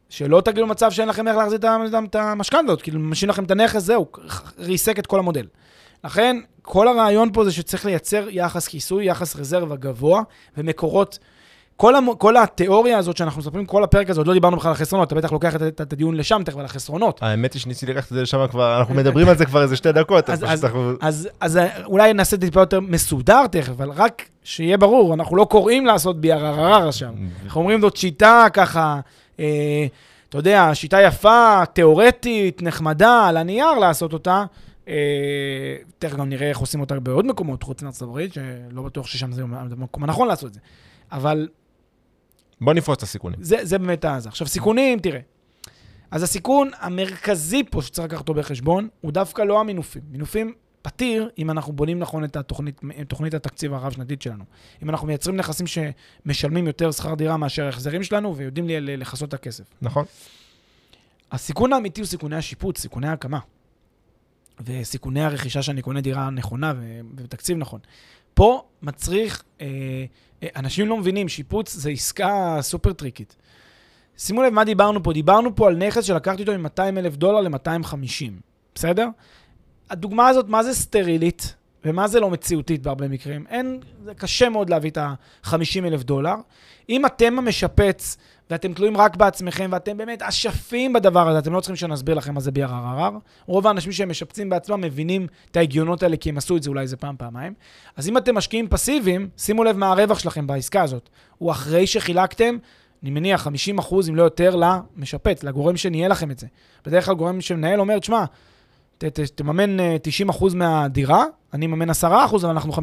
שלא 0.08 0.40
תגידו 0.40 0.66
מצב 0.66 0.90
שאין 0.90 1.08
לכם 1.08 1.28
איך 1.28 1.36
להחזיר 1.36 1.58
את 1.58 1.64
ה- 1.64 1.76
את 2.04 2.14
המשכנתה 2.14 2.64
הזאת, 2.72 2.82
כאילו 2.82 3.00
משאיר 3.00 3.30
לכם 3.30 3.44
את 3.44 3.50
הנכס, 3.50 3.82
זהו, 3.82 4.06
ריסק 4.58 4.98
את 4.98 5.06
כל 5.06 5.18
המודל. 5.18 5.46
לכן, 6.04 6.36
כל 6.62 6.88
הרעיון 6.88 7.32
פה 7.32 7.44
זה 7.44 7.52
שצריך 7.52 7.84
לייצר 7.86 8.26
יחס 8.30 8.68
כיסוי, 8.68 9.04
יחס 9.04 9.36
רזרבה 9.36 9.76
גבוה, 9.76 10.22
ומקורות. 10.56 11.18
כל, 11.76 11.96
המ... 11.96 12.14
כל 12.18 12.36
התיאוריה 12.36 12.98
הזאת 12.98 13.16
שאנחנו 13.16 13.40
מספרים, 13.40 13.66
כל 13.66 13.84
הפרק 13.84 14.10
הזה, 14.10 14.20
עוד 14.20 14.26
לא 14.26 14.32
דיברנו 14.34 14.56
בכלל 14.56 14.68
על 14.68 14.74
החסרונות, 14.74 15.06
אתה 15.08 15.14
בטח 15.14 15.32
לוקח 15.32 15.56
את, 15.56 15.62
את, 15.62 15.80
את 15.80 15.92
הדיון 15.92 16.14
לשם 16.16 16.42
תכף 16.44 16.56
על 16.58 16.64
החסרונות. 16.64 17.18
האמת 17.22 17.52
היא 17.52 17.60
שניסיתי 17.60 17.92
לקחת 17.92 18.04
את 18.12 18.16
זה 18.16 18.22
לשם 18.22 18.46
כבר, 18.50 18.78
אנחנו 18.78 18.94
מדברים 18.94 19.28
על 19.28 19.36
זה 19.36 19.46
כבר 19.46 19.62
איזה 19.62 19.76
שתי 19.76 19.92
דקות, 19.92 20.30
אז- 20.30 20.44
אז 20.44 20.52
אז- 20.52 20.64
אנחנו... 20.64 20.92
אז, 21.00 21.28
אז 21.40 21.56
אה, 21.56 21.84
אולי 21.84 22.12
נעשה 22.14 22.36
את 22.36 22.40
זה 22.40 22.46
טיפה 22.46 22.60
יותר 22.60 22.80
מסודר 22.80 23.46
תכף, 23.46 23.68
אבל 23.70 23.90
רק 23.90 24.22
שיהיה 24.44 24.76
ברור, 24.78 25.14
אנחנו 25.14 25.36
לא 25.36 25.44
קוראים 25.44 25.86
לעשות 25.86 26.16
BRRR 26.24 26.92
שם. 26.92 27.12
אנחנו 27.44 27.60
אומרים 27.60 27.80
זאת 27.80 27.96
שיטה 27.96 28.46
ככה, 28.52 29.00
אה, 29.40 29.86
אתה 30.28 30.38
יודע, 30.38 30.70
שיטה 30.74 31.02
יפה, 31.02 31.62
תיאורטית, 31.72 32.62
נחמדה, 32.62 33.26
על 33.28 33.36
הנייר 33.36 33.72
לעשות 33.72 34.12
אותה. 34.12 34.44
אה, 34.88 34.94
תכף 35.98 36.16
גם 36.16 36.28
נראה 36.28 36.48
איך 36.48 36.58
עושים 36.58 36.80
אותה 36.80 37.00
בעוד 37.00 37.26
מקומות, 37.26 37.62
חוץ 37.62 37.82
מארצות 37.82 38.08
הברית, 38.08 38.32
שלא 38.34 38.82
בטוח 38.82 39.06
ששם 39.06 39.32
זה 39.32 39.42
המקום 39.42 40.04
הנכון 40.04 40.28
לעשות 40.28 40.48
את 40.48 40.54
זה. 40.54 40.60
אבל 41.12 41.48
בוא 42.60 42.74
נפרוץ 42.74 42.96
את 42.96 43.02
הסיכונים. 43.02 43.42
זה, 43.42 43.56
זה 43.62 43.78
באמת 43.78 44.04
הזה. 44.04 44.28
עכשיו, 44.28 44.46
סיכונים, 44.46 44.98
תראה. 44.98 45.20
אז 46.10 46.22
הסיכון 46.22 46.70
המרכזי 46.78 47.62
פה 47.70 47.82
שצריך 47.82 48.08
לקחת 48.08 48.20
אותו 48.20 48.34
בחשבון, 48.34 48.88
הוא 49.00 49.12
דווקא 49.12 49.42
לא 49.42 49.60
המינופים. 49.60 50.02
מינופים 50.10 50.54
פתיר 50.82 51.30
אם 51.38 51.50
אנחנו 51.50 51.72
בונים 51.72 51.98
נכון 51.98 52.24
את 52.24 52.36
התוכנית, 52.36 52.80
תוכנית 53.08 53.34
התקציב 53.34 53.74
הרב-שנתית 53.74 54.22
שלנו. 54.22 54.44
אם 54.82 54.90
אנחנו 54.90 55.06
מייצרים 55.06 55.36
נכסים 55.36 55.66
שמשלמים 55.66 56.66
יותר 56.66 56.90
שכר 56.90 57.14
דירה 57.14 57.36
מאשר 57.36 57.64
ההחזרים 57.66 58.02
שלנו 58.02 58.36
ויודעים 58.36 58.66
לכסות 58.68 59.28
את 59.28 59.34
הכסף. 59.34 59.64
נכון? 59.82 60.04
הסיכון 61.32 61.72
האמיתי 61.72 62.00
הוא 62.00 62.06
סיכוני 62.06 62.36
השיפוץ, 62.36 62.80
סיכוני 62.80 63.08
ההקמה. 63.08 63.38
וסיכוני 64.60 65.24
הרכישה 65.24 65.62
שאני 65.62 65.82
קונה 65.82 66.00
דירה 66.00 66.30
נכונה 66.30 66.72
ובתקציב 66.76 67.56
נכון. 67.56 67.80
פה 68.36 68.62
מצריך, 68.82 69.42
אה, 69.60 69.66
אה, 70.42 70.48
אנשים 70.56 70.88
לא 70.88 70.96
מבינים, 70.96 71.28
שיפוץ 71.28 71.72
זה 71.72 71.90
עסקה 71.90 72.58
סופר 72.60 72.92
טריקית. 72.92 73.36
שימו 74.18 74.42
לב 74.42 74.52
מה 74.52 74.64
דיברנו 74.64 75.02
פה, 75.02 75.12
דיברנו 75.12 75.56
פה 75.56 75.68
על 75.68 75.76
נכס 75.76 76.04
שלקחתי 76.04 76.42
אותו 76.42 76.58
מ-200 76.58 76.98
אלף 76.98 77.16
דולר 77.16 77.40
ל-250, 77.40 78.32
בסדר? 78.74 79.08
הדוגמה 79.90 80.28
הזאת, 80.28 80.48
מה 80.48 80.62
זה 80.62 80.74
סטרילית 80.74 81.54
ומה 81.84 82.08
זה 82.08 82.20
לא 82.20 82.30
מציאותית 82.30 82.82
בהרבה 82.82 83.08
מקרים? 83.08 83.44
אין, 83.48 83.80
זה 84.04 84.14
קשה 84.14 84.48
מאוד 84.48 84.70
להביא 84.70 84.90
את 84.90 84.96
ה-50 84.96 85.84
אלף 85.84 86.02
דולר. 86.02 86.34
אם 86.88 87.06
אתם 87.06 87.38
המשפץ 87.38 88.16
ואתם 88.50 88.72
תלויים 88.72 88.96
רק 88.96 89.16
בעצמכם, 89.16 89.68
ואתם 89.72 89.96
באמת 89.96 90.22
אשפים 90.22 90.92
בדבר 90.92 91.28
הזה, 91.28 91.38
אתם 91.38 91.52
לא 91.52 91.60
צריכים 91.60 91.76
שנסביר 91.76 92.14
לכם 92.14 92.34
מה 92.34 92.40
זה 92.40 92.50
BRRR. 92.50 93.14
רוב 93.46 93.66
האנשים 93.66 93.92
שהם 93.92 94.10
משפצים 94.10 94.48
בעצמם 94.48 94.80
מבינים 94.80 95.26
את 95.50 95.56
ההגיונות 95.56 96.02
האלה, 96.02 96.16
כי 96.16 96.28
הם 96.28 96.38
עשו 96.38 96.56
את 96.56 96.62
זה 96.62 96.70
אולי 96.70 96.82
איזה 96.82 96.96
פעם, 96.96 97.16
פעמיים. 97.18 97.54
אז 97.96 98.08
אם 98.08 98.16
אתם 98.16 98.34
משקיעים 98.34 98.68
פסיביים, 98.68 99.28
שימו 99.36 99.64
לב 99.64 99.76
מה 99.76 99.90
הרווח 99.90 100.18
שלכם 100.18 100.46
בעסקה 100.46 100.82
הזאת. 100.82 101.08
הוא 101.38 101.50
אחרי 101.50 101.86
שחילקתם, 101.86 102.56
אני 103.02 103.10
מניח 103.10 103.42
50 103.42 103.78
אחוז, 103.78 104.08
אם 104.08 104.16
לא 104.16 104.22
יותר, 104.22 104.56
למשפץ, 104.56 105.42
לגורם 105.42 105.76
שניהל 105.76 106.10
לכם 106.10 106.30
את 106.30 106.38
זה. 106.38 106.46
בדרך 106.86 107.06
כלל 107.06 107.14
גורם 107.14 107.40
שמנהל 107.40 107.80
אומר, 107.80 107.98
תשמע, 107.98 108.24
ת, 108.98 109.04
ת, 109.04 109.20
תממן 109.20 109.80
אה, 109.80 109.96
90 110.02 110.28
אחוז 110.28 110.54
מהדירה, 110.54 111.24
אני 111.54 111.66
אממן 111.66 111.90
10 111.90 112.24
אחוז, 112.24 112.44
אבל 112.44 112.52
אנחנו 112.52 112.72
50-50 112.72 112.78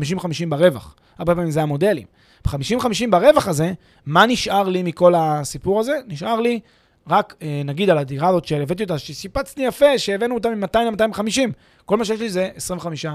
ברווח. 0.50 0.96
הרבה 1.18 1.36
פעמים 1.36 1.52
זה 1.52 1.62
המודלים. 1.62 2.08
ב-50-50 2.48 2.88
ברווח 3.12 3.48
הזה, 3.48 3.74
מה 4.06 4.26
נשאר 4.26 4.64
לי 4.70 4.84
מכל 4.84 5.14
הסיפור 5.18 5.80
הזה? 5.80 5.94
נשאר 6.08 6.40
לי 6.42 6.60
רק, 7.08 7.34
אה, 7.42 7.62
נגיד, 7.66 7.90
על 7.90 7.98
הדירה 7.98 8.28
הזאת 8.30 8.46
שהבאתי 8.46 8.84
אותה, 8.84 8.98
ששיפצתי 9.00 9.62
יפה, 9.62 9.98
שהבאנו 9.98 10.36
אותה 10.36 10.50
מ-200 10.50 10.78
ל-250, 10.80 11.40
כל 11.86 11.98
מה 11.98 12.06
שיש 12.06 12.20
לי 12.20 12.30
זה 12.30 12.50
25 12.56 13.06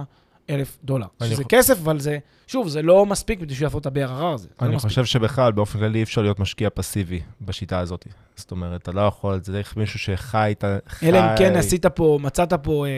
אלף 0.51 0.79
דולר. 0.85 1.07
שזה 1.23 1.37
חו- 1.43 1.49
כסף, 1.49 1.79
אבל 1.83 2.01
זה, 2.01 2.19
שוב, 2.47 2.69
זה 2.69 2.83
לא 2.83 3.07
מספיק 3.07 3.41
בשביל 3.41 3.67
לעשות 3.67 3.87
את 3.87 3.97
ה-BRR 3.97 4.25
הזה. 4.35 4.45
זה 4.49 4.55
לא 4.61 4.67
אני 4.67 4.77
מספיק. 4.77 4.89
חושב 4.89 5.05
שבכלל, 5.05 5.53
באופן 5.53 5.79
כללי, 5.79 5.99
אי 5.99 6.03
אפשר 6.03 6.23
להיות 6.23 6.41
משקיע 6.41 6.69
פסיבי 6.75 7.21
בשיטה 7.41 7.79
הזאת. 7.79 8.07
זאת 8.37 8.51
אומרת, 8.51 8.83
אתה 8.83 8.93
לא 8.93 9.01
יכול, 9.01 9.35
זה 9.35 9.53
צריך 9.53 9.77
מישהו 9.77 9.99
שחי 9.99 10.55
את 10.59 10.65
ה... 10.65 10.79
אלא 11.03 11.19
אם 11.19 11.37
כן 11.39 11.57
עשית 11.57 11.87
פה, 11.87 12.19
מצאת 12.23 12.53
פה 12.53 12.87
אה, 12.87 12.91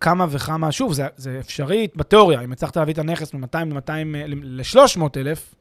כמה 0.00 0.26
וכמה, 0.30 0.72
שוב, 0.72 0.92
זה, 0.92 1.06
זה 1.16 1.36
אפשרי 1.40 1.88
בתיאוריה, 1.96 2.40
אם 2.40 2.52
הצלחת 2.52 2.76
להביא 2.76 2.92
את 2.94 2.98
הנכס 2.98 3.34
מ-200 3.34 3.56
ל-200 3.64 3.90
ל-300 4.42 5.02
אלף, 5.16 5.54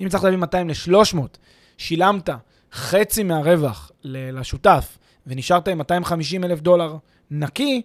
אם 0.00 0.06
הצלחת 0.06 0.24
להביא 0.24 0.38
200 0.38 0.68
ל-300, 0.68 1.18
שילמת 1.78 2.28
חצי 2.72 3.22
מהרווח 3.22 3.90
לשותף, 4.04 4.98
ונשארת 5.26 5.68
עם 5.68 5.78
250 5.78 6.44
אלף 6.44 6.60
דולר 6.60 6.96
נקי, 7.30 7.82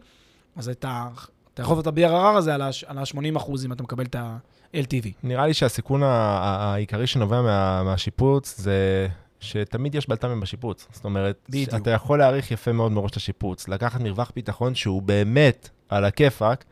אז 0.55 0.69
אתה, 0.69 1.07
אתה 1.53 1.61
יכול 1.61 1.77
לעשות 1.77 1.93
את 1.93 2.03
ה-BRR 2.03 2.37
הזה 2.37 2.53
על 2.53 2.61
ה-80 2.97 3.37
אחוז 3.37 3.65
אם 3.65 3.71
אתה 3.71 3.83
מקבל 3.83 4.05
את 4.05 4.15
ה-LTV. 4.15 5.07
נראה 5.23 5.47
לי 5.47 5.53
שהסיכון 5.53 6.01
העיקרי 6.03 7.07
שנובע 7.07 7.41
מה- 7.41 7.83
מהשיפוץ 7.83 8.57
זה 8.59 9.07
שתמיד 9.39 9.95
יש 9.95 10.09
בלת"מים 10.09 10.39
בשיפוץ. 10.39 10.87
זאת 10.91 11.05
אומרת, 11.05 11.37
בדיוק. 11.49 11.73
אתה 11.73 11.91
יכול 11.91 12.19
להעריך 12.19 12.51
יפה 12.51 12.71
מאוד 12.71 12.91
מראש 12.91 13.11
את 13.11 13.17
השיפוץ, 13.17 13.67
לקחת 13.67 14.01
מרווח 14.01 14.31
ביטחון 14.35 14.75
שהוא 14.75 15.01
באמת 15.01 15.69
על 15.89 16.05
הכיפאק, 16.05 16.65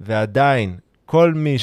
ועדיין, 0.00 0.76
כל 1.06 1.34
מי 1.34 1.56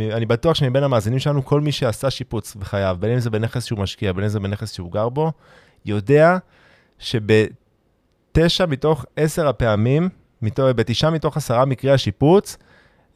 אני 0.00 0.26
בטוח 0.26 0.54
שמבין 0.54 0.82
המאזינים 0.82 1.18
שלנו, 1.18 1.44
כל 1.44 1.60
מי 1.60 1.72
שעשה 1.72 2.10
שיפוץ 2.10 2.54
בחייו, 2.54 2.96
בין 3.00 3.10
אם 3.10 3.18
זה 3.18 3.30
בנכס 3.30 3.64
שהוא 3.64 3.78
משקיע, 3.78 4.12
בין 4.12 4.24
אם 4.24 4.30
זה 4.30 4.40
בנכס 4.40 4.72
שהוא 4.72 4.92
גר 4.92 5.08
בו, 5.08 5.32
יודע 5.84 6.38
שבתשע 6.98 8.66
מתוך 8.66 9.04
עשר 9.16 9.48
הפעמים, 9.48 10.08
בתשעה 10.42 11.10
מתוך 11.10 11.36
עשרה 11.36 11.64
מקרי 11.64 11.90
השיפוץ, 11.90 12.56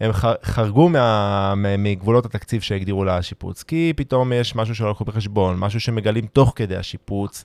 הם 0.01 0.11
חרגו 0.43 0.89
מה, 0.89 1.55
מגבולות 1.79 2.27
התקציב 2.27 2.63
שהגדירו 2.63 3.05
לשיפוץ. 3.05 3.63
כי 3.63 3.93
פתאום 3.97 4.33
יש 4.33 4.57
משהו 4.57 4.75
שלא 4.75 4.91
לקחו 4.91 5.05
בחשבון, 5.05 5.59
משהו 5.59 5.81
שמגלים 5.81 6.27
תוך 6.27 6.53
כדי 6.57 6.77
השיפוץ. 6.77 7.45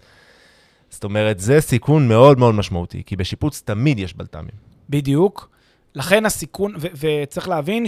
זאת 0.89 1.03
אומרת, 1.03 1.39
זה 1.39 1.61
סיכון 1.61 2.07
מאוד 2.07 2.39
מאוד 2.39 2.55
משמעותי, 2.55 3.03
כי 3.05 3.15
בשיפוץ 3.15 3.61
תמיד 3.65 3.99
יש 3.99 4.13
בלת"מים. 4.13 4.55
בדיוק. 4.89 5.49
לכן 5.95 6.25
הסיכון, 6.25 6.75
ו- 6.79 6.87
וצריך 7.23 7.49
להבין 7.49 7.85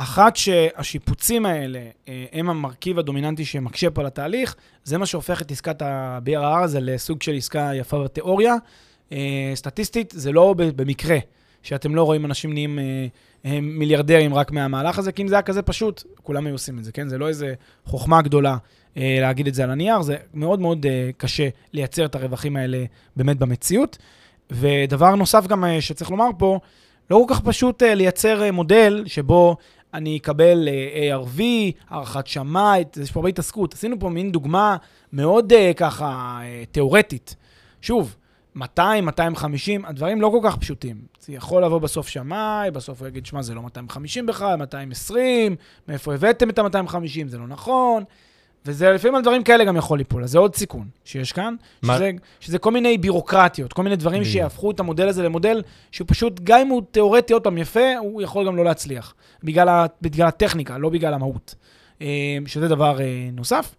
שאחת 0.00 0.36
שהשיפוצים 0.36 1.46
האלה 1.46 1.78
אה, 2.08 2.24
הם 2.32 2.50
המרכיב 2.50 2.98
הדומיננטי 2.98 3.44
שמקשה 3.44 3.90
פה 3.90 4.00
על 4.00 4.06
התהליך, 4.06 4.56
זה 4.84 4.98
מה 4.98 5.06
שהופך 5.06 5.42
את 5.42 5.50
עסקת 5.50 5.82
ה-BRR 5.82 6.64
הזה 6.64 6.80
לסוג 6.80 7.22
של 7.22 7.34
עסקה 7.34 7.70
יפה 7.74 8.04
בתיאוריה, 8.04 8.54
אה, 9.12 9.52
סטטיסטית, 9.54 10.14
זה 10.16 10.32
לא 10.32 10.54
במקרה 10.58 11.18
שאתם 11.62 11.94
לא 11.94 12.02
רואים 12.02 12.24
אנשים 12.24 12.52
נהיים 12.52 12.78
אה, 13.44 13.60
מיליארדרים 13.62 14.34
רק 14.34 14.50
מהמהלך 14.52 14.98
הזה, 14.98 15.12
כי 15.12 15.22
אם 15.22 15.28
זה 15.28 15.34
היה 15.34 15.42
כזה 15.42 15.62
פשוט, 15.62 16.02
כולם 16.22 16.46
היו 16.46 16.54
עושים 16.54 16.78
את 16.78 16.84
זה, 16.84 16.92
כן? 16.92 17.08
זה 17.08 17.18
לא 17.18 17.28
איזה 17.28 17.54
חוכמה 17.84 18.22
גדולה 18.22 18.56
להגיד 18.96 19.46
את 19.46 19.54
זה 19.54 19.64
על 19.64 19.70
הנייר, 19.70 20.02
זה 20.02 20.16
מאוד 20.34 20.60
מאוד 20.60 20.86
קשה 21.16 21.48
לייצר 21.72 22.04
את 22.04 22.14
הרווחים 22.14 22.56
האלה 22.56 22.84
באמת 23.16 23.38
במציאות. 23.38 23.98
ודבר 24.50 25.14
נוסף 25.14 25.46
גם 25.46 25.64
שצריך 25.80 26.10
לומר 26.10 26.28
פה, 26.38 26.58
לא 27.10 27.24
כל 27.28 27.34
כך 27.34 27.40
פשוט 27.40 27.82
לייצר 27.82 28.52
מודל 28.52 29.04
שבו 29.06 29.56
אני 29.96 30.16
אקבל 30.16 30.68
אה, 30.68 31.16
ARV, 31.16 31.40
הערכת 31.88 32.26
שמאי, 32.26 32.84
יש 33.02 33.12
פה 33.12 33.20
הרבה 33.20 33.28
התעסקות. 33.28 33.74
עשינו 33.74 34.00
פה 34.00 34.08
מין 34.08 34.32
דוגמה 34.32 34.76
מאוד 35.12 35.52
אה, 35.52 35.72
ככה 35.76 36.38
אה, 36.42 36.64
תיאורטית. 36.72 37.36
שוב, 37.82 38.16
200, 38.54 39.04
250, 39.04 39.84
הדברים 39.84 40.20
לא 40.20 40.28
כל 40.28 40.48
כך 40.48 40.56
פשוטים. 40.56 40.96
זה 41.20 41.32
יכול 41.32 41.64
לבוא 41.64 41.78
בסוף 41.78 42.08
שמאי, 42.08 42.70
בסוף 42.70 43.00
הוא 43.00 43.08
יגיד, 43.08 43.26
שמע, 43.26 43.42
זה 43.42 43.54
לא 43.54 43.62
250 43.62 44.26
בכלל, 44.26 44.56
220, 44.56 45.56
מאיפה 45.88 46.14
הבאתם 46.14 46.50
את 46.50 46.58
ה-250, 46.58 47.28
זה 47.28 47.38
לא 47.38 47.46
נכון. 47.46 48.04
וזה 48.66 48.90
לפעמים 48.90 49.14
על 49.14 49.22
דברים 49.22 49.42
כאלה 49.42 49.64
גם 49.64 49.76
יכול 49.76 49.98
ליפול, 49.98 50.24
אז 50.24 50.30
זה 50.30 50.38
עוד 50.38 50.54
סיכון 50.56 50.88
שיש 51.04 51.32
כאן, 51.32 51.54
מה- 51.82 51.96
שזה, 51.96 52.10
שזה 52.40 52.58
כל 52.58 52.70
מיני 52.70 52.98
בירוקרטיות, 52.98 53.72
כל 53.72 53.82
מיני 53.82 53.96
דברים. 53.96 54.24
שיהפכו 54.24 54.70
את 54.70 54.80
המודל 54.80 55.08
הזה 55.08 55.22
למודל 55.22 55.62
שהוא 55.92 56.06
פשוט, 56.08 56.40
גם 56.44 56.60
אם 56.60 56.68
הוא 56.68 56.82
תיאורטי 56.90 57.32
עוד 57.32 57.42
פעם 57.42 57.58
יפה, 57.58 57.96
הוא 57.98 58.22
יכול 58.22 58.46
גם 58.46 58.56
לא 58.56 58.64
להצליח, 58.64 59.14
בגלל, 59.44 59.68
ה, 59.68 59.86
בגלל 60.02 60.26
הטכניקה, 60.28 60.78
לא 60.78 60.88
בגלל 60.88 61.14
המהות, 61.14 61.54
אה, 62.02 62.06
שזה 62.46 62.68
דבר 62.68 63.00
אה, 63.00 63.28
נוסף. 63.32 63.74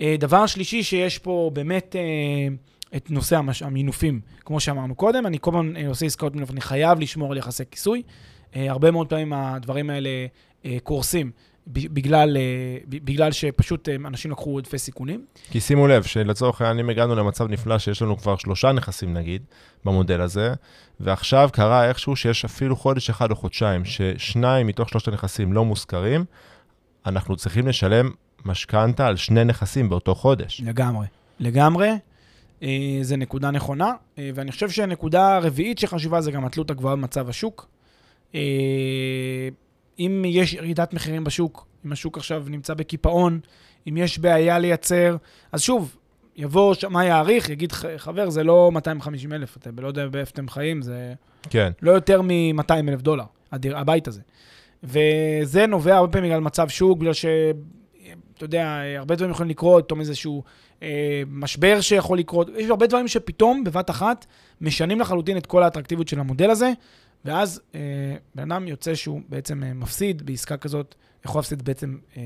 אה, 0.00 0.16
דבר 0.18 0.46
שלישי 0.46 0.82
שיש 0.82 1.18
פה 1.18 1.50
באמת 1.52 1.96
את 2.96 3.10
נושא 3.10 3.36
המש... 3.36 3.62
המינופים, 3.62 4.20
כמו 4.44 4.60
שאמרנו 4.60 4.94
קודם, 4.94 5.26
אני 5.26 5.38
כל 5.40 5.50
הזמן 5.50 5.86
עושה 5.86 6.06
עסקאות 6.06 6.34
מינוף, 6.34 6.50
אני 6.50 6.60
חייב 6.60 7.00
לשמור 7.00 7.32
על 7.32 7.38
יחסי 7.38 7.62
כיסוי. 7.70 8.02
הרבה 8.54 8.90
מאוד 8.90 9.08
פעמים 9.08 9.32
הדברים 9.32 9.90
האלה 9.90 10.10
קורסים 10.82 11.30
בגלל, 11.68 12.36
אה, 12.36 12.78
בגלל 12.88 13.32
שפשוט 13.32 13.88
אה, 13.88 13.94
אנשים 13.94 14.30
לקחו 14.30 14.50
עודפי 14.50 14.78
סיכונים. 14.78 15.24
כי 15.50 15.60
שימו 15.60 15.86
לב 15.86 16.02
שלצורך 16.02 16.60
העניין, 16.60 16.90
הגענו 16.90 17.14
למצב 17.14 17.48
נפלא 17.48 17.78
שיש 17.78 18.02
לנו 18.02 18.16
כבר 18.16 18.36
שלושה 18.36 18.72
נכסים 18.72 19.14
נגיד, 19.14 19.42
במודל 19.84 20.20
הזה, 20.20 20.54
ועכשיו 21.00 21.50
קרה 21.52 21.88
איכשהו 21.88 22.16
שיש 22.16 22.44
אפילו 22.44 22.76
חודש 22.76 23.10
אחד 23.10 23.30
או 23.30 23.36
חודשיים, 23.36 23.84
ששניים 23.84 24.66
מתוך 24.66 24.88
שלושת 24.88 25.08
הנכסים 25.08 25.52
לא 25.52 25.64
מושכרים, 25.64 26.24
אנחנו 27.06 27.36
צריכים 27.36 27.68
לשלם 27.68 28.10
משכנתה 28.44 29.06
על 29.06 29.16
שני 29.16 29.44
נכסים 29.44 29.88
באותו 29.88 30.14
חודש. 30.14 30.62
לגמרי. 30.64 31.06
לגמרי. 31.40 31.90
אה, 32.62 32.98
זה 33.02 33.16
נקודה 33.16 33.50
נכונה, 33.50 33.92
ואני 34.18 34.52
חושב 34.52 34.70
שהנקודה 34.70 35.36
הרביעית 35.36 35.78
שחשובה 35.78 36.20
זה 36.20 36.30
גם 36.30 36.44
התלות 36.44 36.70
הגבוהה 36.70 36.96
במצב 36.96 37.28
השוק. 37.28 37.68
אם 39.98 40.22
יש 40.26 40.52
ירידת 40.54 40.94
מחירים 40.94 41.24
בשוק, 41.24 41.66
אם 41.86 41.92
השוק 41.92 42.16
עכשיו 42.18 42.44
נמצא 42.48 42.74
בקיפאון, 42.74 43.40
אם 43.88 43.96
יש 43.96 44.18
בעיה 44.18 44.58
לייצר, 44.58 45.16
אז 45.52 45.62
שוב, 45.62 45.96
יבוא 46.36 46.74
שמאי 46.74 47.06
יעריך, 47.06 47.48
יגיד, 47.48 47.72
"ח- 47.72 47.84
חבר, 47.96 48.30
זה 48.30 48.44
לא 48.44 48.70
250 48.72 49.32
אלף, 49.32 49.56
אתם 49.56 49.78
לא 49.78 49.88
יודע 49.88 50.08
באיפה 50.08 50.30
אתם 50.30 50.48
חיים, 50.48 50.82
זה 50.82 51.14
כן. 51.50 51.72
לא 51.82 51.90
יותר 51.90 52.22
מ-200 52.22 52.88
אלף 52.88 53.00
דולר, 53.02 53.24
הדיר, 53.52 53.78
הבית 53.78 54.08
הזה. 54.08 54.20
וזה 54.84 55.66
נובע 55.66 55.96
הרבה 55.96 56.12
פעמים 56.12 56.30
בגלל 56.30 56.40
מצב 56.40 56.68
שוק, 56.68 56.98
בגלל 56.98 57.12
ש... 57.12 57.24
אתה 58.36 58.44
יודע, 58.44 58.80
הרבה 58.98 59.14
דברים 59.14 59.30
יכולים 59.30 59.50
לקרות, 59.50 59.84
פתאום 59.84 60.00
איזשהו 60.00 60.42
אה, 60.82 61.22
משבר 61.26 61.80
שיכול 61.80 62.18
לקרות. 62.18 62.48
יש 62.56 62.70
הרבה 62.70 62.86
דברים 62.86 63.08
שפתאום, 63.08 63.64
בבת 63.64 63.90
אחת, 63.90 64.26
משנים 64.60 65.00
לחלוטין 65.00 65.36
את 65.36 65.46
כל 65.46 65.62
האטרקטיביות 65.62 66.08
של 66.08 66.20
המודל 66.20 66.50
הזה, 66.50 66.72
ואז 67.24 67.60
אה, 67.74 67.80
בן 68.34 68.52
אדם 68.52 68.68
יוצא 68.68 68.94
שהוא 68.94 69.20
בעצם 69.28 69.64
אה, 69.64 69.74
מפסיד 69.74 70.26
בעסקה 70.26 70.56
כזאת, 70.56 70.94
יכול 71.24 71.38
להפסיד 71.38 71.62
בעצם, 71.62 71.96
אה, 72.16 72.22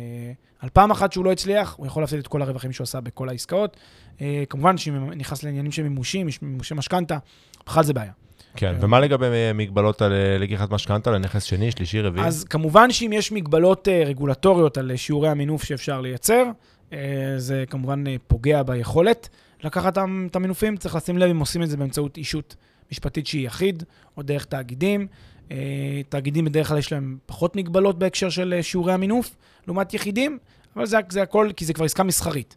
על 0.59 0.69
פעם 0.73 0.91
אחת 0.91 1.13
שהוא 1.13 1.25
לא 1.25 1.33
הצליח, 1.33 1.75
הוא 1.79 1.87
יכול 1.87 2.03
להפסיד 2.03 2.19
את 2.19 2.27
כל 2.27 2.43
הרווחים 2.43 2.73
שהוא 2.73 2.83
עשה 2.85 3.01
בכל 3.01 3.29
העסקאות. 3.29 3.77
אה, 4.21 4.43
כמובן 4.49 4.79
שאם 4.79 5.11
נכנס 5.11 5.43
לעניינים 5.43 5.73
של 5.73 5.83
מימושים, 5.83 6.27
מימושי 6.43 6.75
משכנתה, 6.75 7.19
בכלל 7.67 7.85
זה 7.85 7.93
בעיה. 7.93 8.13
כן, 8.57 8.75
כן. 8.75 8.85
ומה 8.85 9.01
לגבי 9.01 9.27
אה, 9.27 9.53
מגבלות 9.55 10.03
על 10.03 10.13
אה, 10.13 10.39
לקיחת 10.39 10.71
משכנתה 10.71 11.11
לנכס 11.11 11.43
שני, 11.43 11.71
שלישי, 11.71 12.01
רביעי? 12.01 12.27
אז 12.27 12.45
כמובן 12.45 12.91
שאם 12.91 13.11
יש 13.13 13.33
מגבלות 13.33 13.89
אה, 13.89 14.03
רגולטוריות 14.07 14.79
על 14.79 14.91
אה, 14.91 14.97
שיעורי 14.97 15.29
המינוף 15.29 15.65
שאפשר 15.65 16.01
לייצר, 16.01 16.45
אה, 16.93 16.99
זה 17.37 17.65
כמובן 17.71 18.05
אה, 18.07 18.17
פוגע 18.27 18.63
ביכולת 18.63 19.29
לקחת 19.65 19.99
את 20.27 20.37
המינופים. 20.37 20.77
צריך 20.77 20.95
לשים 20.95 21.19
לב 21.19 21.31
אם 21.31 21.39
עושים 21.39 21.63
את 21.63 21.71
זה 21.71 21.77
באמצעות 21.77 22.17
אישות 22.17 22.57
משפטית 22.93 23.27
שהיא 23.27 23.47
יחיד, 23.47 23.83
או 24.17 24.23
דרך 24.23 24.45
תאגידים. 24.45 25.07
אה, 25.51 26.01
תאגידים 26.09 26.45
בדרך 26.45 26.69
כלל 26.69 26.79
יש 26.79 26.93
להם 26.93 27.19
פחות 27.27 27.57
מגבלות 27.57 27.99
בהקשר 27.99 28.31
של 28.31 28.55
אה, 28.57 28.63
שיעורי 28.63 28.93
המינוף, 28.93 29.37
לעומת 29.67 29.95
יחידים, 29.95 30.39
אבל 30.77 30.87
זה, 30.87 30.99
זה 31.09 31.23
הכל, 31.23 31.51
כי 31.57 31.65
זה 31.65 31.73
כבר 31.73 31.85
עסקה 31.85 32.03
מסחרית. 32.03 32.57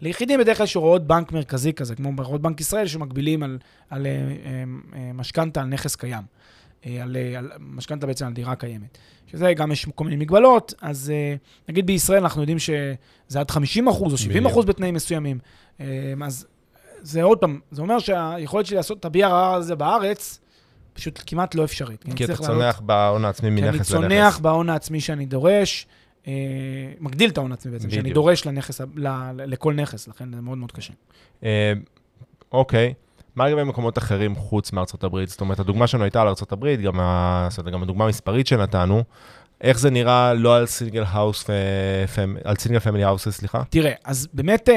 ליחידים 0.00 0.40
בדרך 0.40 0.56
כלל 0.56 0.64
יש 0.64 0.74
הוראות 0.74 1.06
בנק 1.06 1.32
מרכזי 1.32 1.72
כזה, 1.72 1.94
כמו 1.94 2.12
הוראות 2.18 2.42
בנק 2.42 2.60
ישראל, 2.60 2.86
שמגבילים 2.86 3.42
על, 3.42 3.58
על 3.90 4.06
אה, 4.06 5.12
משכנתה 5.14 5.60
על 5.60 5.66
נכס 5.66 5.96
קיים. 5.96 6.22
על, 7.02 7.16
על 7.38 7.50
משכנתה 7.58 8.06
בעצם 8.06 8.26
על 8.26 8.32
דירה 8.32 8.54
קיימת. 8.54 8.98
שזה 9.26 9.52
גם 9.54 9.72
יש 9.72 9.86
כל 9.94 10.04
מיני 10.04 10.16
מגבלות, 10.16 10.74
אז 10.80 11.12
נגיד 11.68 11.86
בישראל 11.86 12.22
אנחנו 12.22 12.42
יודעים 12.42 12.58
שזה 12.58 13.40
עד 13.40 13.50
50 13.50 13.88
אחוז 13.88 14.12
או 14.12 14.18
70 14.18 14.46
אחוז 14.46 14.64
בתנאים 14.64 14.94
מסוימים. 14.94 15.38
אז 16.24 16.46
זה 17.04 17.22
עוד 17.22 17.38
פעם, 17.38 17.60
זה 17.70 17.82
אומר 17.82 17.98
שהיכולת 17.98 18.66
שלי 18.66 18.76
לעשות 18.76 18.98
את 19.00 19.04
ה-BRR 19.04 19.56
הזה 19.56 19.74
בארץ, 19.74 20.40
פשוט 20.92 21.22
כמעט 21.26 21.54
לא 21.54 21.64
אפשרית. 21.64 22.04
כי 22.16 22.24
אתה 22.24 22.36
צונח 22.36 22.80
בהון 22.80 23.24
העצמי 23.24 23.50
כי 23.56 23.62
אני 23.62 23.70
מנכס 23.70 23.88
צונח 23.88 24.10
לנכס. 24.10 24.38
בהון 24.38 24.70
העצמי 24.70 25.00
שאני 25.00 25.26
דורש, 25.26 25.86
אה, 26.26 26.32
מגדיל 27.00 27.30
את 27.30 27.38
ההון 27.38 27.50
העצמי 27.50 27.72
בעצם, 27.72 27.90
שאני. 27.90 28.12
דורש 28.12 28.46
לנכס, 28.46 28.80
ל- 28.80 29.44
לכל 29.46 29.74
נכס, 29.74 30.08
לכן 30.08 30.32
זה 30.34 30.40
מאוד 30.40 30.58
מאוד 30.58 30.72
קשה. 30.72 30.92
אה, 31.44 31.72
אוקיי. 32.52 32.94
מה 33.36 33.48
לגבי 33.48 33.64
מקומות 33.64 33.98
אחרים 33.98 34.34
חוץ 34.34 34.72
מארצות 34.72 35.04
הברית? 35.04 35.28
זאת 35.28 35.40
אומרת, 35.40 35.60
הדוגמה 35.60 35.86
שלנו 35.86 36.04
הייתה 36.04 36.22
על 36.22 36.28
ארצות 36.28 36.52
הברית, 36.52 36.80
גם, 36.80 37.00
ה... 37.00 37.48
גם 37.72 37.82
הדוגמה 37.82 38.04
המספרית 38.04 38.46
שנתנו. 38.46 39.02
איך 39.60 39.78
זה 39.78 39.90
נראה 39.90 40.34
לא 40.34 40.56
על 40.56 40.66
single 40.66 41.04
house, 41.08 41.44
פמ... 42.14 42.36
על 42.44 42.56
single 42.56 42.78
family 42.78 43.04
houses, 43.04 43.28
סליחה? 43.36 43.62
תראה, 43.70 43.92
אז 44.04 44.28
באמת 44.32 44.68
אה, 44.68 44.74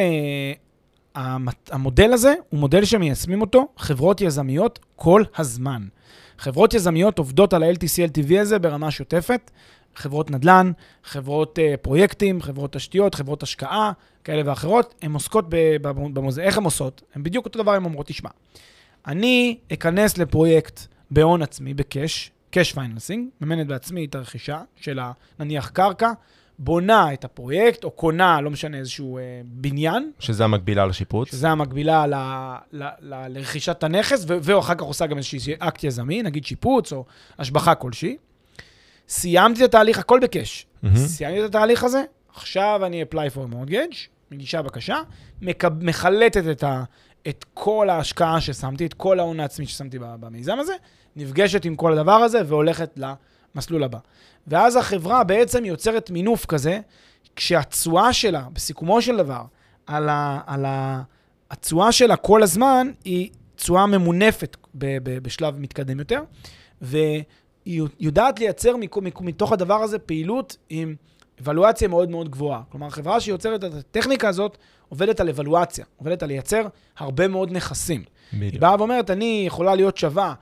המודל 1.72 2.14
הזה 2.14 2.34
הוא 2.50 2.60
מודל 2.60 2.86
שמיישמים 2.86 3.42
אותו 3.42 3.68
חברות 3.78 4.22
יזמיות 4.22 4.80
כל 4.96 5.24
הזמן. 5.38 5.88
חברות 6.38 6.74
יזמיות 6.74 7.20
עובדות 7.20 7.54
על 7.54 7.64
ה-LTC-LTV 7.64 8.40
הזה 8.40 8.60
ברמה 8.60 8.92
שוטפת, 8.92 9.52
חברות 9.96 10.32
נדל"ן, 10.32 10.72
חברות 11.04 11.60
אה, 11.60 11.76
פרויקטים, 11.82 12.42
חברות 12.42 12.74
תשתיות, 12.74 13.16
חברות 13.16 13.44
השקעה, 13.44 13.92
כאלה 14.24 14.42
ואחרות, 14.46 14.96
הן 15.02 15.14
עוסקות 15.14 15.46
ב- 15.50 15.76
ב- 15.82 16.14
במוז... 16.14 16.40
איך 16.40 16.58
הן 16.58 16.64
עושות? 16.64 17.02
הן 17.16 17.24
בדיוק 17.24 17.46
אותו 17.46 17.64
דבר, 17.64 17.72
הן 17.74 17.86
אומרות, 17.86 18.08
תשמע, 18.08 18.30
אני 19.08 19.58
אכנס 19.74 20.18
לפרויקט 20.18 20.80
בהון 21.12 21.42
עצמי, 21.42 21.74
ב 21.74 21.83
cash, 21.83 22.32
cash 22.52 22.74
financing, 22.74 23.30
מממנת 23.42 23.68
בעצמי 23.68 24.06
את 24.06 24.16
הרכישה 24.16 24.62
של 24.76 25.00
נניח 25.40 25.70
קרקע, 25.70 26.12
בונה 26.60 27.14
את 27.14 27.26
הפרויקט, 27.26 27.84
או 27.84 27.92
קונה, 27.92 28.42
לא 28.42 28.50
משנה, 28.50 28.78
איזשהו 28.78 29.18
אה, 29.18 29.24
בניין, 29.46 30.12
שזה 30.20 30.44
המקבילה 30.44 30.86
לשיפוץ. 30.86 31.32
שזה 31.32 31.50
המקבילה 31.50 32.08
ל, 32.08 32.14
ל, 32.72 32.84
ל, 33.02 33.28
לרכישת 33.28 33.84
הנכס, 33.84 34.26
ו- 34.28 34.38
ואחר 34.42 34.76
כך 34.76 34.82
עושה 34.82 35.08
גם 35.08 35.18
איזשהו 35.18 35.54
אקט 35.60 35.84
יזמי, 35.84 36.24
נגיד 36.24 36.46
שיפוץ 36.46 36.94
או 36.94 37.06
השבחה 37.40 37.76
כלשהי. 37.76 38.18
סיימתי 39.10 39.64
את 39.64 39.70
התהליך, 39.70 40.00
הכל 40.00 40.20
בקאש. 40.24 40.66
מהמם. 40.84 40.98
סיימתי 40.98 41.40
את 41.40 41.50
התהליך 41.50 41.84
הזה, 41.84 42.04
עכשיו 42.36 42.82
אני 42.86 43.04
apply 43.04 43.36
for 43.36 43.54
mortgage, 43.54 43.96
מגישה 44.32 44.62
בקשה, 44.62 44.98
מקב, 45.42 45.84
מחלטת 45.84 46.44
את, 46.52 46.64
ה, 46.64 46.84
את 47.28 47.46
כל 47.54 47.90
ההשקעה 47.90 48.42
ששמתי, 48.42 48.86
את 48.86 48.94
כל 48.94 49.20
ההון 49.20 49.40
העצמי 49.40 49.66
ששמתי 49.66 49.98
במיזם 50.00 50.60
הזה, 50.60 50.74
נפגשת 51.16 51.66
עם 51.66 51.76
כל 51.76 51.94
הדבר 51.94 52.12
הזה 52.12 52.42
והולכת 52.46 52.98
למסלול 53.56 53.84
הבא. 53.84 54.00
ואז 54.48 54.76
החברה 54.76 55.24
בעצם 55.24 55.66
יוצרת 55.66 56.10
מינוף 56.10 56.46
כזה, 56.46 56.80
כשהתשואה 57.36 58.14
שלה, 58.14 58.44
בסיכומו 58.54 59.02
של 59.02 59.18
דבר, 59.18 59.42
על, 59.86 60.10
ה, 60.10 60.42
על 60.48 60.66
ה, 60.66 61.02
התשואה 61.52 61.92
שלה 61.92 62.16
כל 62.16 62.44
הזמן 62.44 62.88
היא 63.06 63.30
תשואה 63.56 63.86
ממונפת 63.86 64.58
ב, 64.76 64.98
ב, 65.04 65.20
בשלב 65.20 65.60
מתקדם 65.60 66.00
יותר, 66.00 66.22
והיא 66.82 67.84
יודעת 68.00 68.40
לייצר 68.40 68.76
מתוך 69.22 69.52
הדבר 69.52 69.84
הזה 69.84 70.00
פעילות 70.00 70.58
עם 70.70 70.96
אבלואציה 71.42 71.88
מאוד 71.88 72.10
מאוד 72.10 72.30
גבוהה. 72.30 72.62
כלומר, 72.70 72.90
חברה 72.90 73.20
שיוצרת 73.20 73.64
את 73.64 73.74
הטכניקה 73.74 74.30
הזאת 74.30 74.58
עובדת 74.90 75.20
על 75.20 75.30
אבלואציה, 75.30 75.86
עובדת 75.98 76.24
על 76.24 76.30
לייצר 76.30 76.68
הרבה 76.98 77.28
מאוד 77.28 77.52
נכסים. 77.52 78.04
היא 78.32 78.42
בדיוק. 78.42 78.62
באה 78.62 78.76
ואומרת, 78.80 79.10
אני 79.10 79.44
יכולה 79.48 79.76
להיות 79.76 79.98
שווה, 79.98 80.34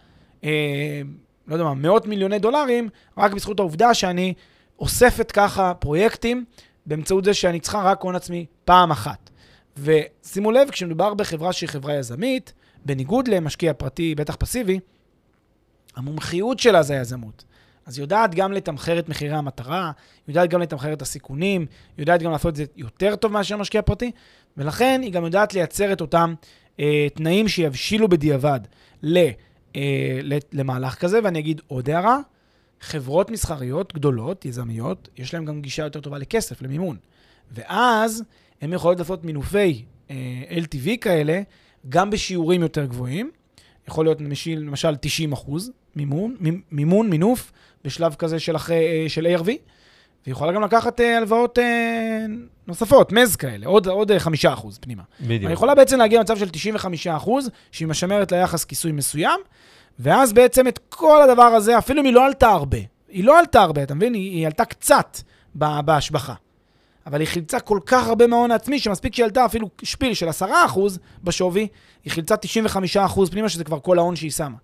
אה, 0.43 1.01
לא 1.47 1.53
יודע 1.53 1.63
מה, 1.63 1.73
מאות 1.73 2.05
מיליוני 2.05 2.39
דולרים, 2.39 2.89
רק 3.17 3.33
בזכות 3.33 3.59
העובדה 3.59 3.93
שאני 3.93 4.33
אוספת 4.79 5.31
ככה 5.31 5.73
פרויקטים 5.73 6.45
באמצעות 6.85 7.25
זה 7.25 7.33
שאני 7.33 7.59
צריכה 7.59 7.83
רק 7.83 8.01
הון 8.01 8.15
עצמי 8.15 8.45
פעם 8.65 8.91
אחת. 8.91 9.29
ושימו 9.77 10.51
לב, 10.51 10.69
כשמדובר 10.69 11.13
בחברה 11.13 11.53
שהיא 11.53 11.69
חברה 11.69 11.93
יזמית, 11.93 12.53
בניגוד 12.85 13.27
למשקיע 13.27 13.73
פרטי, 13.73 14.15
בטח 14.15 14.35
פסיבי, 14.35 14.79
המומחיות 15.95 16.59
שלה 16.59 16.83
זה 16.83 16.93
היזמות. 16.93 17.43
אז 17.85 17.97
היא 17.97 18.03
יודעת 18.03 18.35
גם 18.35 18.51
לתמחר 18.51 18.99
את 18.99 19.09
מחירי 19.09 19.33
המטרה, 19.33 19.91
היא 20.27 20.33
יודעת 20.33 20.49
גם 20.49 20.61
לתמחר 20.61 20.93
את 20.93 21.01
הסיכונים, 21.01 21.61
היא 21.61 22.03
יודעת 22.03 22.21
גם 22.21 22.31
לעשות 22.31 22.49
את 22.49 22.55
זה 22.55 22.65
יותר 22.75 23.15
טוב 23.15 23.31
מאשר 23.31 23.57
משקיע 23.57 23.81
פרטי, 23.81 24.11
ולכן 24.57 24.99
היא 25.03 25.11
גם 25.11 25.25
יודעת 25.25 25.53
לייצר 25.53 25.93
את 25.93 26.01
אותם 26.01 26.33
אה, 26.79 27.07
תנאים 27.15 27.47
שיבשילו 27.47 28.07
בדיעבד 28.07 28.59
ל, 29.03 29.29
אה, 29.75 30.19
למהלך 30.53 30.95
כזה, 30.95 31.19
ואני 31.23 31.39
אגיד 31.39 31.61
עוד 31.67 31.89
הערה, 31.89 32.19
חברות 32.81 33.31
מסחריות 33.31 33.93
גדולות, 33.93 34.45
יזמיות, 34.45 35.09
יש 35.17 35.33
להן 35.33 35.45
גם 35.45 35.61
גישה 35.61 35.83
יותר 35.83 36.01
טובה 36.01 36.17
לכסף, 36.17 36.61
למימון. 36.61 36.97
ואז 37.51 38.23
הן 38.61 38.73
יכולות 38.73 38.99
לעשות 38.99 39.23
מינופי 39.23 39.85
אה, 40.09 40.15
LTV 40.49 40.97
כאלה, 41.01 41.41
גם 41.89 42.09
בשיעורים 42.09 42.61
יותר 42.61 42.85
גבוהים. 42.85 43.31
יכול 43.87 44.05
להיות 44.05 44.21
למשל, 44.21 44.51
למשל 44.51 44.95
90 44.95 45.31
אחוז 45.31 45.71
מימון, 45.95 46.35
מימון, 46.71 47.09
מינוף, 47.09 47.51
בשלב 47.83 48.15
כזה 48.15 48.39
של, 48.39 48.55
אחרי, 48.55 49.03
אה, 49.03 49.09
של 49.09 49.27
ARV, 49.35 49.49
והיא 50.25 50.33
יכולה 50.33 50.51
גם 50.51 50.61
לקחת 50.61 51.01
אה, 51.01 51.17
הלוואות 51.17 51.59
אה, 51.59 52.25
נוספות, 52.67 53.11
מז 53.11 53.35
כאלה, 53.35 53.67
עוד, 53.67 53.87
עוד 53.87 54.17
5 54.17 54.45
אחוז 54.45 54.77
פנימה. 54.77 55.03
בדיוק. 55.21 55.43
אני 55.43 55.53
יכולה 55.53 55.75
בעצם 55.75 55.97
להגיע 55.97 56.19
למצב 56.19 56.37
של 56.37 56.49
95 56.49 57.07
אחוז, 57.07 57.49
שהיא 57.71 57.87
משמרת 57.87 58.31
ליחס 58.31 58.65
כיסוי 58.65 58.91
מסוים, 58.91 59.39
ואז 59.99 60.33
בעצם 60.33 60.67
את 60.67 60.79
כל 60.89 61.21
הדבר 61.21 61.43
הזה, 61.43 61.77
אפילו 61.77 62.01
אם 62.01 62.05
היא 62.05 62.13
לא 62.13 62.25
עלתה 62.25 62.49
הרבה, 62.49 62.77
היא 63.09 63.23
לא 63.23 63.39
עלתה 63.39 63.61
הרבה, 63.61 63.83
אתה 63.83 63.93
מבין? 63.93 64.13
היא, 64.13 64.31
היא 64.31 64.45
עלתה 64.45 64.65
קצת 64.65 65.17
בהשבחה. 65.55 66.33
אבל 67.05 67.19
היא 67.19 67.27
חילצה 67.27 67.59
כל 67.59 67.79
כך 67.85 68.07
הרבה 68.07 68.27
מההון 68.27 68.51
העצמי, 68.51 68.79
שמספיק 68.79 69.15
שהיא 69.15 69.23
עלתה 69.23 69.45
אפילו 69.45 69.69
שפיל 69.83 70.13
של 70.13 70.29
10% 70.29 70.43
בשווי, 71.23 71.67
היא 72.03 72.11
חילצה 72.11 72.35
95% 73.15 73.31
פנימה, 73.31 73.49
שזה 73.49 73.63
כבר 73.63 73.79
כל 73.79 73.99
ההון 73.99 74.15
שהיא 74.15 74.31
שמה. 74.31 74.57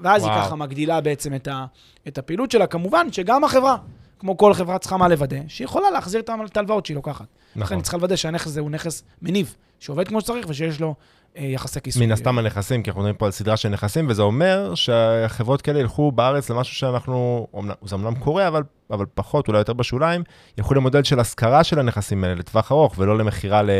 ואז 0.00 0.22
וואו. 0.22 0.34
היא 0.34 0.44
ככה 0.44 0.56
מגדילה 0.56 1.00
בעצם 1.00 1.34
את, 1.34 1.48
ה, 1.48 1.66
את 2.08 2.18
הפעילות 2.18 2.50
שלה. 2.50 2.66
כמובן 2.66 3.12
שגם 3.12 3.44
החברה, 3.44 3.76
כמו 4.20 4.36
כל 4.36 4.54
חברה, 4.54 4.78
צריכה 4.78 4.96
מה 4.96 5.08
לוודא, 5.08 5.38
שהיא 5.48 5.64
יכולה 5.64 5.90
להחזיר 5.90 6.20
את 6.20 6.56
ההלוואות 6.56 6.86
שהיא 6.86 6.94
לוקחת. 6.94 7.26
נכון. 7.50 7.62
לכן 7.62 7.74
היא 7.74 7.82
צריכה 7.82 7.96
לוודא 7.96 8.16
שהנכס 8.16 8.46
הזה 8.46 8.60
הוא 8.60 8.70
נכס 8.70 9.02
מניב, 9.22 9.54
שעובד 9.80 10.08
כמו 10.08 10.20
שצריך 10.20 10.46
ושיש 10.48 10.80
לו 10.80 10.94
אה, 11.36 11.44
יחסי 11.44 11.80
כיסוי. 11.80 12.06
מן 12.06 12.12
הסתם 12.12 12.38
הנכסים, 12.38 12.82
כי 12.82 12.90
אנחנו 12.90 13.00
מדברים 13.00 13.16
פה 13.16 13.26
על 13.26 13.32
סדרה 13.32 13.56
של 13.56 13.68
נכסים, 13.68 14.06
וזה 14.08 14.22
אומר 14.22 14.74
שהחברות 14.74 15.62
כאלה 15.62 15.80
ילכו 15.80 16.12
בארץ 16.12 16.50
למשהו 16.50 16.74
שאנחנו, 16.74 17.46
זה 17.84 17.96
אמנם 17.96 18.14
קורה, 18.14 18.48
אבל, 18.48 18.62
אבל 18.90 19.06
פחות, 19.14 19.48
אולי 19.48 19.58
יותר 19.58 19.72
בשוליים, 19.72 20.22
ילכו 20.58 20.74
למודל 20.74 21.02
של 21.02 21.20
השכרה 21.20 21.64
של 21.64 21.78
הנכסים 21.78 22.24
האלה 22.24 22.34
לטווח 22.34 22.72
ארוך, 22.72 22.94
ולא 22.98 23.18
למכירה 23.18 23.62
ל... 23.62 23.70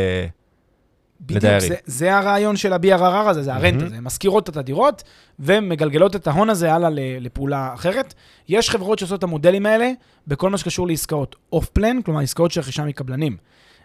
בדיוק, 1.21 1.59
זה, 1.59 1.75
זה 1.85 2.17
הרעיון 2.17 2.57
של 2.57 2.73
ה-BRRR 2.73 3.29
הזה, 3.29 3.41
זה 3.41 3.53
הרנט 3.53 3.81
הזה. 3.81 3.95
הן 3.95 4.03
משכירות 4.03 4.49
את 4.49 4.57
הדירות 4.57 5.03
ומגלגלות 5.39 6.15
את 6.15 6.27
ההון 6.27 6.49
הזה 6.49 6.73
הלאה 6.73 6.89
לפעולה 7.19 7.73
אחרת. 7.73 8.13
יש 8.49 8.69
חברות 8.69 8.99
שעושות 8.99 9.19
את 9.19 9.23
המודלים 9.23 9.65
האלה 9.65 9.91
בכל 10.27 10.49
מה 10.49 10.57
שקשור 10.57 10.87
לעסקאות 10.87 11.35
אוף 11.53 11.69
פלן, 11.69 12.01
כלומר 12.01 12.19
עסקאות 12.19 12.51
של 12.51 12.61
רכישה 12.61 12.85
מקבלנים. 12.85 13.37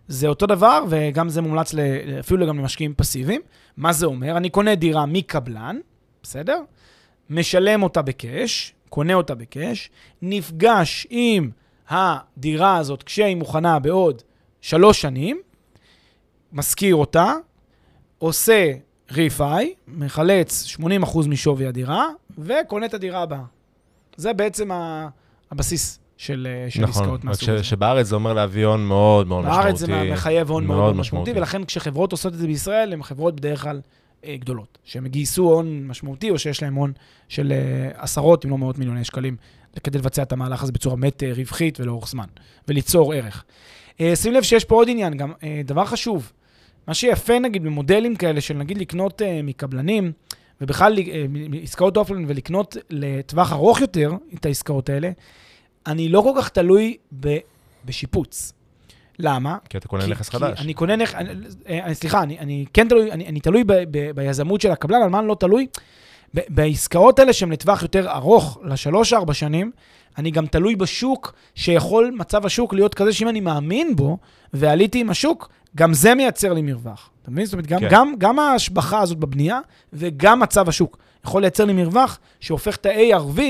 זה 0.09 0.26
אותו 0.26 0.47
דבר, 0.47 0.84
וגם 0.89 1.28
זה 1.28 1.43
מומלץ 1.43 1.74
אפילו 2.20 2.47
גם 2.47 2.59
למשקיעים 2.59 2.95
פסיביים. 2.97 3.41
מה 3.76 3.93
זה 3.93 4.07
אומר? 4.07 4.37
אני 4.37 4.51
קונה 4.51 4.74
דירה 4.74 5.07
מקבלן, 5.07 5.78
בסדר? 6.22 6.61
משלם 7.30 7.82
אותה 7.82 8.03
בקאש, 8.03 8.74
קונה 8.89 9.14
אותה 9.14 9.34
בקאש, 9.34 9.91
נפגש 10.22 11.07
עם 11.11 11.51
הדירה 11.89 12.76
הזאת 12.76 13.03
כשהיא 13.03 13.37
מוכנה 13.37 13.78
בעוד 13.78 14.22
שלוש 14.61 15.01
שנים, 15.01 15.41
משכיר 16.57 16.95
אותה, 16.95 17.33
עושה 18.19 18.73
ריפאי, 19.13 19.75
מחלץ 19.89 20.77
80% 20.81 21.29
משווי 21.29 21.67
הדירה, 21.67 22.07
וקונה 22.39 22.87
את 22.87 22.95
הדירה 22.95 23.23
הבאה. 23.23 23.43
זה 24.17 24.33
בעצם 24.33 24.71
הבסיס 25.51 25.99
של, 26.17 26.49
של 26.69 26.83
נכון, 26.83 27.03
עסקאות 27.03 27.25
מהסוג 27.25 27.51
הזה. 27.51 27.65
שבארץ 27.65 28.07
זה 28.07 28.15
אומר 28.15 28.33
להביא 28.33 28.67
הון 28.67 28.87
מאוד 28.87 29.27
מאוד 29.27 29.45
בארץ 29.45 29.75
משמעותי. 29.75 29.93
בארץ 29.93 30.07
זה 30.07 30.13
מחייב 30.13 30.51
הון 30.51 30.67
מאוד, 30.67 30.79
מאוד 30.79 30.97
משמעותי, 30.97 31.31
משמעותי, 31.31 31.41
ולכן 31.41 31.65
כשחברות 31.65 32.13
עושות 32.13 32.33
את 32.33 32.39
זה 32.39 32.47
בישראל, 32.47 32.93
הן 32.93 33.03
חברות 33.03 33.37
בדרך 33.37 33.63
כלל 33.63 33.81
אה, 34.25 34.37
גדולות, 34.37 34.79
שהן 34.85 35.07
גייסו 35.07 35.43
הון 35.43 35.87
משמעותי, 35.87 36.31
או 36.31 36.39
שיש 36.39 36.63
להן 36.63 36.75
הון 36.75 36.93
של 37.29 37.53
אה, 37.53 38.03
עשרות, 38.03 38.45
אם 38.45 38.51
לא 38.51 38.59
מאות 38.59 38.79
מיליוני 38.79 39.05
שקלים, 39.05 39.37
כדי 39.85 39.99
לבצע 39.99 40.23
את 40.23 40.33
המהלך 40.33 40.63
הזה 40.63 40.73
בצורה 40.73 40.97
באמת 40.97 41.23
אה, 41.23 41.33
רווחית 41.37 41.81
ולאורך 41.81 42.09
זמן, 42.09 42.27
וליצור 42.69 43.15
ערך. 43.15 43.45
אה, 44.01 44.17
שים 44.17 44.33
לב 44.33 44.43
שיש 44.43 44.65
פה 44.65 44.75
עוד 44.75 44.89
עניין, 44.91 45.17
גם 45.17 45.33
אה, 45.43 45.61
דבר 45.65 45.85
חשוב, 45.85 46.33
מה 46.89 46.95
שיפה 46.95 47.39
נגיד 47.39 47.62
במודלים 47.62 48.16
כאלה 48.16 48.41
של 48.41 48.55
נגיד 48.55 48.78
לקנות 48.78 49.22
אה, 49.22 49.41
מקבלנים, 49.43 50.12
ובכלל 50.61 50.99
אה, 50.99 51.24
עסקאות 51.62 51.97
אופלן 51.97 52.24
ולקנות 52.28 52.76
לטווח 52.91 53.53
ארוך 53.53 53.80
יותר 53.80 54.12
את 54.34 54.47
העסקאות 54.47 54.89
האלה, 54.89 55.11
אני 55.87 56.09
לא 56.09 56.20
כל 56.20 56.32
כך 56.43 56.49
תלוי 56.49 56.97
ב, 57.20 57.37
בשיפוץ. 57.84 58.53
למה? 59.18 59.57
כי 59.68 59.78
אתה 59.78 59.89
קונה 59.89 60.07
נכס 60.07 60.28
חדש. 60.28 60.61
אני 60.61 60.74
קונה 60.74 60.97
נכס, 60.97 61.14
אה, 61.68 61.95
סליחה, 61.95 62.22
אני, 62.22 62.39
אני 62.39 62.64
כן 62.72 62.89
תלוי, 62.89 63.12
אני, 63.12 63.26
אני 63.26 63.41
תלוי 63.41 63.64
ב, 63.64 63.72
ב, 63.72 64.11
ביזמות 64.11 64.61
של 64.61 64.70
הקבלן, 64.70 65.03
על 65.03 65.09
מה 65.09 65.18
אני 65.18 65.28
לא 65.28 65.37
תלוי? 65.41 65.66
ב, 66.34 66.41
בעסקאות 66.49 67.18
האלה 67.18 67.32
שהן 67.32 67.53
לטווח 67.53 67.82
יותר 67.82 68.11
ארוך, 68.11 68.59
לשלוש-ארבע 68.64 69.34
שנים, 69.34 69.70
אני 70.18 70.30
גם 70.30 70.47
תלוי 70.47 70.76
בשוק, 70.76 71.34
שיכול 71.55 72.14
מצב 72.16 72.47
השוק 72.47 72.74
להיות 72.74 72.95
כזה 72.95 73.12
שאם 73.12 73.28
אני 73.28 73.41
מאמין 73.41 73.97
בו, 73.97 74.18
ועליתי 74.53 75.01
עם 75.01 75.11
השוק, 75.11 75.49
גם 75.77 75.95
זה 75.95 76.14
מייצר 76.14 76.53
לי 76.53 76.62
מרווח. 76.62 77.11
אתה 77.22 77.31
מבין? 77.31 77.45
זאת 77.45 77.53
אומרת, 77.53 77.66
גם, 77.66 77.81
כן. 77.81 77.89
גם, 77.91 78.14
גם 78.18 78.39
ההשבחה 78.39 79.01
הזאת 79.01 79.18
בבנייה, 79.18 79.61
וגם 79.93 80.41
מצב 80.41 80.68
השוק 80.68 80.99
יכול 81.24 81.43
לייצר 81.43 81.64
לי 81.64 81.72
מרווח 81.72 82.18
שהופך 82.41 82.77
את 82.77 82.87
ה-ARV, 82.87 83.41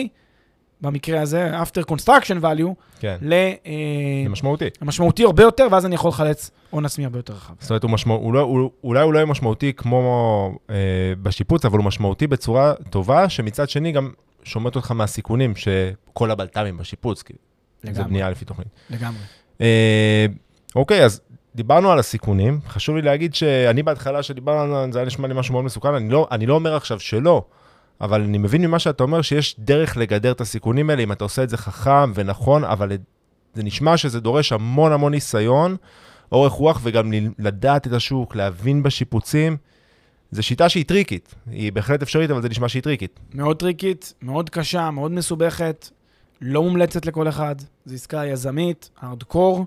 במקרה 0.81 1.21
הזה, 1.21 1.51
after 1.63 1.91
construction 1.91 2.43
value, 2.43 2.99
כן. 3.01 3.17
ל... 3.23 3.33
אה, 3.33 3.73
למשמעותי. 4.25 4.65
למשמעותי 4.83 5.25
הרבה 5.25 5.43
יותר, 5.43 5.69
ואז 5.71 5.87
אני 5.87 5.95
יכול 5.95 6.09
לחלץ 6.09 6.51
הון 6.71 6.85
עצמי 6.85 7.05
הרבה 7.05 7.19
יותר 7.19 7.33
רחב. 7.33 7.55
זאת 7.61 7.71
אומרת, 7.71 7.83
הוא 7.83 7.91
משמע... 7.91 8.15
הוא 8.15 8.35
לא, 8.35 8.41
הוא, 8.41 8.71
אולי 8.85 9.03
הוא 9.03 9.13
לא 9.13 9.19
יהיה 9.19 9.27
משמעותי 9.27 9.73
כמו 9.73 10.51
אה, 10.71 10.75
בשיפוץ, 11.23 11.65
אבל 11.65 11.79
הוא 11.79 11.85
משמעותי 11.85 12.27
בצורה 12.27 12.75
טובה, 12.91 13.29
שמצד 13.29 13.69
שני 13.69 13.93
גם 13.93 14.11
שומט 14.45 14.77
אותך 14.77 14.91
מהסיכונים 14.91 15.53
שכל 15.57 16.31
הבלת"מים 16.31 16.77
בשיפוץ, 16.77 17.23
כי 17.23 17.33
לגמרי. 17.85 18.03
זה 18.03 18.09
בנייה 18.09 18.31
לפי 18.31 18.45
תוכנית. 18.45 18.69
לגמרי. 18.91 19.21
אה, 19.61 20.27
אוקיי, 20.77 21.05
אז 21.05 21.21
דיברנו 21.57 21.93
על 21.93 21.99
הסיכונים. 21.99 22.61
חשוב 22.69 22.97
לי 22.97 23.03
להגיד 23.03 23.35
שאני 23.35 23.83
בהתחלה 23.83 24.23
שדיברנו 24.23 24.77
על 24.77 24.93
זה, 24.93 24.99
היה 24.99 25.07
נשמע 25.07 25.29
לי 25.29 25.35
משהו 25.35 25.53
מאוד 25.53 25.65
מסוכן. 25.65 25.95
אני 25.95 26.09
לא, 26.09 26.29
אני 26.31 26.47
לא 26.47 26.55
אומר 26.55 26.77
עכשיו 26.77 27.01
שלא, 27.01 27.45
אבל 28.01 28.23
אני 28.23 28.39
מבין 28.39 28.63
ממה 28.63 28.79
שאתה 28.79 29.03
אומר 29.03 29.23
שיש 29.23 29.57
דרך 29.59 29.97
לגדר 29.97 30.33
את 30.33 30.41
הסיכונים 30.41 30.91
האלה, 30.91 31.03
אם 31.03 31.13
אתה 31.13 31.25
עושה 31.25 31.43
את 31.43 31.49
זה 31.49 31.57
חכם 31.57 32.13
ונכון, 32.15 32.65
אבל 32.65 32.93
זה 33.55 33.63
נשמע 33.63 33.97
שזה 33.97 34.21
דורש 34.21 34.53
המון 34.53 34.93
המון 34.93 35.13
ניסיון, 35.13 35.77
אורך 36.33 36.53
רוח, 36.53 36.81
וגם 36.83 37.13
לדעת 37.39 37.87
את 37.87 37.93
השוק, 37.93 38.37
להבין 38.37 38.83
בשיפוצים. 38.83 39.57
זו 40.31 40.43
שיטה 40.43 40.69
שהיא 40.69 40.85
טריקית, 40.85 41.35
היא 41.51 41.73
בהחלט 41.73 42.03
אפשרית, 42.03 42.31
אבל 42.31 42.43
זה 42.43 42.49
נשמע 42.49 42.69
שהיא 42.69 42.83
טריקית. 42.83 43.21
מאוד 43.35 43.57
טריקית, 43.59 44.15
מאוד 44.23 44.51
קשה, 44.51 44.91
מאוד 44.91 45.13
מסובכת, 45.13 45.91
לא 46.41 46.63
מומלצת 46.63 47.07
לכל 47.07 47.29
אחד. 47.29 47.57
זו 47.85 47.95
עסקה 47.95 48.27
יזמית, 48.27 48.91
הארדקור, 49.01 49.67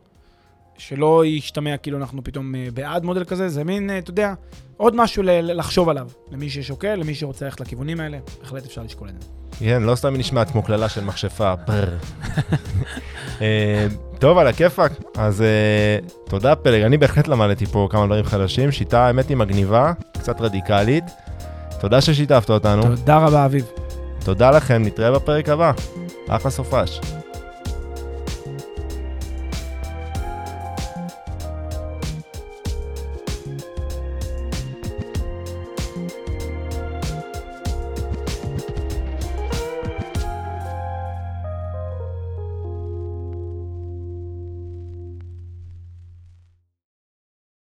שלא 0.79 1.25
ישתמע 1.25 1.77
כאילו 1.77 1.97
אנחנו 1.97 2.23
פתאום 2.23 2.55
אה, 2.55 2.67
בעד 2.73 3.03
מודל 3.03 3.23
כזה, 3.23 3.49
זה 3.49 3.63
מין, 3.63 3.89
אה, 3.89 3.97
אתה 3.97 4.09
יודע, 4.09 4.33
עוד 4.77 4.95
משהו 4.95 5.23
לחשוב 5.25 5.89
עליו. 5.89 6.07
למי 6.31 6.49
ששוקל, 6.49 6.95
למי 6.95 7.15
שרוצה 7.15 7.45
ללכת 7.45 7.59
לכיוונים 7.59 7.99
האלה, 7.99 8.17
בהחלט 8.41 8.65
אפשר 8.65 8.83
לשקול 8.83 9.09
את 9.09 9.21
זה. 9.21 9.27
כן, 9.59 9.83
לא 9.83 9.95
סתם 9.95 10.13
היא 10.13 10.19
נשמעת 10.19 10.51
כמו 10.51 10.63
קללה 10.63 10.89
של 10.89 11.03
מכשפה, 11.03 11.53
אה, 13.41 13.87
טוב, 14.19 14.37
על 14.37 14.47
הכיפאק. 14.47 14.91
אז 15.17 15.43
תודה, 16.25 16.55
פלג. 16.55 16.81
אני 16.81 16.97
בהחלט 16.97 17.27
למדתי 17.27 17.65
פה 17.65 17.87
כמה 17.91 18.05
דברים 18.05 18.25
חדשים. 18.25 18.71
שיטה, 18.71 19.07
האמת 19.07 19.29
היא 19.29 19.37
מגניבה, 19.37 19.93
קצת 20.13 20.41
רדיקלית. 20.41 21.03
תודה 21.79 22.01
ששיתפת 22.01 22.49
אותנו. 22.49 22.83
תודה 22.83 23.17
רבה, 23.17 23.45
אביב. 23.45 23.65
תודה 24.25 24.51
לכם, 24.51 24.83
נתראה 24.85 25.11
בפרק 25.11 25.49
הבא. 25.49 25.71
אחלה 26.27 26.51
סופש. 26.51 26.99